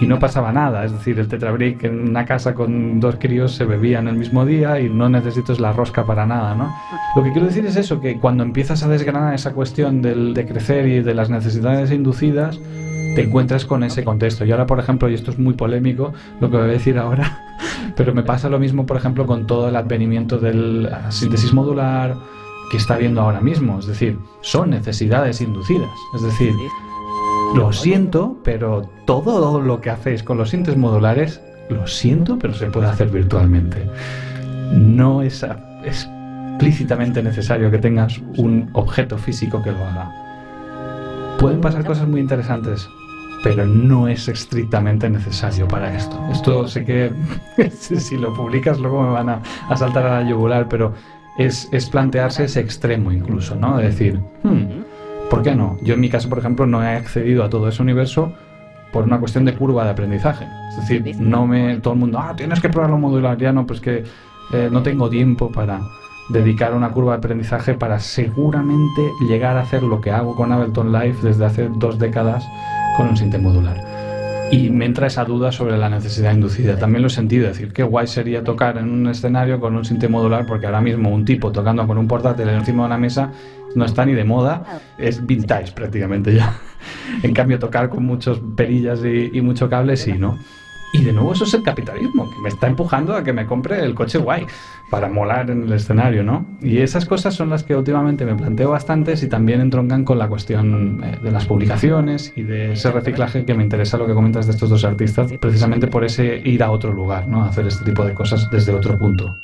y 0.00 0.06
no 0.06 0.18
pasaba 0.18 0.52
nada. 0.52 0.84
Es 0.84 0.92
decir, 0.92 1.18
el 1.18 1.28
tetrabric 1.28 1.84
en 1.84 2.08
una 2.08 2.24
casa 2.24 2.54
con 2.54 3.00
dos 3.00 3.16
críos 3.16 3.52
se 3.54 3.64
bebía 3.64 3.98
en 3.98 4.08
el 4.08 4.16
mismo 4.16 4.46
día 4.46 4.80
y 4.80 4.88
no 4.88 5.08
necesitas 5.08 5.60
la 5.60 5.72
rosca 5.72 6.06
para 6.06 6.26
nada, 6.26 6.54
¿no? 6.54 6.72
Lo 7.14 7.22
que 7.22 7.32
quiero 7.32 7.46
decir 7.46 7.66
es 7.66 7.76
eso, 7.76 8.00
que 8.00 8.18
cuando 8.18 8.42
empiezas 8.42 8.82
a 8.82 8.88
desgranar 8.88 9.34
esa 9.34 9.52
cuestión 9.52 10.00
del, 10.00 10.32
de 10.32 10.46
crecer 10.46 10.86
y 10.86 11.02
de 11.02 11.14
las 11.14 11.28
necesidades 11.28 11.90
inducidas, 11.92 12.58
te 13.14 13.22
encuentras 13.22 13.64
con 13.64 13.82
ese 13.82 14.04
contexto. 14.04 14.44
Y 14.44 14.52
ahora, 14.52 14.66
por 14.66 14.78
ejemplo, 14.78 15.08
y 15.08 15.14
esto 15.14 15.30
es 15.30 15.38
muy 15.38 15.54
polémico, 15.54 16.12
lo 16.40 16.50
que 16.50 16.56
voy 16.56 16.66
a 16.66 16.72
decir 16.72 16.98
ahora, 16.98 17.56
pero 17.96 18.14
me 18.14 18.22
pasa 18.22 18.48
lo 18.48 18.58
mismo, 18.58 18.86
por 18.86 18.96
ejemplo, 18.96 19.26
con 19.26 19.46
todo 19.46 19.68
el 19.68 19.76
advenimiento 19.76 20.38
de 20.38 20.54
la 20.54 21.10
síntesis 21.10 21.52
modular 21.52 22.16
que 22.70 22.76
está 22.76 22.96
viendo 22.96 23.20
ahora 23.20 23.40
mismo. 23.40 23.78
Es 23.78 23.86
decir, 23.86 24.18
son 24.42 24.70
necesidades 24.70 25.40
inducidas. 25.40 25.90
Es 26.14 26.22
decir, 26.22 26.52
lo 27.54 27.72
siento, 27.72 28.38
pero 28.44 28.82
todo 29.06 29.60
lo 29.60 29.80
que 29.80 29.90
hacéis 29.90 30.22
con 30.22 30.38
los 30.38 30.50
sintes 30.50 30.76
modulares, 30.76 31.42
lo 31.68 31.86
siento, 31.86 32.38
pero 32.38 32.54
se 32.54 32.66
puede 32.66 32.86
hacer 32.86 33.08
virtualmente. 33.08 33.88
No 34.72 35.22
es 35.22 35.44
explícitamente 35.84 37.22
necesario 37.22 37.70
que 37.70 37.78
tengas 37.78 38.20
un 38.36 38.70
objeto 38.72 39.18
físico 39.18 39.62
que 39.62 39.72
lo 39.72 39.84
haga. 39.84 40.12
Pueden 41.40 41.60
pasar 41.60 41.84
cosas 41.84 42.06
muy 42.06 42.20
interesantes, 42.20 42.88
pero 43.42 43.66
no 43.66 44.08
es 44.08 44.28
estrictamente 44.28 45.08
necesario 45.08 45.66
para 45.66 45.94
esto. 45.94 46.18
Esto 46.30 46.68
sé 46.68 46.84
que 46.84 47.12
si 47.70 48.16
lo 48.16 48.34
publicas 48.34 48.78
luego 48.78 49.02
me 49.02 49.10
van 49.10 49.28
a, 49.28 49.42
a 49.68 49.76
saltar 49.76 50.06
a 50.06 50.22
la 50.22 50.28
yugular, 50.28 50.68
pero 50.68 50.92
es, 51.38 51.68
es, 51.72 51.88
plantearse 51.88 52.44
ese 52.44 52.60
extremo 52.60 53.12
incluso, 53.12 53.54
¿no? 53.54 53.78
De 53.78 53.84
decir, 53.84 54.20
hmm, 54.42 55.28
¿por 55.30 55.42
qué 55.42 55.54
no? 55.54 55.78
Yo 55.82 55.94
en 55.94 56.00
mi 56.00 56.10
caso, 56.10 56.28
por 56.28 56.38
ejemplo, 56.38 56.66
no 56.66 56.82
he 56.82 56.88
accedido 56.88 57.44
a 57.44 57.48
todo 57.48 57.68
ese 57.68 57.82
universo 57.82 58.32
por 58.92 59.04
una 59.04 59.18
cuestión 59.18 59.44
de 59.44 59.54
curva 59.54 59.84
de 59.84 59.90
aprendizaje. 59.90 60.46
Es 60.70 60.76
decir, 60.76 61.16
no 61.20 61.46
me 61.46 61.78
todo 61.78 61.94
el 61.94 62.00
mundo, 62.00 62.18
ah, 62.18 62.34
tienes 62.36 62.60
que 62.60 62.68
probarlo 62.68 62.98
modular, 62.98 63.38
ya 63.38 63.52
no, 63.52 63.66
pues 63.66 63.80
que 63.80 64.04
eh, 64.52 64.68
no 64.70 64.82
tengo 64.82 65.08
tiempo 65.08 65.50
para 65.50 65.80
dedicar 66.30 66.74
una 66.74 66.90
curva 66.90 67.12
de 67.12 67.18
aprendizaje 67.18 67.74
para 67.74 67.98
seguramente 67.98 69.10
llegar 69.28 69.56
a 69.56 69.62
hacer 69.62 69.82
lo 69.82 70.00
que 70.00 70.10
hago 70.10 70.36
con 70.36 70.52
Ableton 70.52 70.92
Live 70.92 71.16
desde 71.22 71.44
hace 71.44 71.68
dos 71.68 71.98
décadas 71.98 72.44
con 73.00 73.08
un 73.08 73.16
sinte 73.16 73.38
modular. 73.38 73.82
Y 74.50 74.68
me 74.68 74.84
entra 74.84 75.06
esa 75.06 75.24
duda 75.24 75.52
sobre 75.52 75.78
la 75.78 75.88
necesidad 75.88 76.34
inducida. 76.34 76.76
También 76.76 77.00
lo 77.00 77.06
he 77.08 77.10
sentido, 77.10 77.48
decir, 77.48 77.72
qué 77.72 77.82
guay 77.82 78.06
sería 78.06 78.44
tocar 78.44 78.76
en 78.76 78.90
un 78.90 79.08
escenario 79.08 79.58
con 79.58 79.74
un 79.74 79.86
sinte 79.86 80.06
modular, 80.06 80.44
porque 80.44 80.66
ahora 80.66 80.82
mismo 80.82 81.08
un 81.08 81.24
tipo 81.24 81.50
tocando 81.50 81.86
con 81.86 81.96
un 81.96 82.06
portátil 82.06 82.48
encima 82.50 82.82
de 82.82 82.86
una 82.88 82.98
mesa 82.98 83.32
no 83.74 83.86
está 83.86 84.04
ni 84.04 84.12
de 84.12 84.24
moda, 84.24 84.82
es 84.98 85.24
vintage 85.24 85.72
prácticamente 85.72 86.34
ya. 86.34 86.58
en 87.22 87.32
cambio, 87.32 87.58
tocar 87.58 87.88
con 87.88 88.04
muchos 88.04 88.38
perillas 88.54 89.00
y, 89.02 89.30
y 89.32 89.40
mucho 89.40 89.70
cable, 89.70 89.96
sí, 89.96 90.12
¿no? 90.18 90.36
Y 90.92 91.04
de 91.04 91.12
nuevo 91.12 91.32
eso 91.32 91.44
es 91.44 91.54
el 91.54 91.62
capitalismo, 91.62 92.28
que 92.30 92.38
me 92.38 92.48
está 92.48 92.66
empujando 92.66 93.14
a 93.14 93.22
que 93.22 93.32
me 93.32 93.46
compre 93.46 93.84
el 93.84 93.94
coche 93.94 94.18
guay 94.18 94.46
para 94.90 95.08
molar 95.08 95.50
en 95.50 95.62
el 95.62 95.72
escenario, 95.72 96.24
¿no? 96.24 96.46
Y 96.60 96.78
esas 96.78 97.06
cosas 97.06 97.34
son 97.34 97.48
las 97.48 97.62
que 97.62 97.76
últimamente 97.76 98.24
me 98.24 98.34
planteo 98.34 98.70
bastantes 98.70 99.22
y 99.22 99.28
también 99.28 99.60
entroncan 99.60 100.04
con 100.04 100.18
la 100.18 100.28
cuestión 100.28 101.02
eh, 101.04 101.18
de 101.22 101.30
las 101.30 101.46
publicaciones 101.46 102.32
y 102.34 102.42
de 102.42 102.72
ese 102.72 102.90
reciclaje 102.90 103.44
que 103.44 103.54
me 103.54 103.62
interesa 103.62 103.98
lo 103.98 104.06
que 104.06 104.14
comentas 104.14 104.46
de 104.46 104.52
estos 104.52 104.68
dos 104.68 104.84
artistas, 104.84 105.32
precisamente 105.40 105.86
por 105.86 106.04
ese 106.04 106.42
ir 106.44 106.62
a 106.62 106.70
otro 106.70 106.92
lugar, 106.92 107.28
¿no? 107.28 107.44
Hacer 107.44 107.66
este 107.66 107.84
tipo 107.84 108.04
de 108.04 108.14
cosas 108.14 108.50
desde 108.50 108.72
otro 108.72 108.98
punto. 108.98 109.36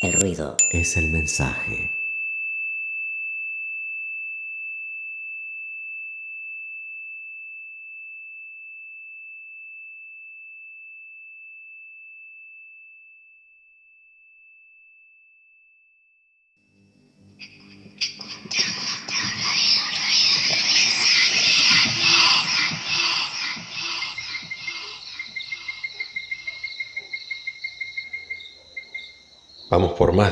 El 0.00 0.14
ruido 0.14 0.56
es 0.70 0.96
el 0.96 1.10
mensaje. 1.10 1.99